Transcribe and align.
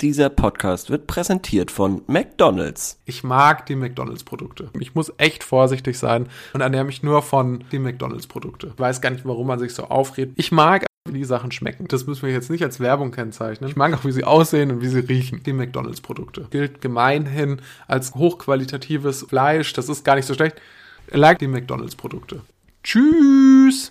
Dieser 0.00 0.28
Podcast 0.28 0.90
wird 0.90 1.08
präsentiert 1.08 1.72
von 1.72 2.02
McDonald's. 2.06 3.00
Ich 3.04 3.24
mag 3.24 3.66
die 3.66 3.74
McDonalds-Produkte. 3.74 4.70
Ich 4.78 4.94
muss 4.94 5.12
echt 5.18 5.42
vorsichtig 5.42 5.98
sein 5.98 6.28
und 6.52 6.60
ernähre 6.60 6.84
mich 6.84 7.02
nur 7.02 7.20
von 7.20 7.64
den 7.72 7.82
McDonalds-Produkte. 7.82 8.68
Ich 8.68 8.78
weiß 8.78 9.00
gar 9.00 9.10
nicht, 9.10 9.24
warum 9.24 9.48
man 9.48 9.58
sich 9.58 9.74
so 9.74 9.82
aufredet. 9.86 10.34
Ich 10.36 10.52
mag, 10.52 10.86
wie 11.08 11.18
die 11.18 11.24
Sachen 11.24 11.50
schmecken. 11.50 11.88
Das 11.88 12.06
müssen 12.06 12.22
wir 12.22 12.32
jetzt 12.32 12.48
nicht 12.48 12.62
als 12.62 12.78
Werbung 12.78 13.10
kennzeichnen. 13.10 13.68
Ich 13.68 13.74
mag 13.74 13.92
auch, 13.92 14.04
wie 14.04 14.12
sie 14.12 14.22
aussehen 14.22 14.70
und 14.70 14.82
wie 14.82 14.86
sie 14.86 15.00
riechen. 15.00 15.42
Die 15.42 15.52
McDonalds-Produkte. 15.52 16.46
Gilt 16.50 16.80
gemeinhin 16.80 17.60
als 17.88 18.14
hochqualitatives 18.14 19.26
Fleisch. 19.28 19.72
Das 19.72 19.88
ist 19.88 20.04
gar 20.04 20.14
nicht 20.14 20.26
so 20.26 20.34
schlecht. 20.34 20.60
Like 21.10 21.40
die 21.40 21.48
McDonalds-Produkte. 21.48 22.42
Tschüss! 22.84 23.90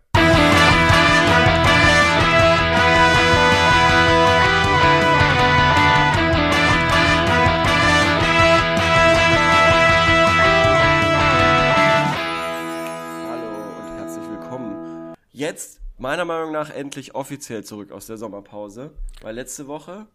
Jetzt 15.41 15.79
meiner 15.97 16.23
Meinung 16.23 16.51
nach 16.51 16.69
endlich 16.69 17.15
offiziell 17.15 17.63
zurück 17.63 17.91
aus 17.91 18.05
der 18.05 18.15
Sommerpause, 18.15 18.91
weil 19.23 19.33
letzte 19.33 19.65
Woche 19.65 20.05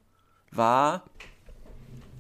war 0.53 1.03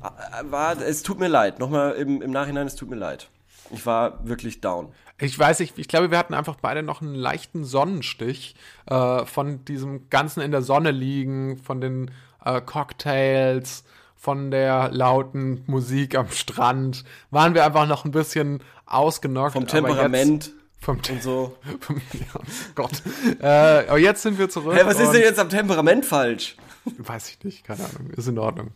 äh, 0.02 0.50
war 0.50 0.76
es 0.80 1.04
tut 1.04 1.20
mir 1.20 1.28
leid, 1.28 1.60
nochmal 1.60 1.92
im, 1.92 2.20
im 2.20 2.32
Nachhinein, 2.32 2.66
es 2.66 2.74
tut 2.74 2.90
mir 2.90 2.96
leid. 2.96 3.30
Ich 3.70 3.86
war 3.86 4.26
wirklich 4.26 4.60
down. 4.60 4.92
Ich 5.20 5.38
weiß 5.38 5.60
nicht, 5.60 5.78
ich 5.78 5.86
glaube, 5.86 6.10
wir 6.10 6.18
hatten 6.18 6.34
einfach 6.34 6.56
beide 6.60 6.82
noch 6.82 7.00
einen 7.00 7.14
leichten 7.14 7.64
Sonnenstich 7.64 8.56
äh, 8.86 9.24
von 9.24 9.64
diesem 9.64 10.10
ganzen 10.10 10.40
in 10.40 10.50
der 10.50 10.62
Sonne 10.62 10.90
liegen, 10.90 11.58
von 11.58 11.80
den 11.80 12.10
äh, 12.44 12.60
Cocktails, 12.60 13.84
von 14.16 14.50
der 14.50 14.90
lauten 14.90 15.62
Musik 15.68 16.16
am 16.16 16.28
Strand. 16.30 17.04
Waren 17.30 17.54
wir 17.54 17.64
einfach 17.64 17.86
noch 17.86 18.04
ein 18.04 18.10
bisschen 18.10 18.64
ausgenockt. 18.84 19.52
Vom 19.52 19.68
Temperament 19.68 20.50
vom 20.80 20.96
und 21.10 21.22
so. 21.22 21.56
Vom, 21.80 21.96
ja, 22.12 22.40
Gott. 22.74 23.02
Äh, 23.40 23.46
aber 23.88 23.98
jetzt 23.98 24.22
sind 24.22 24.38
wir 24.38 24.48
zurück. 24.48 24.74
Hä, 24.76 24.82
was 24.84 25.00
ist 25.00 25.10
denn 25.12 25.22
jetzt 25.22 25.38
am 25.38 25.48
Temperament 25.48 26.04
falsch? 26.06 26.56
Weiß 26.98 27.28
ich 27.30 27.42
nicht, 27.42 27.64
keine 27.64 27.84
Ahnung, 27.84 28.10
ist 28.10 28.28
in 28.28 28.38
Ordnung. 28.38 28.70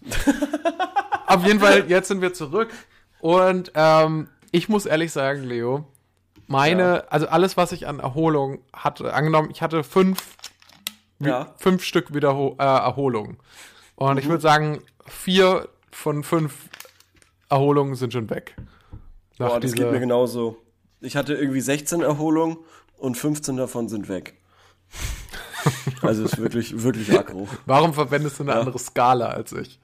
Auf 1.27 1.47
jeden 1.47 1.61
Fall, 1.61 1.89
jetzt 1.89 2.09
sind 2.09 2.21
wir 2.21 2.33
zurück 2.35 2.71
und 3.21 3.71
ähm, 3.77 4.29
ich 4.51 4.69
muss 4.69 4.87
ehrlich 4.87 5.13
sagen, 5.13 5.45
Leo, 5.45 5.85
meine, 6.49 6.83
Ja. 6.83 7.05
also 7.11 7.29
alles, 7.29 7.57
was 7.57 7.71
ich 7.71 7.87
an 7.87 8.01
Erholung 8.01 8.59
hatte, 8.73 9.15
angenommen, 9.15 9.51
ich 9.53 9.63
hatte 9.63 9.85
fünf, 9.85 10.21
Ja. 11.21 11.55
fünf 11.59 11.85
Stück 11.85 12.13
Wiederho 12.13 12.57
äh, 12.59 12.65
Erholung. 12.65 13.37
Und 13.95 14.15
Mhm. 14.15 14.19
ich 14.19 14.29
würde 14.29 14.41
sagen, 14.43 14.83
vier 15.07 15.69
von 15.93 16.25
fünf 16.25 16.55
Erholungen 17.49 17.95
sind 17.95 18.13
schon 18.13 18.29
weg. 18.31 18.57
Nach 19.39 19.51
Boah, 19.51 19.61
das 19.61 19.71
geht 19.73 19.81
dieser- 19.83 19.93
mir 19.93 20.01
genauso. 20.01 20.57
Ich 21.01 21.17
hatte 21.17 21.35
irgendwie 21.35 21.61
16 21.61 22.03
Erholungen 22.03 22.59
und 22.99 23.17
15 23.17 23.57
davon 23.57 23.89
sind 23.89 24.09
weg. 24.09 24.35
Also 26.01 26.25
ist 26.25 26.39
wirklich, 26.39 26.83
wirklich 26.83 27.13
aggro. 27.19 27.47
Warum 27.67 27.93
verwendest 27.93 28.39
du 28.39 28.45
eine 28.45 28.55
andere 28.55 28.79
Skala 28.79 29.29
als 29.29 29.53
ich? 29.53 29.79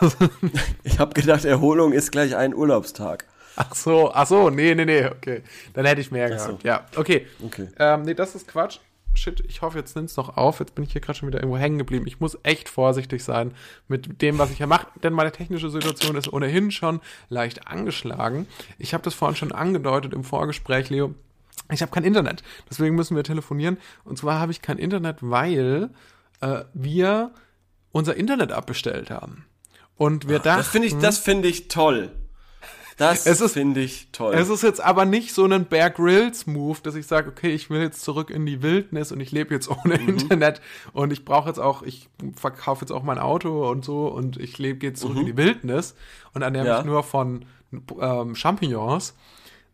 Ich 0.84 1.00
habe 1.00 1.14
gedacht, 1.20 1.44
Erholung 1.44 1.92
ist 1.92 2.12
gleich 2.12 2.36
ein 2.36 2.54
Urlaubstag. 2.54 3.26
Ach 3.56 3.74
so, 3.74 4.12
ach 4.12 4.26
so, 4.26 4.50
nee, 4.50 4.74
nee, 4.74 4.84
nee, 4.84 5.06
okay. 5.06 5.42
Dann 5.74 5.84
hätte 5.86 6.00
ich 6.00 6.12
mehr 6.12 6.30
Ach 6.32 6.38
so. 6.38 6.46
gehabt. 6.48 6.62
Ja, 6.62 6.86
okay. 6.94 7.26
Okay. 7.44 7.68
Ähm, 7.78 8.02
nee, 8.02 8.14
das 8.14 8.34
ist 8.36 8.46
Quatsch. 8.46 8.78
Shit, 9.16 9.42
ich 9.48 9.62
hoffe, 9.62 9.78
jetzt 9.78 9.96
nimmt's 9.96 10.16
noch 10.16 10.36
auf. 10.36 10.60
Jetzt 10.60 10.74
bin 10.74 10.84
ich 10.84 10.92
hier 10.92 11.00
gerade 11.00 11.18
schon 11.18 11.28
wieder 11.28 11.40
irgendwo 11.40 11.58
hängen 11.58 11.78
geblieben. 11.78 12.06
Ich 12.06 12.20
muss 12.20 12.38
echt 12.42 12.68
vorsichtig 12.68 13.24
sein 13.24 13.52
mit 13.88 14.22
dem, 14.22 14.38
was 14.38 14.50
ich 14.50 14.58
hier 14.58 14.66
mache, 14.66 14.86
denn 15.02 15.12
meine 15.12 15.32
technische 15.32 15.70
Situation 15.70 16.16
ist 16.16 16.32
ohnehin 16.32 16.70
schon 16.70 17.00
leicht 17.28 17.66
angeschlagen. 17.68 18.46
Ich 18.78 18.94
habe 18.94 19.04
das 19.04 19.14
vorhin 19.14 19.36
schon 19.36 19.52
angedeutet 19.52 20.12
im 20.12 20.24
Vorgespräch, 20.24 20.90
Leo. 20.90 21.14
Ich 21.70 21.82
habe 21.82 21.90
kein 21.90 22.04
Internet. 22.04 22.42
Deswegen 22.70 22.94
müssen 22.94 23.16
wir 23.16 23.24
telefonieren. 23.24 23.78
Und 24.04 24.18
zwar 24.18 24.38
habe 24.38 24.52
ich 24.52 24.62
kein 24.62 24.78
Internet, 24.78 25.18
weil 25.20 25.90
äh, 26.40 26.64
wir 26.74 27.32
unser 27.92 28.16
Internet 28.16 28.52
abbestellt 28.52 29.10
haben. 29.10 29.46
Und 29.96 30.28
wir 30.28 30.38
dachten, 30.38 30.58
Das 30.58 30.68
finde 30.68 30.88
ich, 30.88 30.98
das 30.98 31.18
finde 31.18 31.48
ich 31.48 31.68
toll. 31.68 32.10
Das 32.96 33.24
finde 33.52 33.80
ich 33.82 34.08
toll. 34.12 34.34
Es 34.34 34.48
ist 34.48 34.62
jetzt 34.62 34.80
aber 34.80 35.04
nicht 35.04 35.34
so 35.34 35.44
ein 35.44 35.66
Bear 35.66 35.90
Grylls 35.90 36.46
Move, 36.46 36.78
dass 36.82 36.94
ich 36.94 37.06
sage, 37.06 37.28
okay, 37.28 37.50
ich 37.50 37.68
will 37.68 37.82
jetzt 37.82 38.00
zurück 38.02 38.30
in 38.30 38.46
die 38.46 38.62
Wildnis 38.62 39.12
und 39.12 39.20
ich 39.20 39.32
lebe 39.32 39.52
jetzt 39.54 39.68
ohne 39.84 39.98
Mhm. 39.98 40.08
Internet 40.08 40.60
und 40.94 41.12
ich 41.12 41.24
brauche 41.24 41.48
jetzt 41.48 41.58
auch, 41.58 41.82
ich 41.82 42.08
verkaufe 42.36 42.82
jetzt 42.86 42.92
auch 42.92 43.02
mein 43.02 43.18
Auto 43.18 43.68
und 43.70 43.84
so 43.84 44.08
und 44.08 44.38
ich 44.38 44.56
lebe 44.58 44.86
jetzt 44.86 45.00
zurück 45.00 45.18
in 45.18 45.26
die 45.26 45.36
Wildnis 45.36 45.94
und 46.32 46.42
ernähre 46.42 46.64
Mhm. 46.64 46.68
Ja. 46.70 46.76
mich 46.78 46.86
nur 46.86 47.02
von 47.02 47.44
ähm, 48.00 48.34
Champignons. 48.34 49.14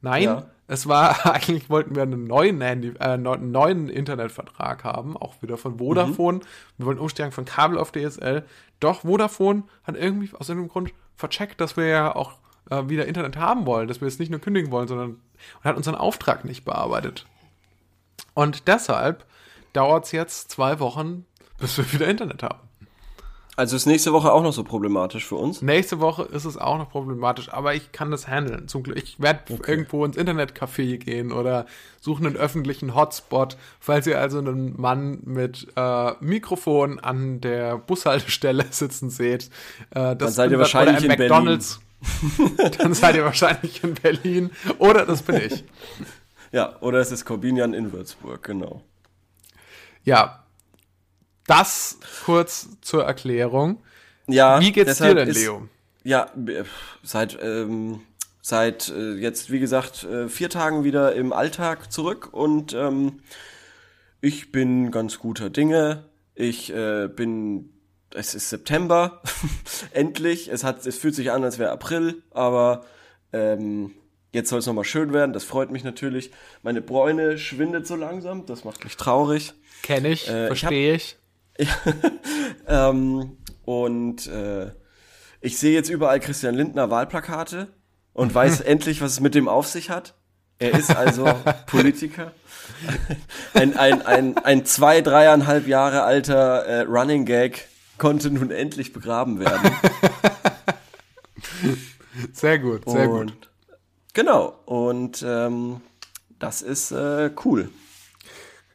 Nein, 0.00 0.22
Ja. 0.25 0.47
es 0.66 0.88
war 0.88 1.25
eigentlich 1.32 1.71
wollten 1.71 1.94
wir 1.94 2.03
einen 2.03 2.25
neuen 2.27 2.61
Handy, 2.61 2.88
äh, 2.99 3.05
einen 3.05 3.53
neuen 3.53 3.88
Internetvertrag 3.88 4.82
haben, 4.82 5.16
auch 5.16 5.41
wieder 5.43 5.56
von 5.56 5.78
Vodafone. 5.78 6.38
Mhm. 6.38 6.43
Wir 6.78 6.87
wollten 6.87 7.00
umsteigen 7.00 7.31
von 7.31 7.44
Kabel 7.44 7.78
auf 7.78 7.93
DSL. 7.93 8.44
Doch 8.81 9.03
Vodafone 9.03 9.62
hat 9.84 9.94
irgendwie 9.97 10.31
aus 10.34 10.49
irgendeinem 10.49 10.72
Grund 10.72 10.93
vercheckt, 11.16 11.61
dass 11.61 11.77
wir 11.77 11.87
ja 11.87 12.16
auch 12.16 12.32
äh, 12.71 12.89
wieder 12.89 13.06
Internet 13.06 13.37
haben 13.37 13.67
wollen, 13.67 13.89
dass 13.89 14.00
wir 14.00 14.09
jetzt 14.09 14.21
nicht 14.21 14.31
nur 14.31 14.41
kündigen 14.41 14.71
wollen, 14.71 14.89
sondern 14.89 15.11
und 15.11 15.65
hat 15.65 15.77
unseren 15.77 15.95
Auftrag 15.95 16.45
nicht 16.45 16.65
bearbeitet. 16.65 17.27
Und 18.34 18.69
deshalb 18.69 19.25
dauert 19.73 20.05
es 20.05 20.12
jetzt 20.12 20.50
zwei 20.50 20.78
Wochen, 20.81 21.27
bis 21.59 21.77
wir 21.78 21.93
wieder 21.93 22.09
Internet 22.09 22.43
haben. 22.43 22.61
also 23.56 23.77
ist 23.77 23.87
nächste 23.87 24.12
Woche 24.12 24.33
auch 24.33 24.43
noch 24.43 24.53
so 24.53 24.65
problematisch 24.65 25.27
für 25.27 25.37
uns. 25.37 25.62
Nächste 25.62 26.00
Woche 26.00 26.23
ist 26.23 26.45
es 26.45 26.56
auch 26.56 26.78
noch 26.78 26.91
problematisch, 26.91 27.53
aber 27.53 27.75
ich 27.75 27.93
kann 27.93 28.11
das 28.11 28.28
handeln. 28.28 28.69
Zum 28.69 28.83
Glück. 28.83 28.97
Ich 28.97 29.21
werde 29.21 29.41
irgendwo 29.67 30.05
ins 30.05 30.17
Internetcafé 30.17 30.99
gehen 30.99 31.33
oder 31.33 31.67
suche 32.00 32.25
einen 32.25 32.37
öffentlichen 32.37 32.94
Hotspot. 32.94 33.56
Falls 33.81 34.06
ihr 34.06 34.19
also 34.19 34.39
einen 34.39 34.81
Mann 34.81 35.21
mit 35.25 35.69
äh, 35.77 36.12
Mikrofon 36.21 36.99
an 37.00 37.41
der 37.41 37.79
Bushaltestelle 37.79 38.67
sitzen 38.71 39.11
seht, 39.11 39.50
äh, 39.91 40.17
das 40.17 40.34
seid 40.34 40.50
ihr 40.50 40.59
wahrscheinlich 40.59 41.05
oder 41.05 41.05
im 41.05 41.11
in 41.11 41.29
Berlin. 41.29 41.61
Dann 42.78 42.94
seid 42.94 43.16
ihr 43.16 43.24
wahrscheinlich 43.24 43.82
in 43.84 43.94
Berlin 43.94 44.50
oder 44.78 45.06
das 45.06 45.22
bin 45.22 45.36
ich. 45.36 45.64
Ja, 46.54 46.76
oder 46.82 46.98
es 46.98 47.10
ist 47.10 47.24
Corbinian 47.24 47.72
in 47.72 47.92
Würzburg, 47.94 48.42
genau. 48.42 48.82
Ja, 50.04 50.44
das 51.46 51.98
kurz 52.26 52.68
zur 52.82 53.04
Erklärung. 53.04 53.82
Ja, 54.26 54.60
Wie 54.60 54.70
geht's 54.70 54.98
dir 54.98 55.14
denn, 55.14 55.28
ist- 55.28 55.38
Leo? 55.38 55.66
Ja, 56.04 56.30
seit, 57.02 57.38
ähm, 57.42 58.02
seit 58.42 58.90
äh, 58.90 59.14
jetzt, 59.14 59.50
wie 59.50 59.60
gesagt, 59.60 60.04
äh, 60.04 60.28
vier 60.28 60.50
Tagen 60.50 60.84
wieder 60.84 61.14
im 61.14 61.32
Alltag 61.32 61.90
zurück 61.90 62.28
und 62.32 62.74
ähm, 62.74 63.20
ich 64.20 64.52
bin 64.52 64.90
ganz 64.90 65.19
guter 65.19 65.48
Dinge. 65.48 66.04
Ich 66.34 66.70
äh, 66.70 67.08
bin, 67.08 67.72
es 68.15 68.34
ist 68.34 68.50
September, 68.50 69.23
endlich. 69.93 70.49
Es 70.49 70.65
hat, 70.65 70.87
es 70.87 70.99
fühlt 70.99 71.15
sich 71.15 71.31
an, 71.31 71.45
als 71.45 71.59
wäre 71.59 71.71
April, 71.71 72.23
aber 72.31 72.84
ähm, 73.33 73.93
jetzt 74.33 74.50
soll 74.50 74.59
es 74.59 74.67
nochmal 74.67 74.84
schön 74.84 75.12
werden. 75.12 75.33
Das 75.33 75.45
freut 75.45 75.71
mich 75.71 75.84
natürlich. 75.84 76.31
Meine 76.62 76.81
Bräune 76.81 77.39
schwindet 77.39 77.87
so 77.87 77.97
langsam, 77.97 78.47
das 78.47 78.65
macht 78.65 78.84
mich 78.84 78.97
traurig. 78.97 79.55
Kenne 79.83 80.09
ich, 80.09 80.28
Äh, 80.28 80.45
ich 80.45 80.59
verstehe 80.59 80.95
ich. 80.95 81.19
Ähm, 82.67 83.37
und 83.64 84.26
äh, 84.29 84.70
ich 85.41 85.58
sehe 85.58 85.75
jetzt 85.75 85.91
überall 85.91 86.20
Christian 86.20 86.55
Lindner 86.55 86.91
Wahlplakate 86.91 87.69
und 88.12 88.35
weiß 88.35 88.61
endlich, 88.61 89.03
was 89.03 89.12
es 89.12 89.20
mit 89.20 89.35
dem 89.35 89.49
auf 89.49 89.67
sich 89.67 89.91
hat. 89.91 90.15
Er 90.58 90.79
ist 90.79 90.94
also 90.94 91.26
Politiker. 91.67 92.32
Ein, 93.53 93.76
ein, 93.76 94.06
ein, 94.06 94.38
ein 94.38 94.65
zwei, 94.65 95.00
dreieinhalb 95.00 95.67
Jahre 95.67 96.05
alter 96.05 96.65
äh, 96.65 96.81
Running 96.82 97.25
Gag 97.26 97.69
konnte 98.02 98.31
nun 98.32 98.50
endlich 98.50 98.93
begraben 98.93 99.38
werden. 99.38 99.70
Sehr 102.32 102.58
gut, 102.58 102.82
sehr 102.90 103.06
gut. 103.08 103.20
und, 103.20 103.50
Genau. 104.12 104.58
Und 104.66 105.25
ähm, 105.26 105.81
das 106.40 106.60
ist 106.62 106.90
äh, 106.90 107.31
cool. 107.44 107.70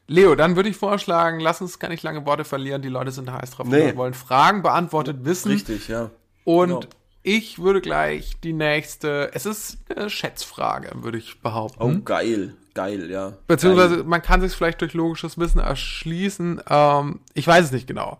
Leo, 0.07 0.33
dann 0.35 0.55
würde 0.55 0.69
ich 0.69 0.77
vorschlagen, 0.77 1.39
lass 1.41 1.59
uns 1.61 1.77
gar 1.77 1.89
nicht 1.89 2.01
lange 2.03 2.25
Worte 2.25 2.45
verlieren. 2.45 2.81
Die 2.81 2.87
Leute 2.89 3.11
sind 3.11 3.31
heiß 3.31 3.51
drauf. 3.51 3.67
Nee. 3.67 3.87
Wir 3.87 3.97
wollen 3.97 4.13
Fragen 4.15 4.63
beantwortet 4.63 5.17
wissen. 5.25 5.51
Richtig, 5.51 5.87
ja. 5.89 6.09
Und 6.45 6.69
Genau. 6.69 6.79
ich 7.21 7.59
würde 7.59 7.81
gleich 7.81 8.39
die 8.41 8.53
nächste, 8.53 9.29
es 9.33 9.45
ist 9.45 9.77
eine 9.95 10.09
Schätzfrage, 10.09 10.91
würde 11.03 11.17
ich 11.17 11.41
behaupten. 11.41 11.83
Oh, 11.83 12.01
geil. 12.03 12.55
Geil, 12.73 13.11
ja. 13.11 13.33
Beziehungsweise 13.47 14.03
man 14.03 14.21
kann 14.21 14.39
sich 14.41 14.53
vielleicht 14.53 14.81
durch 14.81 14.93
logisches 14.93 15.37
Wissen 15.37 15.59
erschließen. 15.59 16.61
Ähm, 16.69 17.19
ich 17.33 17.45
weiß 17.45 17.65
es 17.65 17.71
nicht 17.71 17.87
genau. 17.87 18.19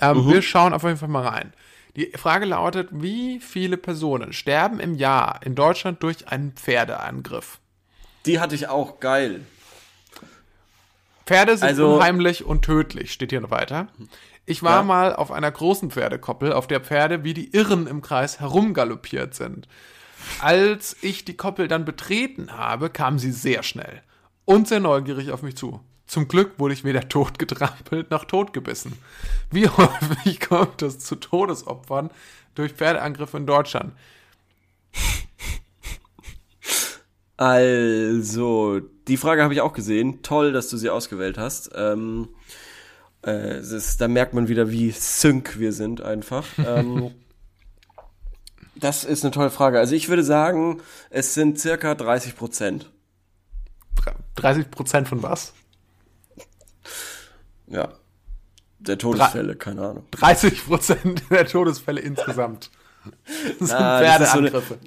Ähm, 0.00 0.26
Wir 0.28 0.42
schauen 0.42 0.72
auf 0.72 0.82
jeden 0.84 0.96
Fall 0.96 1.08
mal 1.08 1.26
rein. 1.26 1.52
Die 1.96 2.10
Frage 2.16 2.46
lautet, 2.46 2.88
wie 2.92 3.38
viele 3.40 3.76
Personen 3.76 4.32
sterben 4.32 4.80
im 4.80 4.94
Jahr 4.94 5.40
in 5.44 5.54
Deutschland 5.54 6.02
durch 6.02 6.28
einen 6.28 6.52
Pferdeangriff? 6.52 7.58
Die 8.24 8.40
hatte 8.40 8.54
ich 8.54 8.68
auch, 8.68 8.98
geil. 9.00 9.42
Pferde 11.26 11.56
sind 11.56 11.68
Also- 11.68 11.96
unheimlich 11.96 12.44
und 12.44 12.62
tödlich, 12.64 13.12
steht 13.12 13.30
hier 13.30 13.40
noch 13.40 13.50
weiter. 13.50 13.88
Ich 14.46 14.62
war 14.62 14.78
Ja. 14.78 14.82
mal 14.82 15.14
auf 15.14 15.30
einer 15.30 15.50
großen 15.50 15.90
Pferdekoppel, 15.90 16.52
auf 16.52 16.66
der 16.66 16.80
Pferde 16.80 17.22
wie 17.24 17.34
die 17.34 17.54
Irren 17.54 17.86
im 17.86 18.02
Kreis 18.02 18.40
herumgaloppiert 18.40 19.34
sind. 19.34 19.68
Als 20.40 20.96
ich 21.02 21.24
die 21.24 21.36
Koppel 21.36 21.68
dann 21.68 21.84
betreten 21.84 22.56
habe, 22.56 22.90
kam 22.90 23.18
sie 23.18 23.32
sehr 23.32 23.62
schnell 23.62 24.02
und 24.44 24.66
sehr 24.66 24.80
neugierig 24.80 25.30
auf 25.30 25.42
mich 25.42 25.56
zu. 25.56 25.80
Zum 26.12 26.28
Glück 26.28 26.58
wurde 26.58 26.74
ich 26.74 26.84
weder 26.84 27.08
tot 27.08 27.38
getrampelt 27.38 28.10
noch 28.10 28.26
totgebissen. 28.26 28.92
Wie 29.50 29.66
häufig 29.78 30.40
kommt 30.40 30.82
es 30.82 30.98
zu 30.98 31.16
Todesopfern 31.16 32.10
durch 32.54 32.74
Pferdeangriffe 32.74 33.38
in 33.38 33.46
Deutschland? 33.46 33.94
Also, 37.38 38.80
die 39.08 39.16
Frage 39.16 39.42
habe 39.42 39.54
ich 39.54 39.62
auch 39.62 39.72
gesehen. 39.72 40.22
Toll, 40.22 40.52
dass 40.52 40.68
du 40.68 40.76
sie 40.76 40.90
ausgewählt 40.90 41.38
hast. 41.38 41.70
Ähm, 41.74 42.28
äh, 43.24 43.60
ist, 43.60 43.98
da 44.02 44.06
merkt 44.06 44.34
man 44.34 44.48
wieder, 44.48 44.70
wie 44.70 44.90
sync 44.90 45.58
wir 45.58 45.72
sind 45.72 46.02
einfach. 46.02 46.44
Ähm, 46.58 47.12
das 48.74 49.04
ist 49.04 49.24
eine 49.24 49.32
tolle 49.32 49.50
Frage. 49.50 49.78
Also 49.78 49.94
ich 49.94 50.10
würde 50.10 50.24
sagen, 50.24 50.82
es 51.08 51.32
sind 51.32 51.58
circa 51.58 51.94
30 51.94 52.36
Prozent. 52.36 52.90
30 54.34 54.70
Prozent 54.70 55.08
von 55.08 55.22
was? 55.22 55.54
Ja. 57.72 57.88
Der 58.78 58.98
Todesfälle, 58.98 59.54
keine 59.56 59.80
Ahnung. 59.88 60.04
30 60.10 60.66
Prozent 60.66 61.22
der 61.30 61.46
Todesfälle 61.46 62.00
insgesamt. 62.00 62.70
Das 63.58 63.68
sind 63.70 63.72
Ah, 63.72 64.00
das 64.18 64.30
so 64.32 64.38
Pferdeangriffe. 64.38 64.78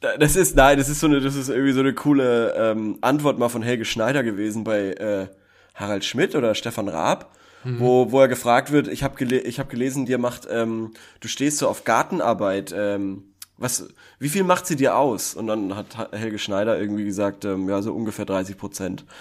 Da- 0.00 0.16
Das 0.16 0.34
ist, 0.34 0.56
nein, 0.56 0.78
das 0.78 0.88
ist 0.88 0.98
so 0.98 1.06
eine, 1.06 1.20
das 1.20 1.36
ist 1.36 1.48
irgendwie 1.48 1.72
so 1.72 1.78
eine 1.80 1.94
coole 1.94 2.52
ähm, 2.56 2.98
Antwort 3.02 3.38
mal 3.38 3.48
von 3.48 3.62
Helge 3.62 3.84
Schneider 3.84 4.24
gewesen 4.24 4.64
bei 4.64 4.94
äh, 4.94 5.28
Harald 5.74 6.04
Schmidt 6.04 6.34
oder 6.34 6.56
Stefan 6.56 6.88
Raab, 6.88 7.36
wo, 7.64 8.10
wo 8.10 8.20
er 8.20 8.26
gefragt 8.26 8.72
wird, 8.72 8.88
ich 8.88 9.04
habe 9.04 9.14
gele 9.16 9.38
ich 9.38 9.60
hab 9.60 9.70
gelesen, 9.70 10.04
dir 10.06 10.18
macht, 10.18 10.48
ähm, 10.50 10.90
du 11.20 11.28
stehst 11.28 11.58
so 11.58 11.68
auf 11.68 11.84
Gartenarbeit, 11.84 12.74
ähm, 12.76 13.31
was, 13.62 13.88
wie 14.18 14.28
viel 14.28 14.44
macht 14.44 14.66
sie 14.66 14.76
dir 14.76 14.96
aus? 14.96 15.34
Und 15.34 15.46
dann 15.46 15.74
hat 15.76 15.96
Ha- 15.96 16.08
Helge 16.12 16.38
Schneider 16.38 16.78
irgendwie 16.78 17.04
gesagt, 17.04 17.44
ähm, 17.44 17.68
ja, 17.68 17.80
so 17.80 17.92
ungefähr 17.94 18.24
30 18.26 18.56
Prozent. 18.58 19.04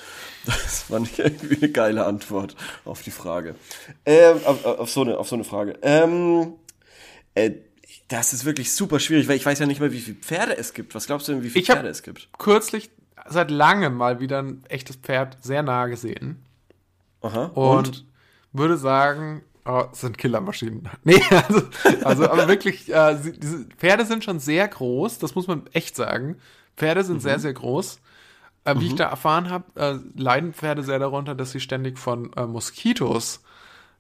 Das 0.45 0.81
fand 0.83 1.07
ich 1.11 1.19
irgendwie 1.19 1.55
eine 1.57 1.71
geile 1.71 2.05
Antwort 2.05 2.55
auf 2.83 3.03
die 3.03 3.11
Frage. 3.11 3.53
Ähm, 4.07 4.37
auf, 4.43 4.65
auf, 4.65 4.89
so 4.89 5.01
eine, 5.01 5.17
auf 5.19 5.29
so 5.29 5.35
eine 5.35 5.43
Frage. 5.43 5.77
Ähm, 5.83 6.53
äh, 7.35 7.51
das 8.07 8.33
ist 8.33 8.43
wirklich 8.43 8.73
super 8.73 8.99
schwierig, 8.99 9.27
weil 9.27 9.35
ich 9.37 9.45
weiß 9.45 9.59
ja 9.59 9.67
nicht 9.67 9.79
mal, 9.79 9.91
wie 9.93 9.99
viele 9.99 10.17
Pferde 10.17 10.57
es 10.57 10.73
gibt. 10.73 10.95
Was 10.95 11.05
glaubst 11.05 11.27
du 11.27 11.33
denn, 11.33 11.43
wie 11.43 11.49
viele 11.51 11.61
Ich 11.61 11.67
Pferde 11.69 11.89
es 11.89 12.01
gibt? 12.01 12.27
Kürzlich 12.39 12.89
seit 13.29 13.51
langem 13.51 13.93
mal 13.95 14.19
wieder 14.19 14.41
ein 14.41 14.63
echtes 14.67 14.95
Pferd 14.95 15.37
sehr 15.41 15.61
nah 15.61 15.85
gesehen 15.85 16.43
Aha. 17.21 17.45
und, 17.53 18.05
würde 18.51 18.77
sagen, 18.77 19.43
oh, 19.65 19.85
sind 19.91 20.17
Killermaschinen. 20.17 20.89
Nee, 21.03 21.21
also, 21.29 21.61
also 22.03 22.29
aber 22.29 22.47
wirklich, 22.47 22.93
äh, 22.93 23.17
sie, 23.17 23.33
diese 23.33 23.65
Pferde 23.77 24.05
sind 24.05 24.23
schon 24.23 24.39
sehr 24.39 24.67
groß, 24.67 25.19
das 25.19 25.35
muss 25.35 25.47
man 25.47 25.67
echt 25.73 25.95
sagen. 25.95 26.37
Pferde 26.77 27.03
sind 27.03 27.21
sehr, 27.21 27.39
sehr 27.39 27.53
groß. 27.53 27.99
Äh, 28.63 28.79
wie 28.79 28.87
ich 28.87 28.95
da 28.95 29.05
erfahren 29.05 29.49
habe, 29.49 29.65
äh, 29.75 30.19
leiden 30.19 30.53
Pferde 30.53 30.83
sehr 30.83 30.99
darunter, 30.99 31.33
dass 31.33 31.51
sie 31.51 31.59
ständig 31.59 31.97
von 31.97 32.31
äh, 32.33 32.45
Moskitos 32.45 33.41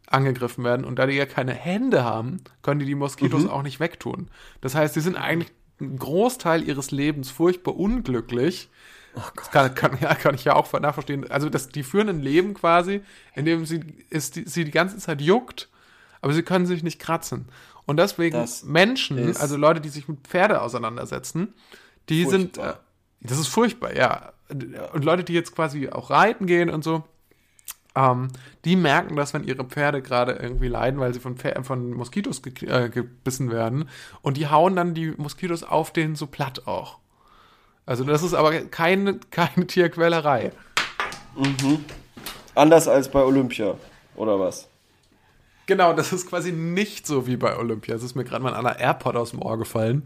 angegriffen 0.05 0.63
werden. 0.63 0.85
Und 0.85 0.97
da 0.97 1.07
die 1.07 1.15
ja 1.15 1.25
keine 1.25 1.53
Hände 1.53 2.03
haben, 2.03 2.41
können 2.61 2.79
die 2.79 2.85
die 2.85 2.95
Moskitos 2.95 3.47
auch 3.47 3.63
nicht 3.63 3.79
wegtun. 3.79 4.29
Das 4.59 4.75
heißt, 4.75 4.93
sie 4.93 5.01
sind 5.01 5.15
eigentlich 5.15 5.51
einen 5.79 5.97
Großteil 5.97 6.67
ihres 6.67 6.91
Lebens 6.91 7.31
furchtbar 7.31 7.75
unglücklich. 7.75 8.69
Das 9.13 9.51
kann, 9.51 9.75
kann, 9.75 9.97
ja, 9.99 10.15
kann 10.15 10.35
ich 10.35 10.45
ja 10.45 10.55
auch 10.55 10.71
nachverstehen. 10.79 11.29
Also, 11.29 11.49
das, 11.49 11.69
die 11.69 11.83
führen 11.83 12.09
ein 12.09 12.21
Leben 12.21 12.53
quasi, 12.53 13.01
in 13.35 13.45
dem 13.45 13.65
sie, 13.65 13.81
ist, 14.09 14.35
die, 14.35 14.47
sie 14.47 14.65
die 14.65 14.71
ganze 14.71 14.97
Zeit 14.97 15.21
juckt, 15.21 15.69
aber 16.21 16.33
sie 16.33 16.43
können 16.43 16.65
sich 16.65 16.83
nicht 16.83 16.99
kratzen. 16.99 17.47
Und 17.85 17.97
deswegen 17.97 18.37
Das 18.37 18.63
Menschen, 18.63 19.35
also 19.37 19.57
Leute, 19.57 19.81
die 19.81 19.89
sich 19.89 20.07
mit 20.07 20.25
Pferde 20.27 20.61
auseinandersetzen, 20.61 21.53
die 22.09 22.25
sind, 22.25 22.57
äh, 22.57 22.61
Furchtbar. 22.61 22.79
das 23.21 23.37
ist 23.39 23.47
furchtbar, 23.47 23.95
ja. 23.95 24.33
Und 24.93 25.03
Leute, 25.03 25.23
die 25.23 25.33
jetzt 25.33 25.55
quasi 25.55 25.89
auch 25.89 26.09
reiten 26.09 26.45
gehen 26.45 26.69
und 26.69 26.83
so, 26.83 27.03
ähm, 27.95 28.29
die 28.63 28.75
merken 28.75 29.15
das, 29.15 29.33
wenn 29.33 29.43
ihre 29.43 29.65
Pferde 29.65 30.01
gerade 30.01 30.33
irgendwie 30.33 30.67
leiden, 30.67 30.99
weil 30.99 31.13
sie 31.13 31.19
von, 31.19 31.35
Pfer 31.37 31.63
von 31.63 31.91
Moskitos 31.91 32.41
ge 32.41 32.53
äh, 32.67 32.89
gebissen 32.89 33.51
werden. 33.51 33.89
Und 34.21 34.37
die 34.37 34.47
hauen 34.47 34.75
dann 34.75 34.93
die 34.93 35.11
Moskitos 35.11 35.63
auf 35.63 35.91
denen 35.91 36.15
so 36.15 36.27
platt 36.27 36.67
auch. 36.67 37.00
Also 37.85 38.03
das 38.03 38.23
ist 38.23 38.33
aber 38.33 38.51
keine, 38.65 39.19
keine 39.31 39.67
Tierquälerei. 39.67 40.51
Anders 42.55 42.87
als 42.87 43.09
bei 43.09 43.21
Olympia, 43.21 43.75
oder 44.15 44.39
was? 44.39 44.67
Genau, 45.65 45.93
das 45.93 46.11
ist 46.11 46.27
quasi 46.27 46.51
nicht 46.51 47.07
so 47.07 47.27
wie 47.27 47.37
bei 47.37 47.57
Olympia. 47.57 47.95
Es 47.95 48.03
ist 48.03 48.15
mir 48.15 48.23
gerade 48.23 48.43
mal 48.43 48.53
an 48.53 48.65
einer 48.65 48.79
AirPod 48.79 49.15
aus 49.15 49.31
dem 49.31 49.41
Ohr 49.41 49.57
gefallen. 49.57 50.03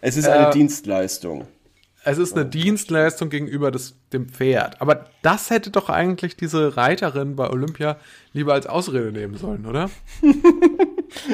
Es 0.00 0.16
ist 0.16 0.26
eine 0.26 0.48
Äh, 0.48 0.52
Dienstleistung. 0.52 1.46
Es 2.04 2.18
ist 2.18 2.34
eine 2.34 2.46
Dienstleistung 2.46 3.28
gegenüber 3.28 3.70
des, 3.70 3.94
dem 4.12 4.28
Pferd. 4.28 4.80
Aber 4.80 5.06
das 5.22 5.50
hätte 5.50 5.70
doch 5.70 5.88
eigentlich 5.90 6.36
diese 6.36 6.76
Reiterin 6.76 7.36
bei 7.36 7.50
Olympia 7.50 7.98
lieber 8.32 8.54
als 8.54 8.66
Ausrede 8.66 9.12
nehmen 9.12 9.36
sollen, 9.36 9.66
oder? 9.66 9.90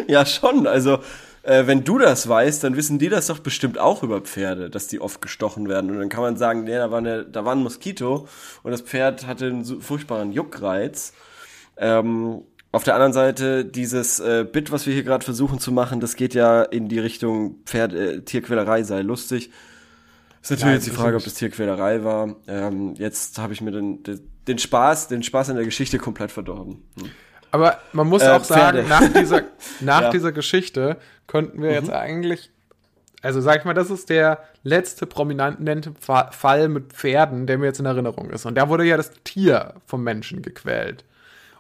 Ja, 0.07 0.25
schon. 0.25 0.67
Also, 0.69 1.01
äh, 1.45 1.67
wenn 1.67 1.85
du 1.85 1.99
das 1.99 2.29
weißt, 2.29 2.65
dann 2.65 2.77
wissen 2.77 2.99
die 2.99 3.09
das 3.09 3.27
doch 3.27 3.39
bestimmt 3.39 3.79
auch 3.79 4.03
über 4.03 4.21
Pferde, 4.23 4.71
dass 4.71 4.87
die 4.87 5.01
oft 5.01 5.21
gestochen 5.21 5.69
werden. 5.69 5.91
Und 5.91 5.99
dann 5.99 6.09
kann 6.09 6.23
man 6.23 6.37
sagen, 6.37 6.65
nee, 6.65 6.75
da 6.75 6.91
war, 6.91 6.99
eine, 6.99 7.25
da 7.25 7.45
war 7.45 7.55
ein 7.55 7.63
Moskito 7.63 8.27
und 8.63 8.71
das 8.71 8.81
Pferd 8.81 9.27
hatte 9.27 9.47
einen 9.47 9.65
furchtbaren 9.81 10.33
Juckreiz. 10.33 11.13
Ähm, 11.77 12.43
auf 12.73 12.83
der 12.83 12.95
anderen 12.95 13.13
Seite, 13.13 13.65
dieses 13.65 14.21
äh, 14.21 14.45
Bit, 14.51 14.73
was 14.73 14.87
wir 14.87 14.95
hier 14.95 15.05
gerade 15.05 15.25
versuchen 15.25 15.61
zu 15.61 15.71
machen, 15.71 16.01
das 16.01 16.17
geht 16.17 16.35
ja 16.35 16.63
in 16.63 16.89
die 16.89 16.99
Richtung 16.99 17.57
Pferd, 17.67 17.93
äh, 17.93 18.23
Tierquälerei 18.23 18.83
sei 18.83 19.03
lustig. 19.03 19.51
Ist 20.43 20.51
natürlich 20.51 20.65
Nein, 20.65 20.75
jetzt 20.75 20.87
die 20.87 20.91
Frage, 20.91 21.17
ob 21.17 21.25
das 21.25 21.35
Tierquälerei 21.35 22.05
war. 22.05 22.37
Ähm, 22.49 22.95
jetzt 22.95 23.39
habe 23.39 23.53
ich 23.53 23.61
mir 23.61 23.71
den, 23.71 24.03
den, 24.03 24.21
den 24.49 24.59
Spaß, 24.59 25.09
den 25.09 25.23
Spaß 25.23 25.51
in 25.51 25.57
der 25.57 25.65
Geschichte 25.65 25.99
komplett 25.99 26.33
verdorben. 26.33 26.83
Hm. 26.99 27.11
Aber 27.55 27.79
man 27.93 28.09
muss 28.09 28.23
Äh, 28.23 28.31
auch 28.31 28.43
sagen, 28.43 28.85
Pferde. 28.85 28.89
nach 28.89 29.13
dieser, 29.21 29.43
nach 29.81 30.03
Ja. 30.03 30.11
dieser 30.11 30.33
Geschichte 30.33 30.97
könnten 31.29 31.63
wir 31.63 31.71
jetzt 31.71 31.89
eigentlich, 31.91 32.51
also 33.23 33.41
sag 33.41 33.61
ich 33.61 33.65
mal, 33.65 33.75
das 33.75 33.91
ist 33.91 34.11
der 34.11 34.43
letzte 34.65 35.07
prominente 35.07 35.93
Fa- 36.01 36.33
Fall 36.33 36.69
mit 36.69 36.93
Pferden, 36.93 37.47
der 37.47 37.59
mir 37.59 37.67
jetzt 37.67 37.79
in 37.79 37.87
Erinnerung 37.87 38.31
ist. 38.31 38.45
Und 38.45 38.57
da 38.57 38.69
wurde 38.69 38.83
ja 38.85 38.97
das 38.97 39.13
Tier 39.23 39.75
vom 39.87 40.03
Menschen 40.03 40.43
gequält. 40.43 41.05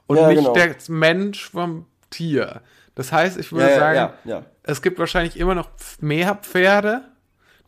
Und 0.09 0.16
Ja, 0.16 0.26
nicht 0.26 0.38
genau. 0.38 0.52
der 0.52 0.75
Mensch 0.88 1.49
vom 1.50 1.87
Tier. 2.11 2.61
Das 2.97 3.12
heißt, 3.12 3.38
ich 3.38 3.52
würde 3.52 3.71
Ja, 3.71 3.78
sagen, 3.78 4.45
es 4.64 4.83
gibt 4.83 4.99
wahrscheinlich 4.99 5.37
immer 5.38 5.54
noch 5.54 5.71
mehr 6.00 6.35
Pferde, 6.35 7.02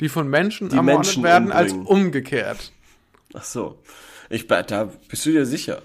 die 0.01 0.09
von 0.09 0.29
Menschen 0.29 0.69
Die 0.71 0.77
ermordet 0.77 1.05
Menschen 1.07 1.23
werden, 1.23 1.53
als 1.53 1.73
umbringen. 1.73 1.87
umgekehrt. 2.07 2.73
Ach 3.35 3.45
so. 3.45 3.81
Ich, 4.31 4.49
da 4.49 4.91
bist 5.09 5.25
du 5.27 5.31
dir 5.31 5.47
sicher? 5.47 5.81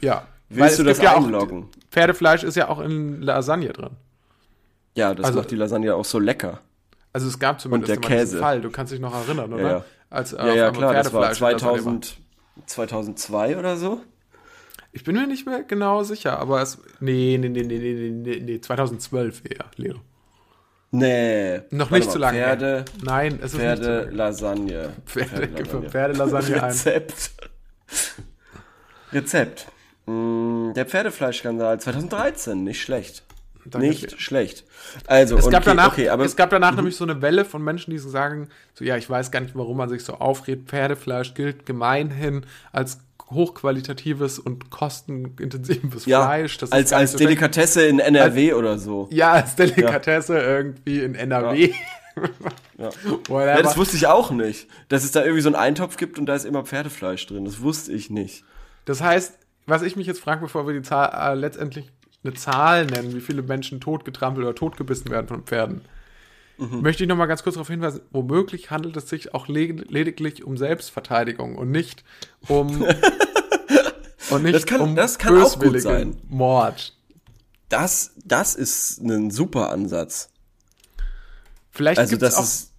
Ja. 0.00 0.28
Willst 0.48 0.78
du 0.78 0.84
das 0.84 0.98
ja 1.00 1.14
auch, 1.16 1.24
einloggen? 1.24 1.68
Pferdefleisch 1.90 2.42
ist 2.44 2.56
ja 2.56 2.68
auch 2.68 2.78
in 2.80 3.20
Lasagne 3.22 3.70
drin. 3.72 3.90
Ja, 4.94 5.14
das 5.14 5.26
Also- 5.26 5.38
macht 5.40 5.50
die 5.50 5.56
Lasagne 5.56 5.94
auch 5.94 6.04
so 6.04 6.18
lecker. 6.18 6.60
Also 7.12 7.28
es 7.28 7.38
gab 7.38 7.60
zumindest 7.60 7.88
der 7.88 7.96
immer 7.96 8.08
diesen 8.08 8.18
Käse. 8.18 8.38
Fall. 8.38 8.60
Du 8.60 8.70
kannst 8.70 8.92
dich 8.92 9.00
noch 9.00 9.14
erinnern, 9.14 9.52
oder? 9.52 9.70
ja. 9.70 9.84
Als, 10.10 10.32
äh, 10.34 10.36
Ja, 10.46 10.54
ja, 10.54 10.70
klar, 10.70 10.92
das 10.94 11.12
war 11.12 11.22
Pferdefleisch 11.34 11.52
in 11.54 11.58
Lasagne 11.58 12.00
2000, 12.00 12.16
2002 12.66 13.58
oder 13.58 13.76
so. 13.76 14.00
Ich 14.92 15.02
bin 15.04 15.14
mir 15.16 15.26
nicht 15.26 15.46
mehr 15.46 15.62
genau 15.62 16.02
sicher, 16.04 16.38
aber 16.38 16.62
es. 16.62 16.78
Nee, 17.00 17.36
nee, 17.40 17.48
nee, 17.48 17.62
nee, 17.62 17.78
nee, 17.78 18.10
nee, 18.10 18.40
nee 18.40 18.60
2012 18.60 19.42
eher, 19.44 19.66
Leo. 19.76 19.96
Nee. 20.90 21.60
Noch 21.70 21.90
nicht 21.90 22.06
mal, 22.06 22.12
so 22.12 22.18
lange. 22.18 22.38
Pferde, 22.38 22.84
Nein, 23.02 23.38
es 23.42 23.52
ist 23.52 23.58
Pferde, 23.58 24.04
nicht. 24.06 24.16
Lasagne. 24.16 24.92
Pferde, 25.04 25.48
gib 25.48 25.68
für 25.68 25.82
Pferdelasagne 25.82 26.62
ein. 26.62 26.70
Rezept. 26.70 27.32
Rezept. 29.12 29.66
Mm, 30.06 30.72
Der 30.74 30.86
Pferdefleischskandal 30.86 31.80
2013, 31.80 32.62
nicht 32.64 32.80
schlecht. 32.82 33.24
Danke 33.64 33.88
nicht 33.88 34.12
dir. 34.12 34.18
schlecht. 34.20 34.64
Also, 35.06 35.36
Es 35.36 35.50
gab, 35.50 35.62
okay, 35.62 35.70
danach, 35.70 35.92
okay, 35.92 36.08
aber 36.08 36.24
es 36.24 36.36
gab 36.36 36.50
danach 36.50 36.76
nämlich 36.76 36.96
so 36.96 37.04
eine 37.04 37.20
Welle 37.20 37.44
von 37.44 37.62
Menschen, 37.62 37.90
die 37.90 37.98
so 37.98 38.08
sagen, 38.08 38.48
so 38.74 38.84
ja, 38.84 38.96
ich 38.96 39.10
weiß 39.10 39.30
gar 39.32 39.40
nicht, 39.40 39.56
warum 39.56 39.76
man 39.76 39.88
sich 39.88 40.04
so 40.04 40.14
aufregt. 40.14 40.68
Pferdefleisch 40.68 41.34
gilt 41.34 41.66
gemeinhin 41.66 42.46
als 42.72 42.98
hochqualitatives 43.28 44.38
und 44.38 44.70
kostenintensives 44.70 46.06
ja, 46.06 46.24
Fleisch. 46.24 46.58
Das 46.58 46.70
als, 46.70 46.92
als. 46.92 47.16
Delikatesse 47.16 47.84
in 47.86 47.98
NRW 47.98 48.54
oder 48.54 48.78
so. 48.78 49.08
Ja, 49.10 49.32
als 49.32 49.56
Delikatesse 49.56 50.38
irgendwie 50.38 51.00
in 51.00 51.14
NRW. 51.14 51.68
Ja. 51.68 51.72
Ja, 52.78 53.62
das 53.62 53.76
wusste 53.76 53.96
ich 53.96 54.06
auch 54.06 54.30
nicht. 54.30 54.68
Dass 54.88 55.04
es 55.04 55.12
da 55.12 55.22
irgendwie 55.22 55.42
so 55.42 55.48
einen 55.50 55.56
Eintopf 55.56 55.96
gibt 55.98 56.18
und 56.18 56.24
da 56.26 56.34
ist 56.34 56.46
immer 56.46 56.64
Pferdefleisch 56.64 57.26
drin. 57.26 57.44
Das 57.44 57.60
wusste 57.60 57.92
ich 57.92 58.08
nicht. 58.08 58.42
Das 58.86 59.02
heißt, 59.02 59.34
was 59.66 59.82
ich 59.82 59.96
mich 59.96 60.06
jetzt 60.06 60.20
frage, 60.20 60.40
bevor 60.40 60.66
wir 60.66 60.74
die 60.74 60.82
Zahl 60.82 61.12
äh, 61.14 61.34
letztendlich 61.38 61.90
eine 62.24 62.34
Zahl 62.34 62.86
nennen, 62.86 63.14
wie 63.14 63.20
viele 63.20 63.42
Menschen 63.42 63.80
totgetrampelt 63.80 64.44
oder 64.46 64.54
totgebissen 64.54 65.10
werden 65.10 65.28
von 65.28 65.42
Pferden. 65.44 65.82
Möchte 66.58 67.02
ich 67.04 67.08
noch 67.08 67.16
mal 67.16 67.26
ganz 67.26 67.42
kurz 67.42 67.54
darauf 67.56 67.68
hinweisen, 67.68 68.00
womöglich 68.12 68.70
handelt 68.70 68.96
es 68.96 69.10
sich 69.10 69.34
auch 69.34 69.46
le 69.46 69.66
lediglich 69.66 70.42
um 70.42 70.56
Selbstverteidigung 70.56 71.56
und 71.58 71.70
nicht 71.70 72.02
um 72.48 72.82
und 74.30 74.42
nicht 74.42 74.54
Das 74.54 74.64
kann- 74.66 74.80
um 74.80 74.96
das 74.96 75.18
kann 75.18 75.36
auch 75.40 75.58
gut 75.58 75.78
sein. 75.82 76.16
Mord. 76.28 76.94
Das, 77.68 78.12
das 78.24 78.54
ist 78.54 79.00
ein 79.02 79.30
super 79.30 79.70
Ansatz. 79.70 80.30
Vielleicht 81.70 81.98
Also, 81.98 82.16
dass 82.16 82.38
es 82.40 82.72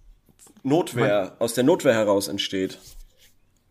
Notwehr, 0.64 1.36
aus 1.38 1.54
der 1.54 1.62
Notwehr 1.62 1.94
heraus 1.94 2.26
entsteht. 2.26 2.78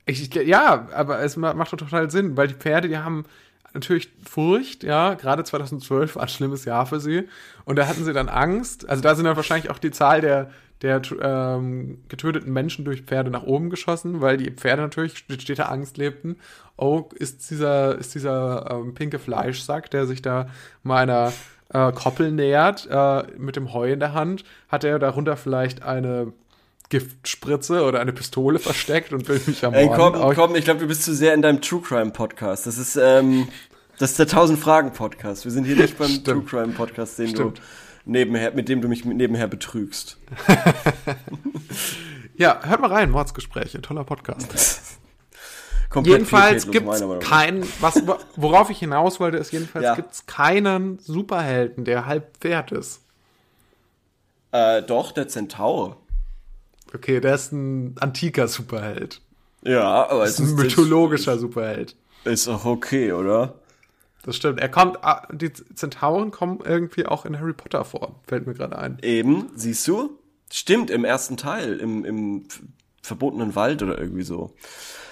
Ich, 0.08 0.34
ja, 0.34 0.88
aber 0.94 1.20
es 1.20 1.36
ma- 1.38 1.54
macht 1.54 1.74
doch 1.74 1.78
total 1.78 2.10
Sinn, 2.10 2.38
weil 2.38 2.48
die 2.48 2.54
Pferde, 2.56 2.88
die 2.88 2.98
haben 2.98 3.26
natürlich 3.74 4.10
Furcht, 4.28 4.84
ja, 4.84 5.14
gerade 5.16 5.44
2012 5.44 6.16
war 6.16 6.24
ein 6.24 6.30
schlimmes 6.30 6.66
Jahr 6.66 6.86
für 6.86 7.00
sie. 7.00 7.28
Und 7.66 7.78
da 7.78 7.88
hatten 7.88 8.06
sie 8.06 8.14
dann 8.14 8.30
Angst. 8.30 8.88
Also 8.90 9.04
da 9.04 9.14
sind 9.16 9.26
dann 9.26 9.36
wahrscheinlich 9.36 9.70
auch 9.70 9.80
die 9.80 9.92
Zahl 9.92 10.22
der, 10.22 10.50
der 10.82 11.02
ähm, 11.22 12.00
getöteten 12.08 12.54
Menschen 12.54 12.86
durch 12.86 13.02
Pferde 13.02 13.30
nach 13.30 13.44
oben 13.44 13.70
geschossen, 13.70 14.22
weil 14.22 14.38
die 14.38 14.50
Pferde 14.52 14.82
natürlich 14.82 15.26
steter 15.40 15.70
Angst 15.72 15.98
lebten. 15.98 16.38
Oh, 16.78 17.10
ist 17.16 17.50
dieser, 17.52 17.98
ist 17.98 18.16
dieser 18.16 18.72
ähm, 18.72 18.94
pinke 18.94 19.20
Fleischsack, 19.20 19.92
der 19.92 20.08
sich 20.08 20.22
da 20.22 20.48
meiner 20.84 21.34
äh, 21.74 21.92
Koppel 21.92 22.32
nähert, 22.32 22.88
äh, 22.90 23.24
mit 23.38 23.56
dem 23.58 23.74
Heu 23.74 23.92
in 23.92 24.00
der 24.00 24.14
Hand, 24.14 24.46
hat 24.70 24.84
er 24.86 25.00
darunter 25.00 25.36
vielleicht 25.38 25.84
eine 25.84 26.32
Giftspritze 26.90 27.84
oder 27.84 28.00
eine 28.00 28.14
Pistole 28.14 28.60
versteckt 28.60 29.12
und 29.14 29.28
will 29.28 29.42
mich 29.46 29.64
ermorden. 29.64 29.90
Ey, 29.90 29.96
komm, 29.96 30.36
komm, 30.36 30.56
ich 30.56 30.66
glaube, 30.66 30.80
du 30.80 30.88
bist 30.88 31.04
zu 31.04 31.14
sehr 31.14 31.34
in 31.34 31.42
deinem 31.42 31.62
True 31.62 31.82
Crime 31.82 32.12
Podcast. 32.12 32.66
Das 32.66 32.78
ist, 32.78 32.96
ähm, 32.96 33.48
das 34.00 34.12
ist 34.12 34.20
der 34.20 34.28
1000 34.28 34.60
Fragen 34.60 34.94
Podcast. 34.94 35.44
Wir 35.46 35.52
sind 35.52 35.66
hier 35.66 35.76
nicht 35.76 35.98
beim 35.98 36.08
True 36.08 36.20
Stimmt. 36.22 36.50
Crime 36.50 36.74
Podcast, 36.74 37.20
den 37.20 37.30
Stimmt. 37.30 37.58
du 37.58 37.62
nebenher, 38.06 38.52
mit 38.52 38.70
dem 38.70 38.82
du 38.82 38.88
mich 38.88 39.04
nebenher 39.06 39.48
betrügst. 39.48 40.18
Ja, 42.38 42.60
hört 42.64 42.82
mal 42.82 42.92
rein, 42.92 43.10
Mordsgespräche, 43.10 43.82
toller 43.82 44.04
Podcast. 44.04 44.48
Jedenfalls 46.04 46.68
Meinung 46.68 47.18
nach. 47.18 47.20
keinen, 47.20 47.66
was, 47.80 48.04
worauf 48.36 48.70
ich 48.70 48.78
hinaus 48.78 49.20
wollte, 49.20 49.38
ist 49.38 49.52
jedenfalls 49.52 49.84
Ja. 49.86 49.96
gibt's 49.96 50.28
keinen 50.28 51.00
Superhelden, 51.00 51.84
der 51.86 52.06
halb 52.06 52.38
Pferd 52.38 52.72
ist. 52.74 53.02
Äh, 54.52 54.84
doch, 54.84 55.12
der 55.14 55.28
Zentaur. 55.28 55.98
Okay, 56.94 57.20
der 57.20 57.36
ist 57.36 57.52
ein 57.52 57.96
antiker 58.00 58.48
Superheld. 58.48 59.22
Ja, 59.64 60.08
aber 60.10 60.22
Das 60.26 60.40
ist 60.40 60.40
ein 60.40 60.56
mythologischer 60.56 61.38
Superheld. 61.38 61.96
Ist 62.24 62.48
auch 62.48 62.66
okay, 62.66 63.12
oder? 63.12 63.56
Das 64.24 64.36
stimmt. 64.36 64.60
Er 64.60 64.70
kommt, 64.70 65.04
ah, 65.04 65.28
die 65.32 65.52
Zentauren 65.54 66.32
kommen 66.32 66.60
irgendwie 66.64 67.06
auch 67.06 67.26
in 67.26 67.40
Harry 67.40 67.54
Potter 67.54 67.86
vor, 67.86 68.16
fällt 68.28 68.46
mir 68.46 68.54
gerade 68.54 68.78
ein. 68.78 68.98
Eben, 69.02 69.50
siehst 69.56 69.88
du? 69.88 70.20
Stimmt, 70.52 70.90
im 70.90 71.06
ersten 71.06 71.38
Teil, 71.38 71.78
im, 71.78 72.04
im 72.06 72.44
verbotenen 73.02 73.56
Wald 73.56 73.84
oder 73.84 73.98
irgendwie 73.98 74.24
so. 74.24 74.52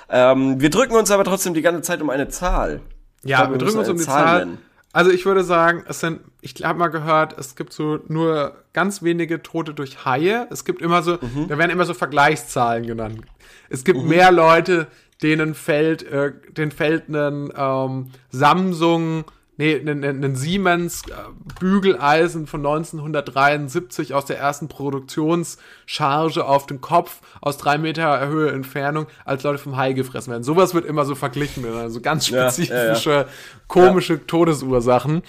Ähm, 0.09 0.59
wir 0.61 0.69
drücken 0.69 0.95
uns 0.95 1.11
aber 1.11 1.23
trotzdem 1.23 1.53
die 1.53 1.61
ganze 1.61 1.81
Zeit 1.81 2.01
um 2.01 2.09
eine 2.09 2.27
Zahl. 2.27 2.81
Ja, 3.23 3.37
glaube, 3.39 3.53
wir 3.53 3.57
drücken 3.59 3.79
uns 3.79 3.89
um 3.89 3.97
die 3.97 4.03
Zahl. 4.03 4.45
nennen. 4.45 4.57
Also 4.95 5.11
ich 5.11 5.25
würde 5.25 5.43
sagen, 5.43 5.83
es 5.89 5.99
sind, 5.99 6.21
ich 6.39 6.53
habe 6.63 6.79
mal 6.79 6.87
gehört, 6.87 7.37
es 7.37 7.57
gibt 7.57 7.73
so 7.73 7.99
nur 8.07 8.63
ganz 8.71 9.03
wenige 9.03 9.43
Tote 9.43 9.73
durch 9.73 10.05
Haie. 10.05 10.47
Es 10.51 10.63
gibt 10.63 10.81
immer 10.81 11.03
so, 11.03 11.17
Mhm. 11.21 11.49
da 11.49 11.57
werden 11.57 11.69
immer 11.71 11.83
so 11.83 11.93
Vergleichszahlen 11.93 12.87
genannt. 12.87 13.19
Es 13.67 13.83
gibt 13.83 14.01
mehr 14.01 14.31
Leute, 14.31 14.87
denen 15.21 15.53
fällt, 15.53 16.03
äh, 16.03 16.31
denen 16.55 16.71
fällt 16.71 17.09
ein 17.09 17.51
ähm, 17.57 18.11
Samsung, 18.29 19.25
nee, 19.57 19.75
ein, 19.75 20.03
ein, 20.03 20.23
ein 20.23 20.35
Siemens 20.35 21.03
äh, 21.07 21.13
Bügeleisen 21.59 22.47
von 22.47 22.59
1973 22.65 24.13
aus 24.13 24.25
der 24.25 24.37
ersten 24.39 24.67
Produktionscharge 24.67 26.45
auf 26.45 26.65
den 26.65 26.81
Kopf 26.81 27.21
aus 27.41 27.57
drei 27.57 27.77
Meter 27.77 28.27
Höhe 28.27 28.51
Entfernung, 28.51 29.07
als 29.23 29.43
Leute 29.43 29.57
vom 29.59 29.77
Hai 29.77 29.93
gefressen 29.93 30.31
werden. 30.31 30.43
Sowas 30.43 30.73
wird 30.73 30.85
immer 30.85 31.05
so 31.05 31.15
verglichen, 31.15 31.65
also 31.73 32.01
ganz 32.01 32.29
Ja, 32.29 32.37
ja, 32.37 32.43
ja. 32.45 32.51
spezifische, 32.51 33.27
komische 33.67 34.25
Todesursachen. 34.25 35.21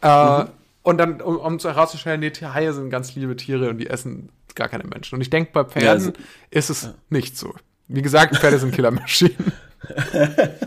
Äh, 0.00 0.44
Und 0.82 0.98
dann, 0.98 1.20
um, 1.22 1.38
um 1.38 1.58
zu 1.58 1.68
herauszustellen, 1.70 2.20
die 2.20 2.30
Haie 2.46 2.72
sind 2.74 2.90
ganz 2.90 3.14
liebe 3.14 3.36
Tiere 3.36 3.70
und 3.70 3.78
die 3.78 3.86
essen 3.88 4.28
gar 4.54 4.68
keine 4.68 4.84
Menschen. 4.84 5.14
Und 5.16 5.20
ich 5.22 5.30
denke, 5.30 5.50
bei 5.52 5.64
Pferden 5.64 5.88
also- 5.88 6.12
ist 6.50 6.70
es 6.70 6.90
nicht 7.08 7.36
so. 7.38 7.54
Wie 7.88 8.02
gesagt, 8.02 8.36
Pferde 8.36 8.58
sind 8.58 8.72
Killermaschinen. 8.74 9.34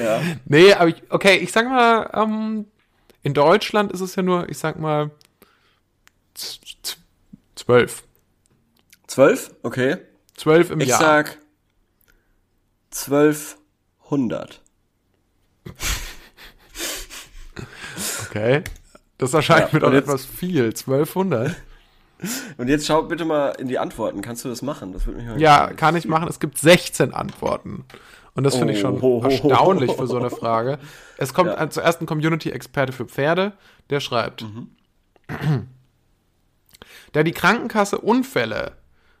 Ja. 0.00 0.20
Nee, 0.44 0.72
aber 0.74 0.88
ich, 0.88 1.02
okay, 1.10 1.36
ich 1.36 1.52
sag 1.52 1.68
mal, 1.68 2.10
ähm, 2.14 2.66
in 3.22 3.34
Deutschland 3.34 3.92
ist 3.92 4.00
es 4.00 4.14
ja 4.16 4.22
nur, 4.22 4.48
ich 4.48 4.58
sag 4.58 4.78
mal, 4.78 5.10
zwölf. 7.54 8.04
Zwölf? 9.06 9.50
Okay. 9.62 9.96
Zwölf 10.36 10.70
im 10.70 10.80
Ich 10.80 10.88
Jahr. 10.88 11.00
sag 11.00 11.38
1200. 12.92 14.60
okay. 18.28 18.62
Das 19.18 19.34
erscheint 19.34 19.72
Ja, 19.72 19.74
mir 19.74 19.80
doch 19.80 19.92
etwas 19.92 20.24
viel. 20.24 20.66
1200? 20.66 21.56
Und 22.56 22.68
jetzt 22.68 22.86
schau 22.86 23.02
bitte 23.02 23.24
mal 23.24 23.50
in 23.58 23.68
die 23.68 23.78
Antworten. 23.78 24.22
Kannst 24.22 24.44
du 24.44 24.48
das 24.48 24.62
machen? 24.62 24.92
Das 24.92 25.06
würde 25.06 25.20
mich 25.22 25.40
Ja, 25.40 25.72
kann 25.72 25.96
ich 25.96 26.06
machen. 26.06 26.28
Es 26.28 26.40
gibt 26.40 26.58
16 26.58 27.14
Antworten. 27.14 27.84
Und 28.34 28.44
das 28.44 28.56
finde 28.56 28.72
ich 28.74 28.80
schon 28.80 29.00
Oh. 29.02 29.20
erstaunlich 29.22 29.92
für 29.92 30.06
so 30.06 30.16
eine 30.16 30.30
Frage. 30.42 30.78
Es 31.16 31.34
kommt 31.34 31.50
Ja. 31.50 31.70
zuerst 31.70 32.00
ein 32.00 32.06
Community-Experte 32.06 32.92
für 32.92 33.06
Pferde, 33.06 33.52
der 33.90 34.00
schreibt, 34.00 34.44
da 37.12 37.22
die 37.22 37.32
Krankenkasse 37.32 37.98
Unfälle 37.98 38.72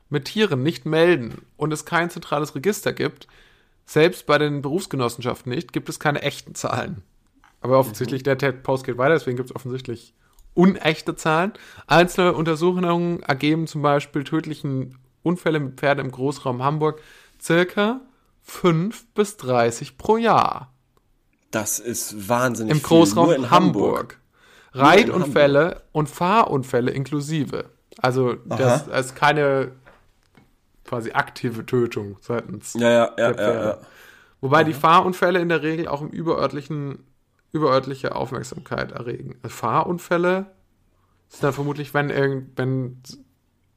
mit 0.08 0.26
Tieren 0.26 0.62
nicht 0.62 0.86
melden 0.86 1.42
und 1.56 1.72
es 1.72 1.84
kein 1.84 2.10
zentrales 2.10 2.54
Register 2.54 2.92
gibt, 2.92 3.26
selbst 3.84 4.26
bei 4.26 4.38
den 4.38 4.62
Berufsgenossenschaften 4.62 5.50
nicht, 5.52 5.72
gibt 5.72 5.88
es 5.88 5.98
keine 5.98 6.22
echten 6.22 6.54
Zahlen. 6.54 7.02
Aber 7.60 7.78
offensichtlich, 7.78 8.22
der 8.22 8.38
Ted 8.38 8.62
Post 8.62 8.84
geht 8.84 8.98
weiter, 8.98 9.14
deswegen 9.14 9.36
gibt 9.36 9.50
es 9.50 9.56
offensichtlich 9.56 10.14
unechte 10.54 11.16
Zahlen. 11.16 11.52
Einzelne 11.86 12.34
Untersuchungen 12.34 13.22
ergeben 13.22 13.66
zum 13.66 13.82
Beispiel 13.82 14.24
tödlichen 14.24 14.98
Unfälle 15.22 15.58
mit 15.60 15.78
Pferden 15.78 16.04
im 16.06 16.12
Großraum 16.12 16.62
Hamburg 16.62 17.00
circa 17.40 18.00
5 18.48 19.06
bis 19.14 19.36
30 19.36 19.98
pro 19.98 20.16
Jahr. 20.16 20.72
Das 21.50 21.78
ist 21.78 22.28
wahnsinnig 22.28 22.72
Im 22.72 22.80
viel. 22.80 22.88
Großraum 22.88 23.26
Nur 23.26 23.36
in 23.36 23.50
Hamburg. 23.50 24.20
in 24.72 24.80
Reitunfälle 24.80 25.82
und 25.92 26.08
Fahrunfälle 26.08 26.90
inklusive. 26.90 27.70
Also 27.98 28.34
das 28.34 28.88
Aha. 28.88 28.98
ist 28.98 29.14
keine 29.16 29.72
quasi 30.84 31.12
aktive 31.12 31.66
Tötung 31.66 32.16
seitens 32.20 32.74
Ja, 32.74 32.90
ja, 32.90 33.14
ja, 33.18 33.32
der 33.32 33.34
ja, 33.34 33.34
Pferde. 33.34 33.68
ja. 33.82 33.86
Wobei 34.40 34.64
die 34.64 34.74
Fahrunfälle 34.74 35.40
in 35.40 35.48
der 35.48 35.62
Regel 35.62 35.88
auch 35.88 36.00
im 36.00 36.08
überörtlichen, 36.10 37.04
überörtliche 37.52 38.14
Aufmerksamkeit 38.14 38.92
erregen. 38.92 39.36
Also 39.42 39.54
Fahrunfälle 39.54 40.46
sind 41.28 41.42
dann 41.44 41.52
vermutlich, 41.52 41.92
wenn 41.92 42.10
irgend, 42.10 42.56
wenn, 42.56 43.02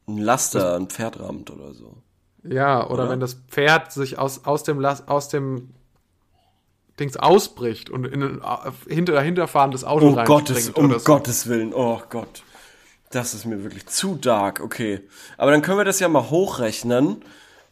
Ein 0.08 0.18
Laster, 0.20 0.76
ein 0.76 0.88
Pferd 0.90 1.20
rammt 1.20 1.50
oder 1.52 1.74
so. 1.74 2.04
Ja, 2.44 2.86
oder, 2.86 2.94
Oder? 2.94 3.10
wenn 3.10 3.20
das 3.20 3.36
Pferd 3.50 3.92
sich 3.92 4.18
aus, 4.18 4.46
aus 4.46 4.64
dem 4.64 4.80
Las, 4.80 5.08
aus 5.08 5.30
dem 5.30 5.70
Dings 7.00 7.18
ausbricht 7.18 7.90
und 7.90 8.06
in 8.06 8.24
ein 8.24 8.42
äh, 8.42 8.94
hinter, 8.94 9.14
dahinterfahrendes 9.14 9.84
Auto 9.84 10.10
reinspringt 10.10 10.28
Gottes, 10.28 10.70
um 10.70 10.92
so. 10.92 11.00
Gottes 11.00 11.48
Willen. 11.48 11.74
Oh 11.74 12.02
Gott. 12.10 12.44
Das 13.12 13.34
ist 13.34 13.46
mir 13.46 13.64
wirklich 13.64 13.88
zu 13.88 14.16
dark. 14.16 14.62
Okay. 14.62 15.02
Aber 15.38 15.52
dann 15.52 15.62
können 15.62 15.78
wir 15.78 15.86
das 15.86 16.00
ja 16.00 16.08
mal 16.08 16.30
hochrechnen. 16.30 17.24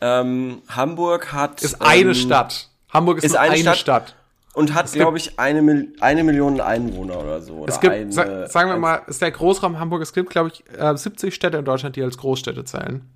Ähm, 0.01 0.61
Hamburg 0.67 1.31
hat. 1.31 1.61
Ist 1.61 1.81
eine 1.81 2.09
ähm, 2.09 2.15
Stadt. 2.15 2.69
Hamburg 2.89 3.19
ist, 3.19 3.25
ist 3.25 3.35
eine 3.35 3.53
eine, 3.53 3.61
Stadt. 3.61 3.77
Stadt. 3.77 4.15
Und 4.53 4.73
hat, 4.73 4.91
glaube 4.91 5.17
ich, 5.17 5.39
eine, 5.39 5.61
Mil 5.61 5.93
eine 5.99 6.23
Million 6.23 6.59
Einwohner 6.59 7.19
oder 7.19 7.41
so. 7.41 7.53
Oder 7.59 7.71
Es 7.71 7.79
gibt, 7.79 7.93
eine, 7.93 8.11
sa 8.11 8.47
sagen 8.47 8.69
wir 8.69 8.77
mal, 8.77 9.03
ist 9.07 9.21
der 9.21 9.31
Großraum 9.31 9.79
Hamburg, 9.79 10.01
es 10.01 10.11
gibt, 10.11 10.31
glaube 10.31 10.49
ich, 10.49 10.63
äh, 10.77 10.97
70 10.97 11.33
Städte 11.33 11.57
in 11.57 11.65
Deutschland, 11.65 11.95
die 11.95 12.03
als 12.03 12.17
Großstädte 12.17 12.65
zählen. 12.65 13.07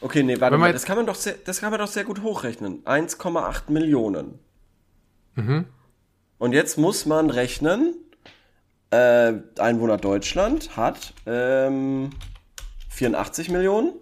Okay, 0.00 0.22
nee, 0.22 0.40
warte 0.40 0.56
mal. 0.56 0.72
Das 0.72 0.84
kann 0.84 0.96
man 0.96 1.06
doch 1.06 1.14
sehr, 1.14 1.34
das 1.44 1.60
kann 1.60 1.70
man 1.70 1.78
doch 1.78 1.88
sehr 1.88 2.04
gut 2.04 2.22
hochrechnen. 2.22 2.82
1,8 2.84 3.70
Millionen. 3.70 4.38
Mhm. 5.34 5.66
Und 6.38 6.52
jetzt 6.52 6.78
muss 6.78 7.04
man 7.04 7.28
rechnen, 7.28 7.94
äh, 8.90 9.34
Einwohner 9.58 9.98
Deutschland 9.98 10.76
hat 10.76 11.12
ähm, 11.26 12.10
84 12.88 13.50
Millionen. 13.50 13.92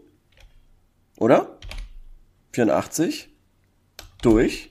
Oder? 1.19 1.59
84 2.53 3.29
durch 4.23 4.71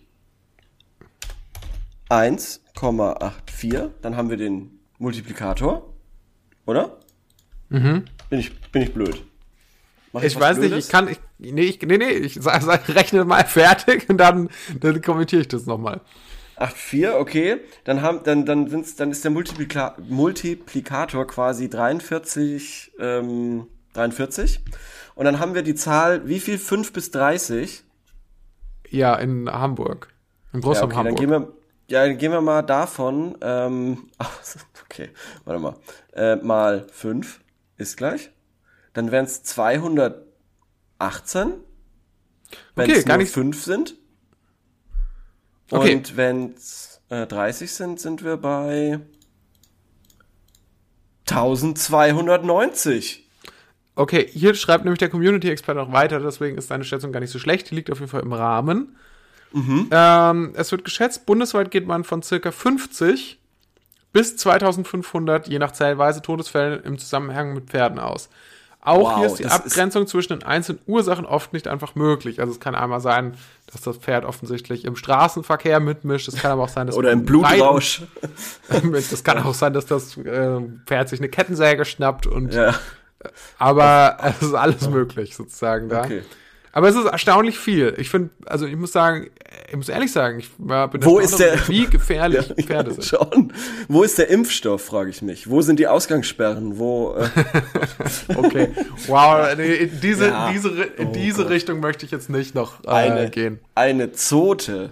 1,84. 2.09 3.89
Dann 4.01 4.15
haben 4.15 4.29
wir 4.29 4.37
den 4.37 4.79
Multiplikator. 4.97 5.93
Oder? 6.65 6.97
Bin, 8.29 8.39
ich, 8.39 8.59
bin 8.71 8.81
ich 8.81 8.93
blöd? 8.93 9.23
Ich 10.21 10.39
weiß 10.39 10.57
nicht, 10.57 10.69
Blödes? 10.69 10.85
ich 10.85 10.91
kann, 10.91 11.07
ich, 11.07 11.19
nee, 11.39 11.61
ich, 11.63 11.81
nee, 11.81 11.97
nee, 11.97 12.09
ich 12.11 12.35
sag, 12.41 12.61
sag, 12.63 12.87
rechne 12.89 13.25
mal 13.25 13.45
fertig 13.47 14.09
und 14.09 14.17
dann, 14.17 14.49
dann 14.79 15.01
kommentiere 15.01 15.41
ich 15.41 15.47
das 15.47 15.65
nochmal. 15.65 16.01
8,4, 16.57 17.13
okay. 17.19 17.61
Dann 17.83 18.01
haben, 18.01 18.23
dann, 18.23 18.45
dann 18.45 18.67
sind's, 18.69 18.95
dann 18.95 19.11
ist 19.11 19.23
der 19.23 19.31
Multiplika 19.31 19.95
Multiplikator 20.07 21.27
quasi 21.27 21.69
43, 21.69 22.93
ähm, 22.99 23.67
43. 23.93 24.61
Und 25.15 25.25
dann 25.25 25.39
haben 25.39 25.53
wir 25.55 25.63
die 25.63 25.75
Zahl, 25.75 26.27
wie 26.27 26.39
viel? 26.39 26.57
5 26.57 26.93
bis 26.93 27.11
30? 27.11 27.83
Ja, 28.89 29.15
in 29.15 29.49
Hamburg. 29.51 30.13
In 30.53 30.61
Ja, 30.61 30.61
Großraum 30.61 30.91
okay, 30.91 31.03
dann 31.03 31.15
Hamburg. 31.15 31.17
gehen 31.17 31.29
wir, 31.29 31.53
ja, 31.89 32.05
dann 32.07 32.17
gehen 32.17 32.31
wir 32.31 32.41
mal 32.41 32.61
davon, 32.63 33.37
ähm, 33.41 34.09
ach, 34.17 34.39
okay, 34.85 35.09
warte 35.45 35.61
mal, 35.61 35.75
äh, 36.13 36.35
mal 36.37 36.87
5 36.91 37.41
ist 37.77 37.97
gleich. 37.97 38.31
Dann 38.97 39.11
wären 39.11 39.25
es 39.25 39.43
218, 39.43 41.53
wenn 42.73 42.89
es 42.89 43.05
nur 43.05 43.17
nicht- 43.17 43.31
5 43.31 43.63
sind. 43.63 43.93
Okay. 45.69 45.97
Und 45.97 46.17
wenn 46.17 46.55
es 46.55 46.99
äh, 47.09 47.27
30 47.27 47.71
sind, 47.71 47.99
sind 47.99 48.23
wir 48.23 48.37
bei 48.37 48.99
1290. 51.27 53.29
Okay, 53.93 54.27
hier 54.31 54.55
schreibt 54.55 54.83
nämlich 54.83 54.97
der 54.97 55.09
Community-Experte 55.09 55.79
noch 55.79 55.91
weiter, 55.91 56.19
deswegen 56.19 56.57
ist 56.57 56.71
deine 56.71 56.83
Schätzung 56.83 57.11
gar 57.11 57.19
nicht 57.19 57.29
so 57.29 57.37
schlecht. 57.37 57.69
Die 57.69 57.75
liegt 57.75 57.91
auf 57.91 57.99
jeden 57.99 58.09
Fall 58.09 58.23
im 58.23 58.33
Rahmen. 58.33 58.97
Ähm, 59.91 60.53
es 60.55 60.71
wird 60.71 60.83
geschätzt, 60.83 61.27
bundesweit 61.27 61.69
geht 61.69 61.85
man 61.85 62.03
von 62.03 62.23
circa 62.23 62.51
50 62.51 63.37
bis 64.11 64.37
2500, 64.37 65.49
je 65.49 65.59
nach 65.59 65.73
Zählweise, 65.73 66.23
Todesfällen 66.23 66.83
im 66.83 66.97
Zusammenhang 66.97 67.53
mit 67.53 67.65
Pferden 67.65 67.99
aus. 67.99 68.29
Auch 68.87 69.11
Wow, 69.11 69.17
hier 69.17 69.25
ist 69.27 69.39
die 69.39 69.43
das 69.43 69.53
ist- 69.59 69.65
Abgrenzung 69.73 70.07
zwischen 70.07 70.39
den 70.39 70.43
einzelnen 70.43 70.79
Ursachen 70.87 71.25
oft 71.25 71.51
nicht 71.53 71.67
einfach 71.67 71.95
möglich. 71.95 72.39
Also 72.39 72.53
es 72.53 72.59
kann 72.59 72.73
einmal 72.75 73.01
sein, 73.01 73.33
dass 73.71 73.81
das 73.81 73.97
Pferd 73.97 74.23
offensichtlich 74.25 74.85
im 74.85 74.95
Straßenverkehr 74.95 75.79
mitmischt. 75.79 76.27
Es 76.29 76.35
kann 76.37 76.51
aber 76.51 76.63
auch 76.63 76.69
sein, 76.69 76.87
dass 76.87 76.95
Oder 76.95 77.11
im 77.11 77.25
Blutrausch. 77.25 78.03
das 79.11 79.23
kann 79.23 79.43
auch 79.43 79.53
sein, 79.53 79.73
dass 79.73 79.85
das 79.85 80.15
äh, 80.17 80.59
Pferd 80.85 81.09
sich 81.09 81.19
eine 81.19 81.29
Kettensäge 81.29 81.83
schnappt 81.85 82.27
und 82.27 82.53
Ja, 82.53 82.75
aber 83.57 84.17
es 84.23 84.41
ist 84.41 84.53
alles 84.53 84.89
möglich 84.89 85.35
sozusagen 85.35 85.89
da. 85.89 86.03
okay. 86.03 86.23
Aber 86.71 86.87
es 86.89 86.95
ist 86.95 87.05
erstaunlich 87.05 87.57
viel. 87.57 87.95
Ich 87.97 88.09
finde, 88.09 88.29
also 88.45 88.65
ich 88.67 88.75
muss 88.75 88.91
sagen, 88.91 89.29
ich 89.69 89.75
muss 89.75 89.89
ehrlich 89.89 90.11
sagen, 90.11 90.39
ich 90.39 90.49
war 90.57 90.89
bin 90.89 91.03
Wo 91.03 91.19
ist 91.19 91.39
der- 91.39 91.67
wie 91.67 91.85
gefährlich 91.87 92.47
Ja, 92.57 92.63
Pferde 92.63 92.91
sind. 92.93 93.05
Schon. 93.05 93.53
Wo 93.87 94.03
ist 94.03 94.17
der 94.17 94.29
Impfstoff, 94.29 94.81
frage 94.85 95.09
ich 95.09 95.21
mich. 95.21 95.49
Wo 95.49 95.61
sind 95.61 95.79
die 95.79 95.87
Ausgangssperren? 95.87 96.77
Wo, 96.79 97.15
äh, 97.15 97.29
Okay. 98.35 98.69
Wow, 99.07 99.55
nee, 99.57 99.73
in 99.75 100.01
diese, 100.01 100.29
Ja. 100.29 100.51
diese, 100.51 100.69
in 100.69 101.07
Oh 101.07 101.11
diese 101.13 101.43
Gott. 101.43 101.49
Richtung 101.51 101.79
möchte 101.79 102.05
ich 102.05 102.11
jetzt 102.11 102.29
nicht 102.29 102.55
noch 102.55 102.83
äh, 102.85 102.89
eine, 102.89 103.29
gehen. 103.29 103.59
eine 103.75 104.11
Zote. 104.13 104.91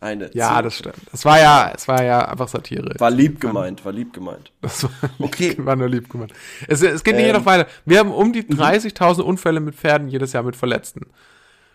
Eine 0.00 0.30
Ja, 0.34 0.50
Zote. 0.50 0.62
das 0.64 0.76
stimmt. 0.78 0.96
Das 1.12 1.24
war 1.24 1.40
ja, 1.40 1.72
es 1.74 1.88
war 1.88 2.02
ja 2.02 2.28
einfach 2.28 2.48
Satire. 2.48 2.94
War 2.98 3.10
lieb 3.10 3.40
gemeint, 3.40 3.84
war 3.86 3.92
lieb 3.92 4.12
gemeint. 4.12 4.52
Das 4.60 4.82
war, 4.84 4.90
Okay. 5.18 5.54
war 5.58 5.76
nur 5.76 5.88
lieb 5.88 6.10
gemeint. 6.10 6.32
Es, 6.68 6.82
es 6.82 7.02
geht 7.04 7.14
Ähm. 7.16 7.32
noch 7.32 7.46
weiter. 7.46 7.66
Wir 7.86 8.00
haben 8.00 8.12
um 8.12 8.32
die 8.32 8.42
30.000 8.42 9.22
Unfälle 9.22 9.60
mit 9.60 9.74
Pferden 9.76 10.08
jedes 10.08 10.32
Jahr 10.34 10.42
mit 10.42 10.56
Verletzten. 10.56 11.06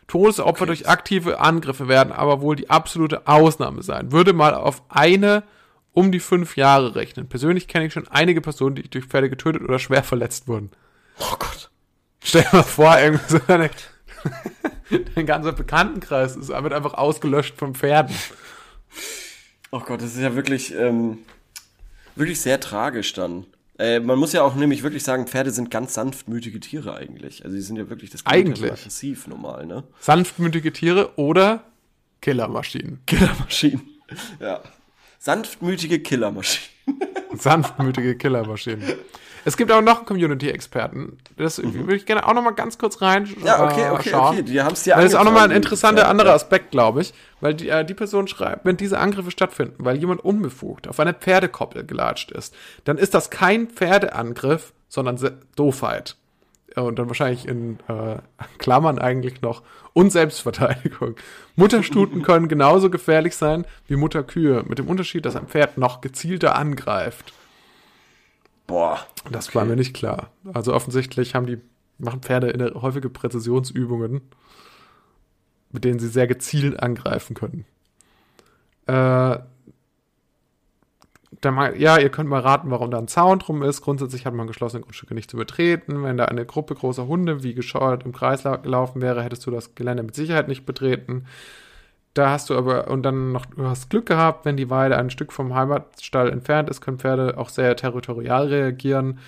Todesopfer 0.09 0.65
durch 0.65 0.89
aktive 0.89 1.39
Angriffe 1.39 1.87
werden 1.87 2.11
aber 2.11 2.41
wohl 2.41 2.55
die 2.55 2.69
absolute 2.69 3.27
Ausnahme 3.27 3.83
sein. 3.83 4.11
Würde 4.11 4.33
mal 4.33 4.55
auf 4.55 4.81
eine 4.89 5.43
um 5.93 6.11
die 6.11 6.19
fünf 6.19 6.57
Jahre 6.57 6.95
rechnen. 6.95 7.29
Persönlich 7.29 7.67
kenne 7.67 7.85
ich 7.85 7.93
schon 7.93 8.07
einige 8.07 8.41
Personen, 8.41 8.75
die 8.75 8.89
durch 8.89 9.05
Pferde 9.05 9.29
getötet 9.29 9.61
oder 9.61 9.79
schwer 9.79 10.03
verletzt 10.03 10.47
wurden. 10.47 10.71
Oh 11.19 11.35
Gott. 11.37 11.69
Stell 12.23 12.41
dir 12.41 12.57
mal 12.57 12.63
vor, 12.63 12.99
irgendwie 12.99 13.27
so 13.27 13.39
eine, 13.47 13.69
dein 15.15 15.25
ganzer 15.25 15.53
Bekanntenkreis 15.53 16.35
ist, 16.35 16.49
wird 16.49 16.73
einfach 16.73 16.95
ausgelöscht 16.95 17.57
von 17.57 17.75
Pferden. 17.75 18.15
Oh 19.71 19.79
Gott, 19.79 20.01
das 20.01 20.15
ist 20.15 20.21
ja 20.21 20.35
wirklich, 20.35 20.73
ähm, 20.73 21.19
wirklich 22.15 22.41
sehr 22.41 22.59
tragisch 22.59 23.13
dann. 23.13 23.45
Äh, 23.79 24.01
man 24.01 24.19
muss 24.19 24.33
ja 24.33 24.43
auch 24.43 24.55
nämlich 24.55 24.83
wirklich 24.83 25.03
sagen, 25.03 25.25
Pferde 25.25 25.51
sind 25.51 25.71
ganz 25.71 25.93
sanftmütige 25.93 26.59
Tiere 26.59 26.95
eigentlich. 26.95 27.45
Also 27.45 27.55
die 27.55 27.61
sind 27.61 27.77
ja 27.77 27.89
wirklich 27.89 28.09
das 28.09 28.25
Eigentlich. 28.25 28.71
aggressiv 28.71 29.27
normal, 29.27 29.65
ne? 29.65 29.85
Sanftmütige 30.01 30.73
Tiere 30.73 31.17
oder 31.17 31.63
Killermaschinen. 32.21 32.99
Killermaschinen. 33.07 33.81
Ja. 34.39 34.61
Sanftmütige 35.19 35.99
Killermaschinen. 35.99 36.67
Sanftmütige 37.37 38.15
Killermaschinen. 38.15 38.83
Es 39.45 39.55
gibt 39.55 39.71
auch 39.71 39.81
noch 39.81 39.97
einen 39.97 40.05
Community-Experten. 40.05 41.17
Das 41.37 41.63
würde 41.63 41.95
ich 41.95 42.05
gerne 42.05 42.27
auch 42.27 42.33
noch 42.33 42.43
mal 42.43 42.51
ganz 42.51 42.77
kurz 42.77 43.01
rein 43.01 43.23
Mhm. 43.23 43.45
Ja, 43.45 43.63
okay, 43.63 43.87
äh, 43.87 43.91
okay, 43.91 44.09
schauen. 44.09 44.33
okay. 44.33 44.43
Die 44.43 44.61
haben 44.61 44.73
es 44.73 44.83
dir 44.83 44.95
das 44.95 45.05
ist 45.05 45.15
auch 45.15 45.23
nochmal 45.23 45.39
ein 45.39 45.43
angetan. 45.45 45.55
interessanter 45.63 46.01
Ja, 46.03 46.07
anderer 46.09 46.29
ja. 46.29 46.35
Aspekt, 46.35 46.71
glaube 46.71 47.01
ich. 47.01 47.13
Weil 47.39 47.53
die, 47.53 47.69
äh, 47.69 47.85
die 47.85 47.93
Person 47.93 48.27
schreibt, 48.27 48.65
wenn 48.65 48.75
diese 48.75 48.99
Angriffe 48.99 49.31
stattfinden, 49.31 49.85
weil 49.85 49.97
jemand 49.97 50.23
unbefugt 50.23 50.87
auf 50.87 50.99
eine 50.99 51.13
Pferdekoppel 51.13 51.85
gelatscht 51.85 52.31
ist, 52.31 52.53
dann 52.83 52.97
ist 52.97 53.13
das 53.13 53.29
kein 53.29 53.67
Pferdeangriff, 53.67 54.73
sondern 54.89 55.17
Doofheit. 55.55 56.17
Ja, 56.75 56.83
Und 56.83 56.99
dann 56.99 57.07
wahrscheinlich 57.07 57.47
in 57.47 57.79
äh, 57.87 58.17
Klammern 58.57 58.99
eigentlich 58.99 59.41
noch 59.41 59.63
und 59.93 60.11
Selbstverteidigung. 60.11 61.15
Mutterstuten 61.55 62.21
können 62.21 62.47
genauso 62.47 62.89
gefährlich 62.89 63.35
sein 63.35 63.65
wie 63.87 63.95
Mutterkühe, 63.95 64.63
mit 64.67 64.79
dem 64.79 64.87
Unterschied, 64.87 65.25
dass 65.25 65.35
ein 65.35 65.47
Pferd 65.47 65.77
noch 65.77 66.01
gezielter 66.01 66.55
angreift. 66.55 67.33
Boah. 68.67 68.99
Das 69.31 69.55
war 69.55 69.65
mir 69.65 69.75
nicht 69.75 69.95
klar. 69.95 70.29
Also 70.53 70.73
offensichtlich 70.73 71.33
haben 71.33 71.47
die, 71.47 71.57
machen 71.97 72.21
Pferde 72.21 72.49
in 72.49 72.59
der, 72.59 72.75
häufige 72.75 73.09
Präzisionsübungen, 73.09 74.21
mit 75.71 75.83
denen 75.83 75.99
sie 75.99 76.07
sehr 76.07 76.27
gezielt 76.27 76.79
angreifen 76.79 77.35
können. 77.35 77.65
Äh, 78.85 79.39
mal, 81.43 81.79
ja, 81.79 81.97
ihr 81.97 82.09
könnt 82.09 82.29
mal 82.29 82.41
raten, 82.41 82.71
warum 82.71 82.91
da 82.91 82.97
ein 82.97 83.07
Zaun 83.07 83.39
drum 83.39 83.63
ist. 83.63 83.81
Grundsätzlich 83.81 84.25
hat 84.25 84.33
man 84.33 84.47
geschlossene 84.47 84.81
Grundstücke 84.81 85.13
nicht 85.13 85.29
zu 85.29 85.37
betreten. 85.37 86.03
Wenn 86.03 86.17
da 86.17 86.25
eine 86.25 86.45
Gruppe 86.45 86.75
großer 86.75 87.07
Hunde 87.07 87.43
wie 87.43 87.53
gescheuert 87.53 88.03
im 88.03 88.11
Kreis 88.11 88.43
lau- 88.43 88.57
gelaufen 88.57 89.01
wäre, 89.01 89.23
hättest 89.23 89.45
du 89.45 89.51
das 89.51 89.75
Gelände 89.75 90.03
mit 90.03 90.15
Sicherheit 90.15 90.47
nicht 90.47 90.65
betreten. 90.65 91.25
Da 92.15 92.31
hast 92.31 92.49
du 92.49 92.57
aber, 92.57 92.89
und 92.89 93.03
dann 93.03 93.31
noch, 93.31 93.45
du 93.45 93.65
hast 93.65 93.89
Glück 93.89 94.07
gehabt, 94.07 94.43
wenn 94.45 94.57
die 94.57 94.69
Weide 94.69 94.97
ein 94.97 95.11
Stück 95.11 95.31
vom 95.31 95.53
Heimatstall 95.53 96.29
entfernt 96.29 96.69
ist, 96.69 96.81
können 96.81 96.99
Pferde 96.99 97.37
auch 97.37 97.49
sehr 97.49 97.75
territorial 97.75 98.47
reagieren. 98.47 99.19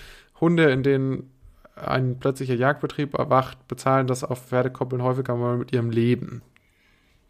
Hunde, 0.42 0.72
in 0.72 0.84
denen 0.84 1.30
ein 1.76 2.20
plötzlicher 2.20 2.56
Jagdbetrieb 2.56 3.14
erwacht, 3.14 3.68
bezahlen 3.68 4.08
das 4.08 4.24
auf 4.24 4.48
Pferdekoppeln 4.48 5.04
häufiger 5.04 5.36
mal 5.36 5.58
mit 5.58 5.72
ihrem 5.72 5.92
Leben. 5.92 6.42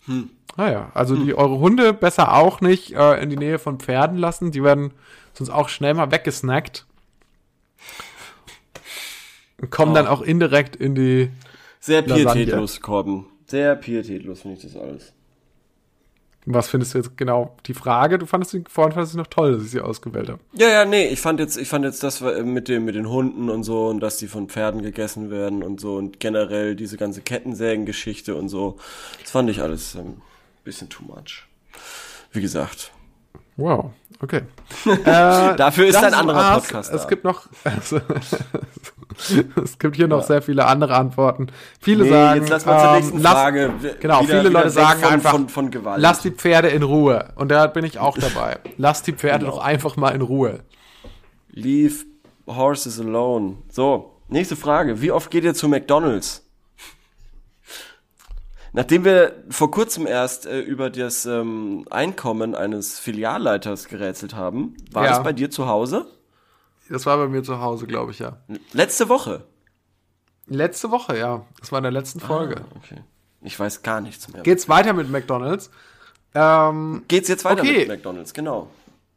Hm. 0.06 0.30
Naja, 0.58 0.92
also 0.94 1.16
die 1.16 1.34
eure 1.34 1.60
Hunde 1.60 1.94
besser 1.94 2.34
auch 2.34 2.60
nicht 2.60 2.94
äh, 2.94 3.22
in 3.22 3.30
die 3.30 3.38
Nähe 3.38 3.58
von 3.58 3.80
Pferden 3.80 4.18
lassen. 4.18 4.52
Die 4.52 4.64
werden 4.64 4.92
sonst 5.34 5.50
auch 5.50 5.70
schnell 5.70 5.94
mal 5.94 6.12
weggesnackt. 6.12 6.86
Und 9.62 9.70
kommen 9.72 9.92
Oh. 9.92 9.96
dann 9.96 10.08
auch 10.08 10.22
indirekt 10.22 10.76
in 10.76 10.96
die. 10.96 11.30
Sehr 11.80 12.02
pietätlos, 12.02 12.82
Korben. 12.82 13.26
Sehr 13.48 13.76
pietätlos 13.76 14.42
finde 14.42 14.58
ich 14.58 14.64
das 14.64 14.76
alles. 14.76 15.14
Was 16.46 16.70
findest 16.70 16.94
du 16.94 16.98
jetzt 16.98 17.18
genau 17.18 17.56
die 17.68 17.76
Frage? 17.76 18.18
Du 18.18 18.26
fandest 18.26 18.52
sie 18.52 18.64
vorhin 18.68 18.94
fandest 18.94 19.14
du 19.14 19.20
noch 19.20 19.28
toll, 19.28 19.54
dass 19.54 19.64
ich 19.64 19.72
sie 19.72 19.80
ausgewählt 19.82 20.28
habe. 20.30 20.40
Ja, 20.54 20.70
ja, 20.70 20.86
nee, 20.86 21.06
ich 21.08 21.22
fand 21.22 21.40
jetzt, 21.40 21.56
ich 21.56 21.68
fand 21.68 21.86
jetzt 21.86 22.02
das 22.02 22.22
äh, 22.22 22.42
mit 22.42 22.68
dem, 22.68 22.86
mit 22.86 22.96
den 22.96 23.08
Hunden 23.08 23.50
und 23.50 23.64
so 23.64 23.88
und 23.88 24.00
dass 24.00 24.18
die 24.18 24.28
von 24.28 24.50
Pferden 24.50 24.82
gegessen 24.82 25.30
werden 25.30 25.62
und 25.62 25.80
so 25.80 25.98
und 25.98 26.20
generell 26.20 26.76
diese 26.76 26.98
ganze 26.98 27.22
Kettensägen-Geschichte 27.22 28.36
und 28.36 28.50
so. 28.50 28.78
Das 29.22 29.32
fand 29.32 29.50
ich 29.52 29.62
alles 29.62 29.96
ein 29.96 30.20
bisschen 30.64 30.90
too 30.90 31.04
much. 31.04 31.48
Wie 32.32 32.42
gesagt. 32.42 32.92
Wow, 33.58 33.92
okay. 34.22 34.42
äh, 34.86 34.96
Dafür 35.06 35.86
ist 35.86 35.96
ein 35.98 36.14
anderer. 36.16 36.56
Podcast 36.56 36.92
Es 36.92 37.04
da. 37.04 37.08
gibt 37.08 37.24
noch, 37.24 37.48
also, 37.64 38.02
es 39.64 39.78
gibt 39.80 39.96
hier 39.96 40.08
noch 40.08 40.22
Ja. 40.22 40.28
sehr 40.28 40.42
viele 40.42 40.66
andere 40.66 40.96
Antworten. 40.96 41.48
Viele 41.80 42.04
Nee, 42.04 42.10
sagen, 42.10 42.40
jetzt 42.42 42.50
lass 42.50 42.66
mal 42.66 42.80
zur 42.80 42.90
ähm, 42.90 42.96
nächsten 42.96 43.22
lass- 43.22 43.34
Frage. 43.34 43.74
Genau, 44.00 44.22
Wieder- 44.22 44.28
viele 44.28 44.50
wieder 44.50 44.60
Leute 44.60 44.70
sagen 44.72 45.02
von, 45.02 45.14
einfach, 45.14 45.32
von, 45.32 45.50
von 45.50 45.72
Gewalt. 45.72 46.02
lass 46.02 46.22
die 46.22 46.32
Pferde 46.32 46.70
in 46.70 46.84
Ruhe. 46.84 47.30
Und 47.36 47.50
da 47.50 47.68
bin 47.68 47.86
ich 47.86 48.00
auch 48.00 48.18
dabei. 48.20 48.60
Lass 48.78 49.04
die 49.04 49.14
Pferde 49.14 49.46
Genau. 49.46 49.58
doch 49.58 49.64
einfach 49.64 49.96
mal 49.98 50.10
in 50.10 50.22
Ruhe. 50.22 50.60
Leave 51.52 52.06
horses 52.48 53.00
alone. 53.00 53.58
So, 53.70 54.16
nächste 54.30 54.56
Frage. 54.56 55.02
Wie 55.02 55.12
oft 55.12 55.30
geht 55.32 55.44
ihr 55.44 55.54
zu 55.54 55.68
McDonalds? 55.68 56.46
Nachdem 58.74 59.04
wir 59.04 59.34
vor 59.50 59.70
kurzem 59.70 60.08
erst 60.08 60.46
äh, 60.46 60.62
über 60.62 60.90
das 60.90 61.26
ähm, 61.26 61.86
Einkommen 61.90 62.56
eines 62.56 63.00
Filialleiters 63.00 63.90
gerätselt 63.90 64.34
haben, 64.34 64.76
war 64.94 65.04
Ja. 65.04 65.10
das 65.12 65.24
bei 65.24 65.34
dir 65.34 65.50
zu 65.52 65.68
Hause? 65.68 66.06
Das 66.92 67.06
war 67.06 67.18
bei 67.18 67.28
mir 67.28 67.42
zu 67.44 67.60
Hause, 67.62 67.88
glaube 67.88 68.12
ich, 68.12 68.20
ja. 68.20 68.38
Letzte 68.74 69.08
Woche. 69.10 69.46
Letzte 70.48 70.92
Woche, 70.92 71.18
ja. 71.18 71.46
Das 71.60 71.72
war 71.72 71.80
in 71.80 71.84
der 71.84 71.92
letzten 71.92 72.20
Folge. 72.20 72.58
Ah, 72.62 72.76
okay. 72.76 73.02
Ich 73.42 73.58
weiß 73.60 73.82
gar 73.84 74.02
nichts 74.02 74.28
mehr. 74.32 74.44
Geht's 74.44 74.68
weiter 74.70 74.94
mit 74.94 75.10
McDonalds? 75.10 75.72
Ähm, 76.36 77.04
Geht's 77.08 77.28
jetzt 77.30 77.46
weiter 77.46 77.62
Okay. 77.62 77.80
mit 77.80 77.88
McDonalds? 77.88 78.34
Genau. 78.34 78.68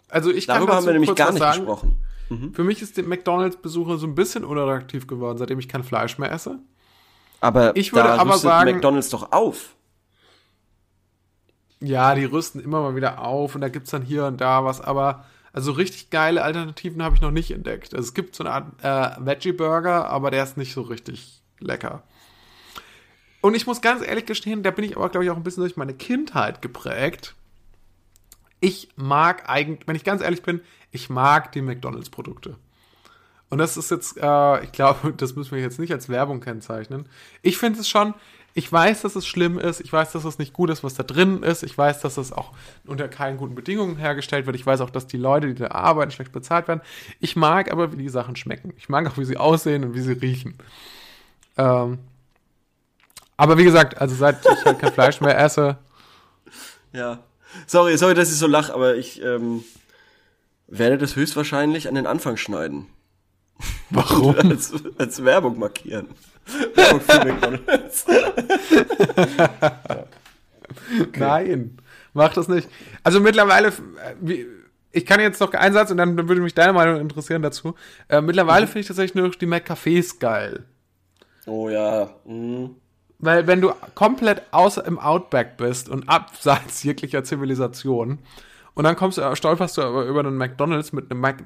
also 0.08 0.30
ich 0.30 0.46
kann 0.46 0.56
Darüber 0.56 0.72
haben 0.74 0.84
dazu 0.84 0.86
wir 0.86 0.92
nämlich 1.00 1.14
gar 1.14 1.30
nicht 1.32 1.40
sagen. 1.40 1.58
gesprochen. 1.60 1.96
Für 2.54 2.64
mich 2.64 2.80
ist 2.82 2.96
der 2.96 3.04
McDonalds-Besucher 3.04 3.98
so 3.98 4.06
ein 4.06 4.14
bisschen 4.14 4.44
unattraktiv 4.44 5.06
geworden, 5.06 5.36
seitdem 5.38 5.58
ich 5.58 5.68
kein 5.68 5.84
Fleisch 5.84 6.18
mehr 6.18 6.32
esse. 6.32 6.58
Aber 7.40 7.76
Ich 7.76 7.92
würde 7.92 8.10
aber 8.12 8.38
sagen- 8.38 8.72
McDonalds 8.72 9.10
doch 9.10 9.30
auf. 9.32 9.74
Ja, 11.80 12.14
die 12.14 12.24
rüsten 12.24 12.60
immer 12.60 12.80
mal 12.80 12.96
wieder 12.96 13.20
auf 13.22 13.54
und 13.54 13.60
da 13.60 13.68
gibt's 13.68 13.90
dann 13.90 14.02
hier 14.02 14.24
und 14.24 14.40
da 14.40 14.64
was, 14.64 14.80
aber 14.80 15.26
also 15.54 15.70
richtig 15.70 16.10
geile 16.10 16.42
Alternativen 16.42 17.02
habe 17.02 17.14
ich 17.14 17.20
noch 17.20 17.30
nicht 17.30 17.52
entdeckt. 17.52 17.94
Also 17.94 18.08
es 18.08 18.12
gibt 18.12 18.34
so 18.34 18.44
eine 18.44 18.52
Art 18.52 18.82
äh, 18.82 19.24
Veggie-Burger, 19.24 20.10
aber 20.10 20.32
der 20.32 20.42
ist 20.42 20.56
nicht 20.56 20.74
so 20.74 20.82
richtig 20.82 21.42
lecker. 21.60 22.02
Und 23.40 23.54
ich 23.54 23.64
muss 23.64 23.80
ganz 23.80 24.04
ehrlich 24.04 24.26
gestehen, 24.26 24.64
da 24.64 24.72
bin 24.72 24.84
ich 24.84 24.96
aber, 24.96 25.08
glaube 25.10 25.24
ich, 25.24 25.30
auch 25.30 25.36
ein 25.36 25.44
bisschen 25.44 25.62
durch 25.62 25.76
meine 25.76 25.94
Kindheit 25.94 26.60
geprägt. 26.60 27.36
Ich 28.58 28.88
mag 28.96 29.48
eigentlich, 29.48 29.86
wenn 29.86 29.94
ich 29.94 30.02
ganz 30.02 30.22
ehrlich 30.22 30.42
bin, 30.42 30.60
ich 30.90 31.08
mag 31.08 31.52
die 31.52 31.62
McDonalds-Produkte. 31.62 32.56
Und 33.48 33.58
das 33.58 33.76
ist 33.76 33.92
jetzt, 33.92 34.16
äh, 34.20 34.64
ich 34.64 34.72
glaube, 34.72 35.12
das 35.16 35.36
müssen 35.36 35.54
wir 35.54 35.62
jetzt 35.62 35.78
nicht 35.78 35.92
als 35.92 36.08
Werbung 36.08 36.40
kennzeichnen. 36.40 37.08
Ich 37.42 37.58
finde 37.58 37.78
es 37.78 37.88
schon, 37.88 38.14
ich 38.56 38.70
weiß, 38.70 39.02
dass 39.02 39.16
es 39.16 39.26
schlimm 39.26 39.58
ist, 39.58 39.80
ich 39.80 39.92
weiß, 39.92 40.12
dass 40.12 40.24
es 40.24 40.38
nicht 40.38 40.52
gut 40.52 40.70
ist, 40.70 40.84
was 40.84 40.94
da 40.94 41.02
drin 41.02 41.42
ist, 41.42 41.64
ich 41.64 41.76
weiß, 41.76 42.00
dass 42.00 42.16
es 42.16 42.32
auch 42.32 42.52
unter 42.86 43.08
keinen 43.08 43.36
guten 43.36 43.56
Bedingungen 43.56 43.96
hergestellt 43.96 44.46
wird, 44.46 44.54
ich 44.54 44.64
weiß 44.64 44.80
auch, 44.80 44.90
dass 44.90 45.08
die 45.08 45.16
Leute, 45.16 45.48
die 45.48 45.54
da 45.54 45.72
arbeiten, 45.72 46.12
schlecht 46.12 46.30
bezahlt 46.30 46.68
werden. 46.68 46.80
Ich 47.18 47.34
mag 47.34 47.72
aber, 47.72 47.92
wie 47.92 47.96
die 47.96 48.08
Sachen 48.08 48.36
schmecken. 48.36 48.72
Ich 48.76 48.88
mag 48.88 49.08
auch, 49.08 49.18
wie 49.18 49.24
sie 49.24 49.36
aussehen 49.36 49.82
und 49.82 49.94
wie 49.94 50.00
sie 50.00 50.12
riechen. 50.12 50.56
Ähm, 51.56 51.98
aber 53.36 53.58
wie 53.58 53.64
gesagt, 53.64 54.00
also 54.00 54.14
seit 54.14 54.38
ich 54.40 54.64
halt 54.64 54.78
kein 54.78 54.92
Fleisch 54.92 55.20
mehr 55.20 55.38
esse. 55.38 55.76
Ja. 56.92 57.24
Sorry, 57.66 57.98
sorry, 57.98 58.14
dass 58.14 58.30
ich 58.30 58.38
so 58.38 58.46
lach, 58.46 58.70
aber 58.70 58.94
ich 58.94 59.20
ähm, 59.20 59.64
werde 60.68 60.96
das 60.96 61.16
höchstwahrscheinlich 61.16 61.88
an 61.88 61.96
den 61.96 62.06
Anfang 62.06 62.36
schneiden. 62.36 62.86
Warum? 63.90 64.36
als, 64.50 64.72
als 64.96 65.24
Werbung 65.24 65.58
markieren. 65.58 66.06
Werbung 66.74 67.00
für 67.00 67.24
McDonalds. 67.24 68.06
Nein, 71.16 71.78
mach 72.12 72.32
das 72.32 72.48
nicht. 72.48 72.68
Also 73.02 73.20
mittlerweile, 73.20 73.68
äh, 73.68 74.44
ich 74.92 75.06
kann 75.06 75.20
jetzt 75.20 75.40
noch 75.40 75.52
einen 75.52 75.74
Satz 75.74 75.90
und 75.90 75.96
dann 75.96 76.28
würde 76.28 76.40
mich 76.40 76.54
deine 76.54 76.72
Meinung 76.72 77.00
interessieren 77.00 77.42
dazu. 77.42 77.74
Äh, 78.08 78.20
mittlerweile 78.20 78.66
finde 78.66 78.80
ich 78.80 78.86
tatsächlich 78.86 79.14
nur 79.14 79.30
die 79.30 79.46
McCafés 79.46 80.18
geil. 80.18 80.64
Oh 81.46 81.68
ja. 81.68 82.10
Mhm. 82.24 82.76
Weil 83.18 83.46
wenn 83.46 83.60
du 83.60 83.72
komplett 83.94 84.42
außer 84.50 84.84
im 84.84 84.98
Outback 84.98 85.56
bist 85.56 85.88
und 85.88 86.08
abseits 86.08 86.82
jeglicher 86.82 87.24
Zivilisation 87.24 88.18
und 88.74 88.84
dann 88.84 88.96
kommst 88.96 89.18
du, 89.18 89.34
stolperst 89.34 89.78
du 89.78 89.82
aber 89.82 90.04
über 90.04 90.20
einen 90.20 90.36
McDonalds 90.36 90.92
mit 90.92 91.10
einem 91.10 91.20
Mac 91.20 91.44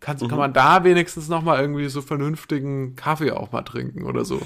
Kannst, 0.00 0.22
Mhm. 0.22 0.28
kann 0.28 0.38
man 0.38 0.52
da 0.52 0.84
wenigstens 0.84 1.28
noch 1.28 1.42
mal 1.42 1.60
irgendwie 1.60 1.88
so 1.88 2.02
vernünftigen 2.02 2.96
Kaffee 2.96 3.30
auch 3.32 3.52
mal 3.52 3.62
trinken 3.62 4.04
oder 4.04 4.24
so. 4.24 4.40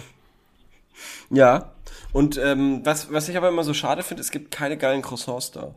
Ja. 1.30 1.72
Und 2.12 2.36
ähm, 2.38 2.80
was, 2.84 3.12
was 3.12 3.28
ich 3.28 3.36
aber 3.36 3.48
immer 3.48 3.64
so 3.64 3.74
schade 3.74 4.02
finde, 4.02 4.20
es 4.22 4.30
gibt 4.30 4.50
keine 4.50 4.76
geilen 4.76 5.02
Croissants 5.02 5.50
da. 5.52 5.74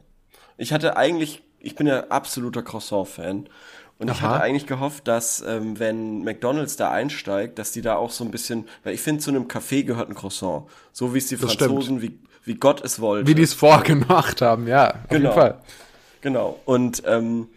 Ich 0.57 0.73
hatte 0.73 0.97
eigentlich, 0.97 1.43
ich 1.59 1.75
bin 1.75 1.87
ja 1.87 2.07
absoluter 2.07 2.61
Croissant-Fan. 2.63 3.47
Und 3.99 4.09
ich 4.09 4.17
Aha. 4.17 4.29
hatte 4.29 4.41
eigentlich 4.43 4.65
gehofft, 4.65 5.07
dass 5.07 5.41
ähm, 5.47 5.79
wenn 5.79 6.23
McDonalds 6.23 6.75
da 6.75 6.91
einsteigt, 6.91 7.59
dass 7.59 7.71
die 7.71 7.81
da 7.81 7.95
auch 7.95 8.09
so 8.09 8.23
ein 8.23 8.31
bisschen, 8.31 8.67
weil 8.83 8.93
ich 8.95 9.01
finde, 9.01 9.21
zu 9.21 9.29
einem 9.29 9.43
Café 9.47 9.83
gehört 9.83 10.09
ein 10.09 10.15
Croissant. 10.15 10.63
So 10.91 11.13
wie 11.13 11.19
es 11.19 11.27
die 11.27 11.37
Das 11.37 11.53
Franzosen, 11.53 12.01
wie, 12.01 12.17
wie 12.43 12.55
Gott 12.55 12.81
es 12.83 12.99
wollte. 12.99 13.27
Wie 13.27 13.35
die 13.35 13.43
es 13.43 13.53
vorgemacht 13.53 14.41
haben, 14.41 14.67
ja, 14.67 14.89
auf 14.89 15.09
Genau. 15.09 15.21
jeden 15.29 15.33
Fall. 15.33 15.59
Genau. 16.21 16.59
Und 16.65 17.03
ähm, 17.05 17.47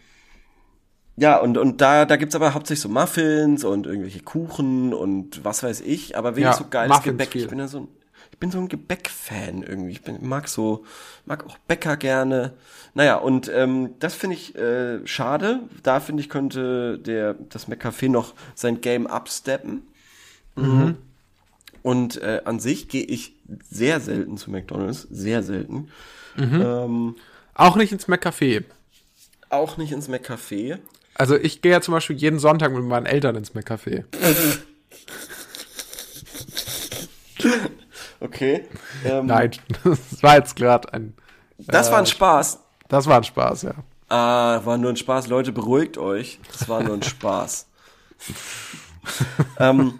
ja, 1.17 1.37
und, 1.39 1.57
und 1.57 1.81
da, 1.81 2.05
da 2.05 2.15
gibt's 2.15 2.35
aber 2.35 2.53
hauptsächlich 2.53 2.81
so 2.81 2.89
Muffins 2.89 3.63
und 3.63 3.85
irgendwelche 3.87 4.21
Kuchen 4.21 4.93
und 4.93 5.43
was 5.43 5.63
weiß 5.63 5.81
ich, 5.81 6.17
aber 6.17 6.35
wenig 6.35 6.45
Ja, 6.45 6.53
so 6.53 6.65
geiles 6.69 6.89
Muffins 6.95 7.05
Gebäck. 7.13 7.31
viel. 7.31 7.41
Ich 7.43 7.47
bin 7.49 7.59
ja 7.59 7.67
so 7.67 7.79
ein, 7.81 7.87
ich 8.31 8.37
bin 8.37 8.51
so 8.51 8.59
ein 8.59 8.67
Gebäck-Fan 8.67 9.63
irgendwie. 9.63 9.91
Ich 9.93 10.03
bin, 10.03 10.27
mag 10.27 10.47
so, 10.47 10.85
mag 11.25 11.45
auch 11.47 11.57
Bäcker 11.67 11.97
gerne. 11.97 12.53
Naja, 12.93 13.15
und 13.15 13.49
ähm, 13.53 13.95
das 13.99 14.13
finde 14.13 14.35
ich 14.35 14.55
äh, 14.55 15.05
schade. 15.07 15.61
Da 15.83 15.99
finde 15.99 16.21
ich, 16.21 16.29
könnte 16.29 16.99
der, 16.99 17.33
das 17.33 17.67
McCafé 17.67 18.09
noch 18.09 18.33
sein 18.53 18.81
Game 18.81 19.07
upsteppen. 19.07 19.87
Mhm. 20.55 20.97
Und 21.83 22.21
äh, 22.21 22.41
an 22.45 22.59
sich 22.59 22.89
gehe 22.89 23.03
ich 23.03 23.33
sehr 23.69 23.99
selten 24.01 24.37
zu 24.37 24.51
McDonalds, 24.51 25.07
sehr 25.09 25.41
selten. 25.41 25.89
Ähm, 26.37 27.15
Auch 27.55 27.75
nicht 27.75 27.91
ins 27.91 28.07
McCafé. 28.07 28.63
auch 29.49 29.77
nicht 29.77 29.91
ins 29.91 30.09
McCafé. 30.09 30.77
Also 31.17 31.35
ich 31.35 31.61
gehe 31.61 31.71
ja 31.71 31.81
zum 31.81 31.93
Beispiel 31.93 32.15
jeden 32.15 32.39
Sonntag 32.39 32.71
mit 32.71 32.83
meinen 32.83 33.05
Eltern 33.05 33.35
ins 33.35 33.53
McCafé. 33.53 34.05
Okay. 38.19 38.65
Ähm, 39.05 39.27
Nein, 39.27 39.51
das 39.83 40.23
war 40.23 40.37
jetzt 40.37 40.55
gerade 40.55 40.91
ein. 40.91 41.13
Das 41.59 41.91
war 41.91 41.99
ein 41.99 42.05
Spaß. 42.05 42.59
Das 42.87 43.05
war 43.05 43.17
ein 43.17 43.23
Spaß, 43.23 43.61
ja. 43.63 43.75
Ah, 44.09 44.61
war 44.63 44.77
nur 44.77 44.91
ein 44.91 44.97
Spaß. 44.97 45.27
Leute, 45.27 45.51
beruhigt 45.51 45.97
euch. 45.97 46.39
Das 46.51 46.67
war 46.67 46.81
nur 46.81 46.95
ein 46.95 47.03
Spaß. 47.03 47.67
ähm, 49.59 49.99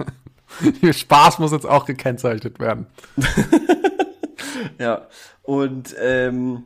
Spaß 0.92 1.40
muss 1.40 1.52
jetzt 1.52 1.68
auch 1.68 1.86
gekennzeichnet 1.86 2.60
werden. 2.60 2.88
ja. 4.80 5.08
Und 5.44 5.96
ähm, 6.00 6.64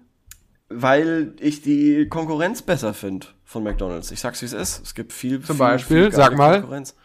weil 0.69 1.33
ich 1.39 1.61
die 1.61 2.07
Konkurrenz 2.07 2.61
besser 2.61 2.93
finde 2.93 3.27
von 3.51 3.63
McDonalds. 3.63 4.11
Ich 4.11 4.19
sag's 4.19 4.41
wie 4.41 4.45
es 4.45 4.53
ist. 4.53 4.81
Es 4.81 4.95
gibt 4.95 5.11
viel. 5.11 5.41
Zum 5.41 5.57
viel, 5.57 5.65
Beispiel, 5.65 6.03
viel 6.03 6.13
sag 6.13 6.37
mal. 6.37 6.61
Konkurrenz. 6.61 6.95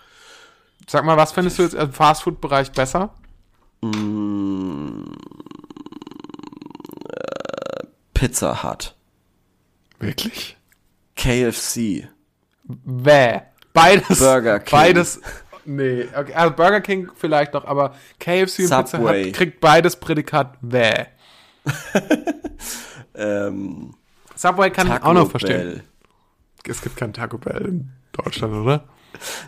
Sag 0.87 1.05
mal, 1.05 1.17
was 1.17 1.33
findest 1.33 1.59
du 1.59 1.65
jetzt 1.65 1.75
im 1.75 1.93
Fastfood-Bereich 1.93 2.71
besser? 2.71 3.15
Pizza 8.15 8.63
Hut. 8.63 8.95
Wirklich? 9.99 10.57
KFC. 11.17 12.09
Bäh. 12.63 13.41
Beides. 13.73 14.19
Burger 14.19 14.61
King. 14.61 14.79
Beides. 14.79 15.21
Nee, 15.65 16.07
okay, 16.17 16.33
also 16.33 16.55
Burger 16.55 16.81
King 16.81 17.11
vielleicht 17.17 17.53
noch, 17.53 17.65
aber 17.65 17.97
KFC 18.21 18.61
und 18.61 18.67
Pizza 18.67 18.87
Subway. 18.87 19.25
Hut 19.27 19.35
kriegt 19.35 19.61
beides 19.61 19.97
Prädikat 19.97 20.57
bäh. 20.61 21.07
Ähm, 23.19 23.95
Subway 24.35 24.71
kann 24.71 24.87
ich 24.87 24.93
Taco 24.93 25.09
auch 25.09 25.15
noch 25.15 25.31
verstehen. 25.31 25.57
Bell. 25.57 25.83
Es 26.69 26.83
gibt 26.83 26.97
kein 26.97 27.13
Taco 27.13 27.39
Bell 27.39 27.67
in 27.67 27.89
Deutschland, 28.13 28.55
oder? 28.55 28.85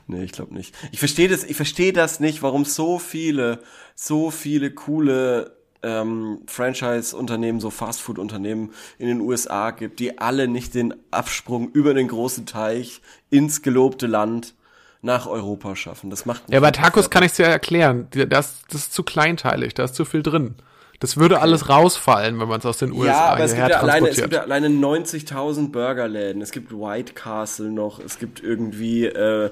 Nee, 0.07 0.25
ich 0.25 0.33
glaube 0.33 0.55
nicht. 0.55 0.75
Ich 0.93 0.99
verstehe 0.99 1.29
das, 1.29 1.45
ich 1.45 1.57
verstehe 1.57 1.93
das 1.93 2.21
nicht, 2.21 2.43
warum 2.43 2.65
so 2.65 2.99
viele, 2.99 3.61
so 3.95 4.31
viele 4.31 4.71
coole 4.71 5.57
ähm, 5.83 6.41
Franchise-Unternehmen, 6.47 7.61
so 7.61 7.71
Fastfood-Unternehmen 7.71 8.73
in 8.99 9.07
den 9.07 9.21
USA 9.21 9.71
gibt, 9.71 10.01
die 10.01 10.19
alle 10.19 10.49
nicht 10.49 10.75
den 10.75 10.95
Absprung 11.11 11.71
über 11.71 11.95
den 11.95 12.09
großen 12.09 12.47
Teich 12.47 13.01
ins 13.31 13.63
gelobte 13.63 14.07
Land 14.07 14.55
nach 15.03 15.27
Europa 15.27 15.77
schaffen. 15.77 16.11
Das 16.11 16.27
macht 16.27 16.43
Ja, 16.49 16.61
bei 16.61 16.73
Tacos 16.73 17.11
kann 17.11 17.23
ich 17.23 17.31
es 17.31 17.37
dir 17.37 17.47
erklären. 17.47 18.09
Das, 18.11 18.63
das 18.69 18.81
ist 18.83 18.93
zu 18.93 19.05
kleinteilig, 19.05 19.75
da 19.75 19.85
ist 19.85 19.95
zu 19.95 20.05
viel 20.05 20.23
drin. 20.23 20.57
Das 21.01 21.17
würde 21.17 21.41
alles 21.41 21.69
rausfallen, 21.69 22.41
wenn 22.41 22.49
man 22.49 22.59
es 22.59 22.67
aus 22.67 22.79
den 22.79 22.93
USA 22.93 23.07
Ja, 23.07 23.21
aber 23.31 23.45
es 23.45 23.55
gibt 23.55 23.69
ja, 23.69 23.81
alleine, 23.81 24.09
es 24.09 24.17
gibt 24.17 24.33
ja 24.33 24.43
alleine 24.43 24.69
90.000 24.69 25.71
Burgerläden. 25.71 26.43
Es 26.43 26.51
gibt 26.51 26.73
White 26.73 27.13
Castle 27.13 27.71
noch. 27.71 28.01
Es 28.01 28.19
gibt 28.19 28.43
irgendwie, 28.43 29.07
äh, 29.07 29.51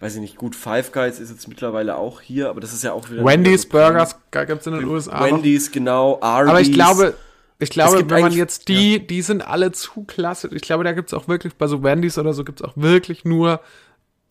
weiß 0.00 0.16
ich 0.16 0.20
nicht, 0.20 0.36
gut, 0.36 0.54
Five 0.54 0.92
Guys 0.92 1.20
ist 1.20 1.30
jetzt 1.30 1.48
mittlerweile 1.48 1.96
auch 1.96 2.20
hier, 2.20 2.50
aber 2.50 2.60
das 2.60 2.74
ist 2.74 2.84
ja 2.84 2.92
auch 2.92 3.08
wieder... 3.10 3.24
Wendy's 3.24 3.66
Burgers 3.66 4.16
gibt 4.30 4.60
es 4.60 4.66
in 4.66 4.74
den 4.74 4.84
USA 4.84 5.20
noch. 5.20 5.26
Wendy's, 5.26 5.72
genau, 5.72 6.18
Arby's. 6.20 6.50
Aber 6.50 6.60
ich 6.60 6.72
glaube, 6.72 7.14
ich 7.58 7.70
glaube, 7.70 7.98
gibt 7.98 8.10
wenn 8.10 8.20
man 8.20 8.32
jetzt 8.32 8.68
die, 8.68 9.06
die 9.06 9.22
sind 9.22 9.40
alle 9.40 9.72
zu 9.72 10.04
klassisch. 10.04 10.52
Ich 10.52 10.62
glaube, 10.62 10.84
da 10.84 10.92
gibt's 10.92 11.14
auch 11.14 11.28
wirklich, 11.28 11.54
bei 11.54 11.66
so 11.66 11.82
Wendy's 11.82 12.18
oder 12.18 12.34
so 12.34 12.44
gibt's 12.44 12.60
auch 12.60 12.72
wirklich 12.76 13.24
nur 13.24 13.60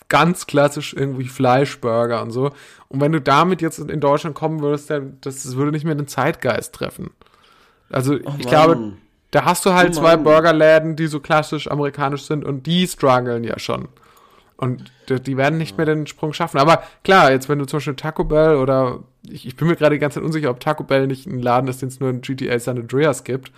ganz 0.10 0.48
klassisch 0.48 0.94
irgendwie 0.94 1.28
Fleischburger 1.28 2.22
und 2.22 2.32
so. 2.32 2.52
Und 2.90 3.02
wenn 3.02 3.12
du 3.12 3.22
damit 3.22 3.62
jetzt 3.62 3.80
in 3.80 4.00
Deutschland 4.00 4.36
kommen 4.36 4.62
würdest, 4.62 4.90
dann, 4.90 5.18
das, 5.22 5.44
das 5.44 5.56
würde 5.56 5.72
nicht 5.72 5.86
mehr 5.86 5.96
den 5.96 6.08
Zeitgeist 6.08 6.74
treffen. 6.76 7.12
Also 7.90 8.16
ich 8.16 8.24
Mann. 8.26 8.40
glaube, 8.40 8.94
da 9.32 9.46
hast 9.46 9.66
du 9.66 9.74
halt 9.74 9.94
Oh 9.98 10.02
zwei. 10.02 10.18
Burgerläden, 10.18 10.96
die 10.96 11.08
so 11.08 11.20
klassisch 11.20 11.70
amerikanisch 11.70 12.24
sind 12.24 12.46
und 12.46 12.66
die 12.68 12.88
strugglen 12.88 13.44
ja 13.44 13.58
schon. 13.60 13.88
Und 14.58 14.92
die, 15.10 15.38
werden 15.38 15.58
nicht 15.58 15.78
mehr 15.78 15.86
den 15.86 16.08
Sprung 16.08 16.32
schaffen. 16.34 16.60
Aber 16.60 16.84
klar, 17.04 17.32
jetzt 17.32 17.50
wenn 17.50 17.60
du 17.60 17.66
zum 17.66 17.78
Beispiel 17.78 17.96
Taco 17.96 18.24
Bell 18.24 18.56
oder 18.56 19.00
ich, 19.28 19.46
ich 19.48 19.56
bin 19.56 19.68
mir 19.68 19.76
gerade 19.76 19.96
die 19.96 20.00
ganze 20.00 20.20
Zeit 20.20 20.26
unsicher, 20.26 20.50
ob 20.52 20.60
Taco 20.60 20.84
Bell 20.84 21.08
nicht 21.08 21.26
ein 21.26 21.42
Laden 21.42 21.68
ist, 21.68 21.82
den 21.82 21.90
es 21.90 22.00
nur 22.00 22.10
in 22.10 22.22
GTA 22.22 22.58
San 22.60 22.78
Andreas 22.78 23.24
gibt. 23.24 23.52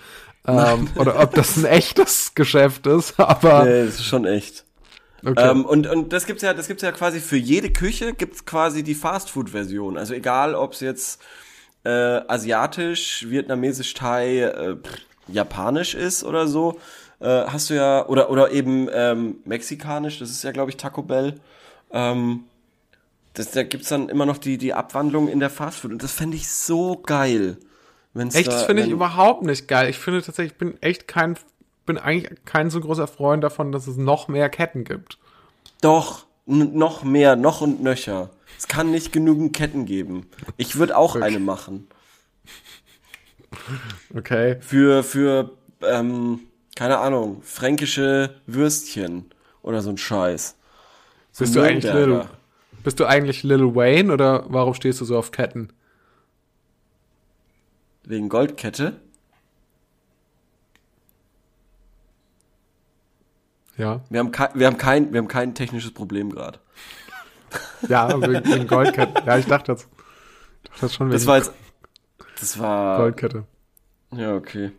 Ähm, 0.47 0.87
oder 0.95 1.19
ob 1.21 1.33
das 1.35 1.57
ein 1.57 1.65
echtes 1.65 2.33
Geschäft 2.35 2.87
ist. 2.87 3.19
Aber 3.19 3.65
Nee, 3.65 3.85
das 3.85 3.95
ist 3.95 4.05
schon 4.05 4.25
echt. 4.25 4.64
Okay. 5.25 5.49
Ähm, 5.49 5.65
und, 5.65 5.87
und 5.87 6.13
das 6.13 6.25
gibt's 6.25 6.43
ja, 6.43 6.53
das 6.53 6.67
gibt's 6.67 6.83
ja 6.83 6.91
quasi 6.91 7.19
für 7.19 7.37
jede 7.37 7.71
Küche 7.71 8.13
gibt's 8.13 8.45
quasi 8.45 8.83
die 8.83 8.95
Fastfood-Version. 8.95 9.97
Also 9.97 10.13
egal, 10.13 10.55
ob 10.55 10.73
es 10.73 10.79
jetzt 10.79 11.21
äh, 11.83 11.89
asiatisch, 11.89 13.25
vietnamesisch, 13.29 13.93
Thai, 13.93 14.39
äh, 14.39 14.75
japanisch 15.27 15.95
ist 15.95 16.23
oder 16.23 16.47
so, 16.47 16.79
äh, 17.19 17.27
hast 17.27 17.69
du 17.69 17.75
ja 17.75 18.05
oder 18.07 18.29
oder 18.29 18.51
eben 18.51 18.89
ähm, 18.91 19.37
mexikanisch. 19.45 20.19
Das 20.19 20.29
ist 20.29 20.43
ja, 20.43 20.51
glaube 20.51 20.71
ich, 20.71 20.77
Taco 20.77 21.01
Bell. 21.01 21.35
Ähm, 21.91 22.43
das, 23.33 23.51
da 23.51 23.63
gibt's 23.63 23.89
dann 23.89 24.09
immer 24.09 24.25
noch 24.25 24.37
die 24.37 24.57
die 24.57 24.73
Abwandlung 24.73 25.27
in 25.27 25.39
der 25.39 25.49
Fastfood 25.49 25.91
und 25.91 26.03
das 26.03 26.11
fände 26.11 26.37
ich 26.37 26.49
so 26.49 27.01
geil, 27.05 27.57
Wenn's 28.15 28.33
Echt, 28.33 28.47
da, 28.47 28.53
das 28.53 28.63
finde 28.63 28.83
ich 28.83 28.89
überhaupt 28.89 29.43
nicht 29.43 29.67
geil. 29.67 29.89
Ich 29.89 29.97
finde 29.97 30.21
tatsächlich, 30.21 30.53
ich 30.53 30.57
bin 30.57 30.81
echt 30.81 31.05
kein, 31.07 31.35
bin 31.85 31.97
eigentlich 31.97 32.43
kein 32.45 32.69
so 32.69 32.79
großer 32.79 33.07
Freund 33.07 33.43
davon, 33.43 33.71
dass 33.71 33.87
es 33.87 33.97
noch 33.97 34.27
mehr 34.27 34.49
Ketten 34.49 34.83
gibt. 34.83 35.17
Doch, 35.81 36.25
noch 36.45 37.03
mehr, 37.03 37.35
noch 37.35 37.61
und 37.61 37.81
nöcher. 37.81 38.29
Es 38.57 38.67
kann 38.67 38.91
nicht 38.91 39.11
genügend 39.11 39.55
Ketten 39.55 39.85
geben. 39.85 40.27
Ich 40.57 40.77
würde 40.77 40.97
auch 40.97 41.15
eine 41.15 41.39
machen. 41.39 41.87
Okay. 44.15 44.57
Für, 44.61 45.03
für, 45.03 45.51
ähm, 45.81 46.41
keine 46.75 46.99
Ahnung, 46.99 47.41
fränkische 47.41 48.35
Würstchen 48.45 49.31
oder 49.61 49.81
so 49.81 49.89
ein 49.89 49.97
Scheiß. 49.97 50.55
So 51.31 51.43
Bist 51.43 51.55
du 51.55 51.61
eigentlich 51.61 51.91
Lil, 51.91 52.25
bist 52.83 52.99
du 52.99 53.05
eigentlich 53.05 53.43
Lil 53.43 53.75
Wayne 53.75 54.13
oder 54.13 54.45
warum 54.49 54.73
stehst 54.73 55.01
du 55.01 55.05
so 55.05 55.17
auf 55.17 55.31
Ketten? 55.31 55.69
Wegen 58.03 58.29
Goldkette? 58.29 59.01
Ja. 63.77 64.01
Wir 64.09 64.19
haben, 64.19 64.31
kein, 64.31 64.49
wir 64.53 64.67
haben, 64.67 64.77
kein, 64.77 65.11
wir 65.13 65.19
haben 65.19 65.27
kein 65.27 65.53
technisches 65.55 65.91
Problem 65.91 66.29
gerade. 66.31 66.59
Ja, 67.87 68.09
wegen, 68.21 68.67
Goldketten. 68.67 69.25
Ja, 69.25 69.37
ich 69.37 69.45
dachte 69.45 69.73
das. 69.73 69.87
Dachte 70.63 70.81
das 70.81 70.93
schon 70.95 71.11
Das 71.11 71.25
war 71.25 71.37
jetzt. 71.37 71.51
Das 72.39 72.59
war. 72.59 72.97
Goldkette. 72.97 73.45
Ja, 74.11 74.35
okay. 74.35 74.71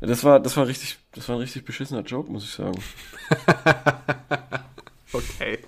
Ja, 0.00 0.06
das 0.06 0.24
war, 0.24 0.40
das 0.40 0.56
war 0.56 0.66
richtig, 0.66 0.98
das 1.12 1.28
war 1.28 1.36
ein 1.36 1.40
richtig 1.40 1.64
beschissener 1.64 2.02
Joke, 2.02 2.30
muss 2.30 2.44
ich 2.44 2.52
sagen. 2.52 2.82
Okay. 5.12 5.58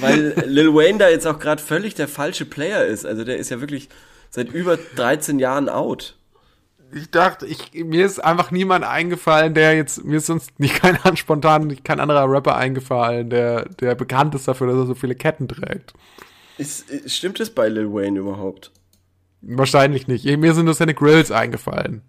Weil 0.00 0.34
Lil 0.46 0.74
Wayne 0.74 0.98
da 0.98 1.08
jetzt 1.08 1.26
auch 1.26 1.38
gerade 1.38 1.60
völlig 1.60 1.94
der 1.94 2.08
falsche 2.08 2.44
Player 2.44 2.84
ist. 2.84 3.04
Also 3.06 3.24
der 3.24 3.38
ist 3.38 3.50
ja 3.50 3.60
wirklich 3.60 3.88
seit 4.30 4.52
über 4.52 4.76
13 4.76 5.38
Jahren 5.38 5.68
out. 5.68 6.16
Ich 6.94 7.10
dachte, 7.10 7.44
ich, 7.46 7.72
mir 7.74 8.06
ist 8.06 8.22
einfach 8.22 8.50
niemand 8.52 8.84
eingefallen, 8.84 9.52
der 9.54 9.74
jetzt, 9.74 10.04
mir 10.04 10.18
ist 10.18 10.26
sonst 10.26 10.58
nicht 10.60 10.74
kein 10.80 10.96
an- 11.02 11.16
spontan, 11.16 11.66
nicht 11.66 11.84
kein 11.84 11.98
anderer 12.00 12.30
Rapper 12.30 12.56
eingefallen, 12.56 13.30
der, 13.30 13.64
der 13.80 13.94
bekannt 13.94 14.34
ist 14.34 14.46
dafür, 14.46 14.68
dass 14.68 14.76
er 14.76 14.86
so 14.86 14.94
viele 14.94 15.14
Ketten 15.14 15.48
trägt. 15.48 15.92
Ist, 16.56 16.86
stimmt 17.10 17.40
es 17.40 17.50
bei 17.50 17.68
Lil 17.68 17.92
Wayne 17.92 18.20
überhaupt? 18.20 18.70
Wahrscheinlich 19.42 20.06
nicht. 20.06 20.24
Mir 20.24 20.54
sind 20.54 20.66
nur 20.66 20.74
seine 20.74 20.94
Grills 20.94 21.30
eingefallen. 21.30 22.02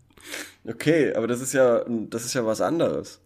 Okay, 0.68 1.14
aber 1.16 1.28
das 1.28 1.42
ist 1.42 1.54
ja, 1.54 1.82
das 1.88 2.26
ist 2.26 2.34
ja 2.34 2.46
was 2.46 2.62
anderes. 2.62 3.20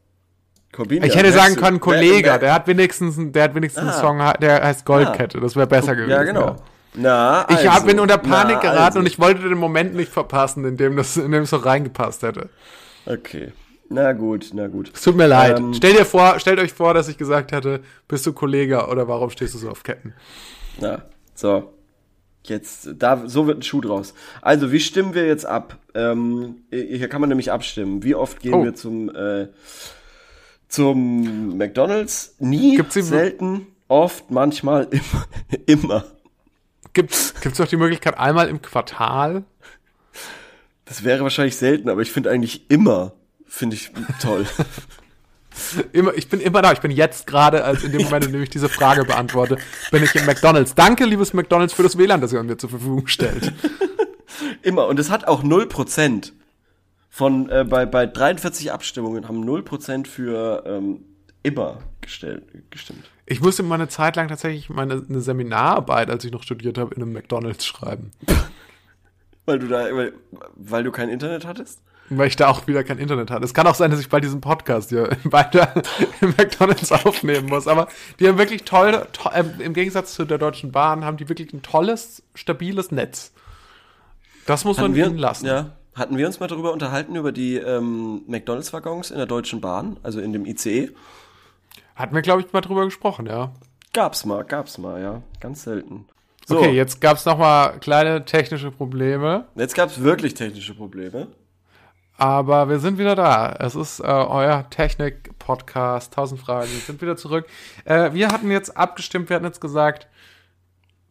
Corbin, 0.72 1.04
Ich 1.04 1.14
ja, 1.14 1.20
hätte 1.20 1.32
sagen 1.32 1.56
können, 1.56 1.80
Kollege, 1.80 2.38
der 2.40 2.54
hat 2.54 2.68
wenigstens, 2.68 3.16
der 3.18 3.44
hat 3.44 3.56
wenigstens 3.56 3.82
einen 3.82 3.90
Ah. 3.92 4.00
Song, 4.00 4.34
der 4.42 4.64
heißt 4.64 4.86
Goldkette. 4.86 5.40
Das 5.40 5.56
wäre 5.56 5.68
besser 5.68 5.96
gewesen. 5.96 6.12
Ja, 6.12 6.24
genau. 6.24 6.56
Na, 6.96 7.46
Ich 7.50 7.58
also, 7.58 7.72
hab, 7.72 7.86
bin 7.86 8.00
unter 8.00 8.18
Panik 8.18 8.56
na, 8.58 8.62
geraten 8.62 8.80
also. 8.80 9.00
und 9.00 9.06
ich 9.08 9.20
wollte 9.20 9.48
den 9.48 9.58
Moment 9.58 9.94
nicht 9.96 10.12
verpassen, 10.12 10.66
in 10.66 10.76
dem 10.78 10.96
das, 10.98 11.18
in 11.18 11.32
dem 11.32 11.44
es 11.44 11.52
so 11.52 11.58
reingepasst 11.58 12.24
hätte. 12.24 12.50
Okay. 13.06 13.54
Na 13.90 14.12
gut, 14.14 14.52
na 14.54 14.68
gut. 14.68 14.92
Es 14.94 15.02
tut 15.02 15.16
mir 15.16 15.28
leid. 15.28 15.60
Ähm, 15.60 15.74
Stell 15.74 15.94
dir 15.94 16.06
vor, 16.06 16.40
stellt 16.40 16.60
euch 16.60 16.74
vor, 16.74 16.94
dass 16.94 17.08
ich 17.08 17.18
gesagt 17.18 17.52
hätte, 17.52 17.82
bist 18.08 18.26
du 18.26 18.34
Kollege 18.34 18.88
oder 18.88 19.08
warum 19.08 19.30
stehst 19.32 19.54
du 19.56 19.58
so 19.58 19.70
auf 19.70 19.84
Ketten? 19.84 20.14
Na, 20.80 21.04
so. 21.34 21.74
Jetzt, 22.44 22.90
da, 22.98 23.24
so 23.28 23.48
wird 23.48 23.60
ein 23.60 23.64
Schuh 23.64 23.82
draus. 23.82 24.14
Also, 24.42 24.72
wie 24.72 24.80
stimmen 24.80 25.14
wir 25.14 25.26
jetzt 25.28 25.46
ab? 25.46 25.78
Ähm, 25.94 26.58
hier 26.72 27.08
kann 27.10 27.20
man 27.22 27.30
nämlich 27.30 27.52
abstimmen. 27.52 28.04
Wie 28.04 28.16
oft 28.16 28.40
gehen 28.40 28.54
Oh. 28.54 28.64
wir 28.64 28.76
zum, 28.76 29.14
äh, 29.14 29.48
zum 30.68 31.58
McDonalds? 31.58 32.36
Nie, 32.40 32.82
selten, 32.90 33.68
oft, 33.88 34.32
manchmal, 34.32 34.88
immer. 35.66 35.66
immer. 35.66 36.04
Gibt's, 37.00 37.34
gibt's 37.40 37.58
doch 37.58 37.68
die 37.68 37.78
Möglichkeit 37.78 38.20
einmal 38.20 38.50
im 38.50 38.62
Quartal? 38.62 39.46
Das 40.84 41.06
wäre 41.06 41.24
wahrscheinlich 41.24 41.56
selten, 41.56 41.88
aber 41.88 42.02
ich 42.02 42.12
finde 42.12 42.30
eigentlich 42.30 42.70
immer, 42.70 43.14
finde 43.48 43.78
ich 43.78 43.92
toll. 44.22 44.46
Immer, 45.92 46.14
ich 46.14 46.30
bin 46.30 46.40
immer 46.40 46.62
da. 46.62 46.72
Ich 46.72 46.80
bin 46.80 46.92
jetzt 46.92 47.28
gerade, 47.28 47.66
als 47.66 47.84
in 47.84 47.92
dem 47.92 48.04
Moment, 48.04 48.26
in 48.26 48.32
dem 48.32 48.44
ich 48.44 48.50
diese 48.50 48.70
Frage 48.70 49.04
beantworte, 49.04 49.58
bin 49.92 50.04
ich 50.04 50.16
im 50.16 50.26
McDonalds. 50.26 50.74
Danke, 50.74 51.04
liebes 51.04 51.34
McDonalds, 51.34 51.74
für 51.74 51.84
das 51.84 51.98
WLAN, 51.98 52.22
das 52.22 52.32
ihr 52.32 52.42
mir 52.44 52.58
zur 52.58 52.70
Verfügung 52.70 53.08
stellt. 53.08 53.52
immer. 54.62 54.88
Und 54.88 55.00
es 55.00 55.10
hat 55.10 55.28
auch 55.28 55.44
0%. 55.44 56.32
Von, 57.10 57.50
äh, 57.50 57.66
bei, 57.68 57.86
bei 57.86 58.06
43 58.06 58.72
Abstimmungen 58.72 59.28
haben 59.28 59.44
0% 59.44 60.08
für 60.08 60.64
ähm, 60.66 61.04
immer 61.44 61.80
gestellt, 62.00 62.44
gestimmt. 62.70 63.10
Ich 63.30 63.42
musste 63.42 63.62
mal 63.62 63.76
eine 63.76 63.88
Zeit 63.88 64.16
lang 64.16 64.28
tatsächlich 64.28 64.70
meine 64.70 65.06
eine 65.08 65.22
Seminararbeit, 65.22 66.10
als 66.10 66.26
ich 66.26 66.32
noch 66.32 66.42
studiert 66.42 66.80
habe, 66.80 66.96
in 66.96 67.02
einem 67.02 67.14
McDonalds 67.14 67.66
schreiben. 67.66 68.12
Weil 69.46 69.60
du 69.60 69.68
da, 69.68 69.96
weil, 69.96 70.14
weil 70.56 70.84
du 70.84 70.92
kein 70.92 71.10
Internet 71.10 71.44
hattest? 71.44 71.82
Weil 72.12 72.28
ich 72.28 72.36
da 72.36 72.50
auch 72.50 72.68
wieder 72.68 72.84
kein 72.84 73.00
Internet 73.00 73.32
hatte. 73.32 73.44
Es 73.44 73.56
kann 73.56 73.66
auch 73.66 73.74
sein, 73.74 73.90
dass 73.90 74.00
ich 74.00 74.08
bald 74.08 74.24
diesen 74.24 74.42
Podcast 74.42 74.90
hier 74.90 75.10
weiter 75.24 75.74
im 76.22 76.36
McDonalds 76.38 76.92
aufnehmen 76.92 77.48
muss. 77.48 77.68
Aber 77.68 77.88
die 78.20 78.28
haben 78.28 78.38
wirklich 78.38 78.64
toll, 78.64 79.08
to 79.12 79.30
äh, 79.30 79.44
im 79.58 79.74
Gegensatz 79.74 80.14
zu 80.14 80.26
der 80.26 80.38
Deutschen 80.38 80.72
Bahn, 80.72 81.04
haben 81.04 81.18
die 81.18 81.30
wirklich 81.30 81.52
ein 81.52 81.64
tolles, 81.64 82.22
stabiles 82.36 82.92
Netz. 82.92 83.32
Das 84.46 84.66
muss 84.66 84.78
man 84.78 84.86
Hatten 84.86 84.96
wir, 84.96 85.08
ihnen 85.08 85.18
lassen. 85.18 85.48
ja, 85.48 85.72
hatten 85.96 86.16
wir 86.16 86.28
uns 86.28 86.40
mal 86.40 86.46
darüber 86.46 86.72
unterhalten, 86.72 87.16
über 87.16 87.32
die 87.32 87.56
ähm, 87.56 88.22
McDonalds-Waggons 88.28 89.10
in 89.10 89.18
der 89.18 89.26
Deutschen 89.26 89.62
Bahn, 89.62 89.98
also 90.04 90.20
in 90.20 90.32
dem 90.32 90.46
ICE? 90.46 90.92
Hatten 92.00 92.16
wir, 92.16 92.22
glaube 92.22 92.42
ich, 92.42 92.52
mal 92.54 92.62
drüber 92.62 92.86
gesprochen, 92.86 93.26
ja. 93.28 93.52
Gab's 93.94 94.24
mal, 94.26 94.44
gab's 94.46 94.78
mal, 94.78 95.02
ja. 95.02 95.22
Ganz 95.42 95.64
selten. 95.64 96.06
So, 96.48 96.58
Okay, 96.60 96.72
jetzt 96.72 97.02
gab's 97.02 97.26
noch 97.26 97.38
mal 97.38 97.78
kleine 97.80 98.24
technische 98.26 98.72
Probleme, 98.72 99.46
jetzt 99.56 99.76
gab's 99.76 100.02
wirklich 100.02 100.34
technische 100.34 100.74
Probleme. 100.74 101.28
aber 102.18 102.70
wir 102.70 102.80
sind 102.80 102.98
wieder 102.98 103.16
da. 103.16 103.54
Es 103.60 103.76
ist 103.76 104.00
äh, 104.00 104.04
euer 104.04 104.68
Technik-Podcast, 104.70 106.14
1000 106.14 106.40
Fragen, 106.42 106.72
wir 106.72 106.80
sind 106.80 107.02
wieder 107.02 107.18
zurück. 107.18 107.46
Äh, 107.86 108.14
wir 108.14 108.30
hatten 108.30 108.50
jetzt 108.50 108.76
abgestimmt, 108.78 109.30
wir 109.30 109.36
hatten 109.36 109.46
jetzt 109.46 109.62
gesagt, 109.62 110.08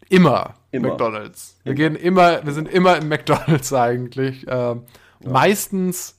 immer, 0.09 0.55
Immer. 0.71 0.89
McDonalds. 0.89 1.59
Wir 1.65 1.75
gehen 1.75 1.97
immer, 1.97 2.45
wir 2.45 2.53
sind 2.55 2.67
immer 2.69 2.97
im 2.97 3.09
McDonalds 3.09 3.73
eigentlich. 3.75 4.47
Ähm, 4.49 4.85
Meistens 5.25 6.17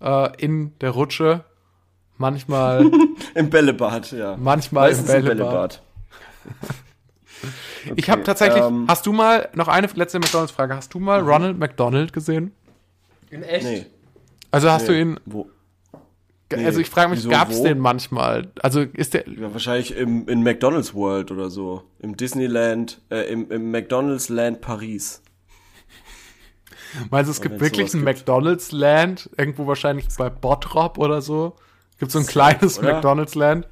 äh, 0.00 0.36
in 0.42 0.76
der 0.80 0.90
Rutsche, 0.90 1.44
manchmal, 2.18 2.90
Im 3.34 3.50
Bällebad, 3.50 4.12
ja. 4.12 4.36
manchmal 4.36 4.88
Meistens 4.88 5.10
im 5.10 5.24
Bällebad. 5.24 5.82
Ich 7.96 8.08
habe 8.08 8.22
tatsächlich, 8.22 8.62
ähm, 8.62 8.84
hast 8.88 9.04
du 9.06 9.12
mal, 9.12 9.48
noch 9.54 9.66
eine 9.66 9.88
letzte 9.94 10.20
McDonalds-Frage, 10.20 10.76
hast 10.76 10.94
du 10.94 11.00
mal 11.00 11.20
Ronald 11.20 11.58
McDonald 11.58 12.12
gesehen? 12.12 12.52
In 13.30 13.42
echt? 13.42 13.64
Nee. 13.64 13.86
Also 14.52 14.70
hast 14.70 14.86
du 14.86 14.92
nee. 14.92 15.00
ihn, 15.00 15.20
Wo? 15.24 15.48
also 16.52 16.80
ich 16.80 16.90
frage 16.90 17.10
mich, 17.10 17.20
Wieso, 17.20 17.30
gab's 17.30 17.58
wo? 17.58 17.64
den 17.64 17.78
manchmal? 17.78 18.50
Also 18.62 18.80
ist 18.80 19.14
der, 19.14 19.26
Ja, 19.28 19.52
wahrscheinlich 19.52 19.96
im, 19.96 20.28
in 20.28 20.42
McDonald's 20.42 20.94
World 20.94 21.30
oder 21.30 21.50
so. 21.50 21.82
Im 21.98 22.16
Disneyland, 22.16 23.00
äh, 23.10 23.32
im, 23.32 23.50
im 23.50 23.70
McDonald's 23.70 24.28
Land 24.28 24.60
Paris. 24.60 25.22
meinst 27.10 27.28
du, 27.28 27.32
es 27.32 27.40
gibt 27.40 27.60
wirklich 27.60 27.94
ein 27.94 28.04
gibt. 28.04 28.04
McDonalds 28.04 28.72
Land, 28.72 29.30
irgendwo 29.36 29.66
wahrscheinlich 29.66 30.06
bei 30.16 30.28
Bottrop 30.28 30.98
oder 30.98 31.22
so? 31.22 31.56
Gibt 32.02 32.10
so 32.10 32.18
ein 32.18 32.26
kleines 32.26 32.80
oder? 32.80 32.94
McDonalds 32.94 33.36
Land? 33.36 33.68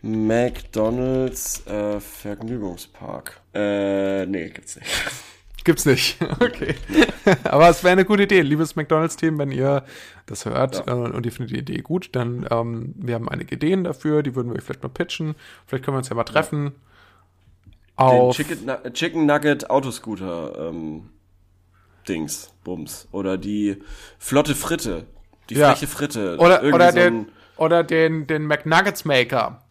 McDonald's 0.00 1.66
äh, 1.66 2.00
Vergnügungspark. 2.00 3.42
Äh, 3.52 4.24
nee, 4.24 4.48
gibt's 4.48 4.76
nicht. 4.76 4.88
Gibt's 5.64 5.84
nicht. 5.84 6.16
Okay. 6.40 6.74
Aber 7.44 7.68
es 7.68 7.84
wäre 7.84 7.92
eine 7.92 8.06
gute 8.06 8.22
Idee, 8.22 8.40
liebes 8.40 8.76
McDonalds-Team, 8.76 9.38
wenn 9.38 9.50
ihr 9.50 9.84
das 10.24 10.46
hört 10.46 10.88
äh, 10.88 10.90
und 10.90 11.26
ihr 11.26 11.32
findet 11.32 11.54
die 11.54 11.58
Idee 11.58 11.82
gut, 11.82 12.08
dann 12.12 12.46
ähm, 12.50 12.94
wir 12.96 13.16
haben 13.16 13.28
einige 13.28 13.56
Ideen 13.56 13.84
dafür, 13.84 14.22
die 14.22 14.34
würden 14.34 14.48
wir 14.50 14.56
euch 14.56 14.64
vielleicht 14.64 14.82
mal 14.82 14.88
pitchen. 14.88 15.34
Vielleicht 15.66 15.84
können 15.84 15.96
wir 15.96 15.98
uns 15.98 16.08
ja 16.08 16.16
mal 16.16 16.24
treffen. 16.24 16.76
Den 18.00 18.06
Auf 18.06 18.36
Chicken, 18.36 18.64
Nu- 18.64 18.90
Chicken 18.90 19.26
Nugget 19.26 19.68
Autoscooter 19.68 20.70
ähm, 20.70 21.10
Dings, 22.08 22.54
Bums. 22.64 23.06
Oder 23.12 23.36
die 23.36 23.82
flotte 24.18 24.54
Fritte. 24.54 25.04
Die 25.50 25.54
Ja. 25.54 25.70
freche 25.70 25.86
Fritte. 25.86 26.36
oder 26.38 26.62
oder 26.62 26.90
so 26.92 26.98
den 26.98 27.14
ein- 27.20 27.26
oder 27.56 27.82
den 27.84 28.26
den 28.26 28.46
McNuggets 28.46 29.04
Maker. 29.04 29.62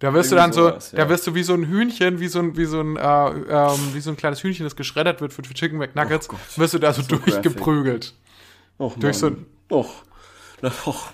Da 0.00 0.12
wirst 0.12 0.32
du 0.32 0.36
dann 0.36 0.52
so, 0.52 0.68
sowas, 0.68 0.92
ja. 0.92 0.98
da 0.98 1.08
wirst 1.08 1.26
du 1.26 1.34
wie 1.34 1.42
so 1.44 1.54
ein 1.54 1.64
Hühnchen, 1.66 2.20
wie 2.20 2.28
so 2.28 2.40
ein, 2.40 2.56
wie 2.58 2.66
so 2.66 2.80
ein, 2.80 2.96
äh, 2.96 3.00
ähm, 3.00 3.78
wie 3.94 4.00
so 4.00 4.10
ein 4.10 4.16
kleines 4.16 4.42
Hühnchen, 4.42 4.64
das 4.66 4.76
geschreddert 4.76 5.20
wird 5.22 5.32
für, 5.32 5.42
für 5.44 5.54
Chicken 5.54 5.78
McNuggets, 5.78 6.28
Oh 6.30 6.36
wirst 6.56 6.74
du 6.74 6.78
da 6.78 6.92
so, 6.92 7.00
So 7.02 7.16
durchgeprügelt. 7.16 8.12
Och, 8.78 8.96
durch 8.98 9.16
so 9.16 9.30
Mann. 9.30 9.46
Och. 9.70 10.02
Na, 10.60 10.70
och. 10.84 11.12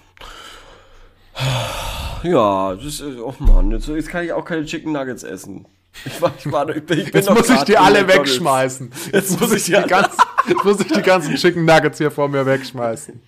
Ja, 2.22 2.74
das 2.74 2.84
ist, 2.84 3.02
oh 3.02 3.34
Mann, 3.38 3.70
jetzt, 3.70 3.86
jetzt 3.88 4.08
kann 4.08 4.24
ich 4.24 4.32
auch 4.32 4.44
keine 4.44 4.64
Chicken 4.64 4.92
Nuggets 4.92 5.22
essen. 5.22 5.66
Ich 6.04 6.20
war, 6.20 6.32
ich 6.38 6.50
war, 6.50 6.68
ich 6.74 6.84
bin, 6.84 6.98
ich 7.00 7.04
bin 7.06 7.14
Jetzt 7.14 7.30
muss 7.30 7.48
ich 7.48 7.62
die 7.62 7.76
alle 7.76 8.06
wegschmeißen. 8.08 8.90
Jetzt 9.12 9.40
muss 9.40 9.52
ich 9.52 9.64
die 9.64 9.72
ganzen, 9.72 10.18
jetzt 10.48 10.64
muss 10.64 10.80
ich 10.80 10.88
die 10.92 11.02
ganzen 11.02 11.34
Chicken 11.36 11.64
Nuggets 11.64 11.98
hier 11.98 12.10
vor 12.10 12.28
mir 12.28 12.44
wegschmeißen. 12.46 13.20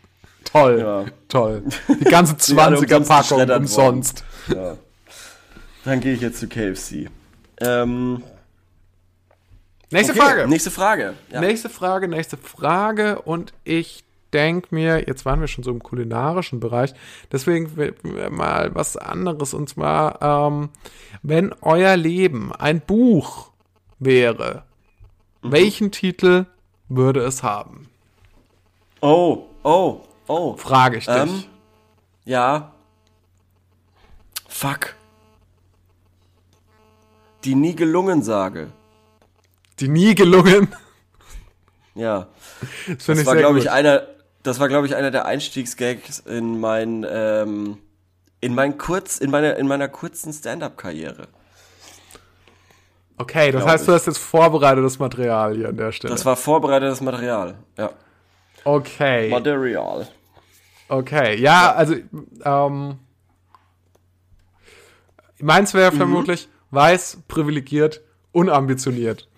Toll, 0.45 0.79
Ja. 0.81 1.05
toll. 1.29 1.63
Die 1.89 2.05
ganze 2.05 2.35
Die 2.53 2.59
alle 2.59 2.79
20er 2.79 2.97
umsonst 2.97 3.57
umsonst. 3.57 4.25
Ja. 4.49 4.77
Dann 5.85 6.01
gehe 6.01 6.15
ich 6.15 6.21
jetzt 6.21 6.39
zu 6.41 6.49
KFC. 6.49 7.09
Ähm, 7.61 8.23
Nächste 9.91 10.13
Okay, 10.13 10.21
Frage. 10.23 10.49
Nächste 10.49 10.71
Frage. 10.71 11.15
Ja. 11.31 11.41
Nächste 11.41 11.69
Frage, 11.69 12.09
nächste 12.09 12.37
Frage. 12.39 13.21
Und 13.21 13.53
ich 13.65 14.05
denke 14.33 14.69
mir, 14.75 15.07
jetzt 15.07 15.27
waren 15.27 15.41
wir 15.41 15.49
schon 15.49 15.65
so 15.65 15.71
im 15.71 15.83
kulinarischen 15.83 16.61
Bereich, 16.61 16.95
deswegen 17.31 17.71
mal 18.31 18.75
was 18.75 18.97
anderes. 18.97 19.53
Und 19.53 19.69
zwar, 19.69 20.23
ähm, 20.23 20.71
wenn 21.23 21.53
euer 21.61 21.97
Leben 21.99 22.53
ein 22.55 22.81
Buch 22.81 23.51
wäre, 23.99 24.63
welchen 25.43 25.91
Titel 25.91 26.47
würde 26.89 27.21
es 27.21 27.43
haben? 27.43 27.89
Oh, 29.03 29.45
oh, 29.63 30.01
oh. 30.33 30.57
Frage 30.57 30.99
ich 30.99 31.07
dich. 31.07 31.15
Ähm, 31.15 31.45
ja. 32.25 32.73
Fuck. 34.49 34.95
Die 37.45 37.55
nie 37.55 37.75
gelungen 37.75 38.23
sage. 38.23 38.69
Die 39.81 39.89
nie 39.89 40.15
gelungen. 40.15 40.75
Ja. 41.95 42.29
Das 42.87 43.07
Das 43.07 43.19
ich 43.19 43.27
war, 43.27 43.37
glaube 43.37 43.59
ich, 43.59 43.71
einer, 43.71 44.07
das 44.45 44.61
war, 44.61 44.69
glaube 44.69 44.87
ich, 44.87 44.95
einer 44.95 45.11
der 45.11 45.27
Einstiegsgags 45.27 46.21
in 46.21 46.61
mein, 46.61 47.05
ähm, 47.09 47.79
in 48.41 48.55
mein 48.55 48.79
kurz, 48.79 49.19
in 49.19 49.31
meiner, 49.31 49.57
in 49.57 49.67
meiner 49.67 49.89
kurzen 49.89 50.33
Stand-up-Karriere. 50.33 51.27
Okay, 53.19 53.51
das 53.51 53.65
heißt, 53.65 53.87
du 53.87 53.93
ich. 53.93 53.97
hast 53.97 54.07
jetzt 54.07 54.19
vorbereitetes 54.19 54.99
Material 54.99 55.57
hier 55.57 55.69
an 55.69 55.77
der 55.77 55.93
Stelle. 55.93 56.13
Das 56.13 56.25
war 56.25 56.37
vorbereitetes 56.37 57.01
Material. 57.01 57.57
Ja. 57.77 57.91
okay. 58.65 59.31
Material. 59.31 60.09
Okay, 60.89 61.41
ja, 61.41 61.75
also 61.75 61.95
ähm, 62.45 62.99
meins 65.41 65.73
Mhm. 65.73 65.79
wäre 65.79 65.93
vermutlich 65.93 66.49
weiß, 66.71 67.19
privilegiert, 67.29 68.01
unambitioniert. 68.33 69.29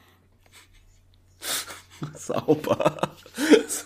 Sauber. 2.15 3.13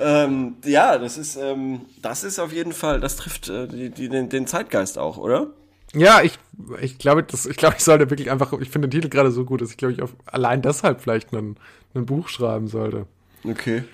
ähm, 0.00 0.56
ja, 0.64 0.98
das 0.98 1.18
ist, 1.18 1.36
ähm, 1.36 1.82
das 2.02 2.24
ist 2.24 2.38
auf 2.38 2.52
jeden 2.52 2.72
Fall, 2.72 3.00
das 3.00 3.16
trifft 3.16 3.48
äh, 3.48 3.66
die, 3.68 3.90
die, 3.90 4.08
den, 4.08 4.28
den 4.28 4.46
Zeitgeist 4.46 4.98
auch, 4.98 5.18
oder? 5.18 5.48
Ja, 5.94 6.20
ich, 6.22 6.38
ich 6.80 6.98
glaube, 6.98 7.22
das, 7.22 7.46
ich 7.46 7.56
glaube, 7.56 7.76
ich 7.78 7.84
sollte 7.84 8.10
wirklich 8.10 8.30
einfach, 8.30 8.52
ich 8.60 8.70
finde 8.70 8.88
den 8.88 9.00
Titel 9.00 9.08
gerade 9.08 9.30
so 9.30 9.44
gut, 9.44 9.62
dass 9.62 9.70
ich 9.70 9.78
glaube, 9.78 9.94
ich 9.94 10.02
auf, 10.02 10.14
allein 10.26 10.60
deshalb 10.60 11.00
vielleicht 11.00 11.32
ein 11.32 11.56
Buch 11.94 12.28
schreiben 12.28 12.68
sollte. 12.68 13.06
Okay. 13.44 13.84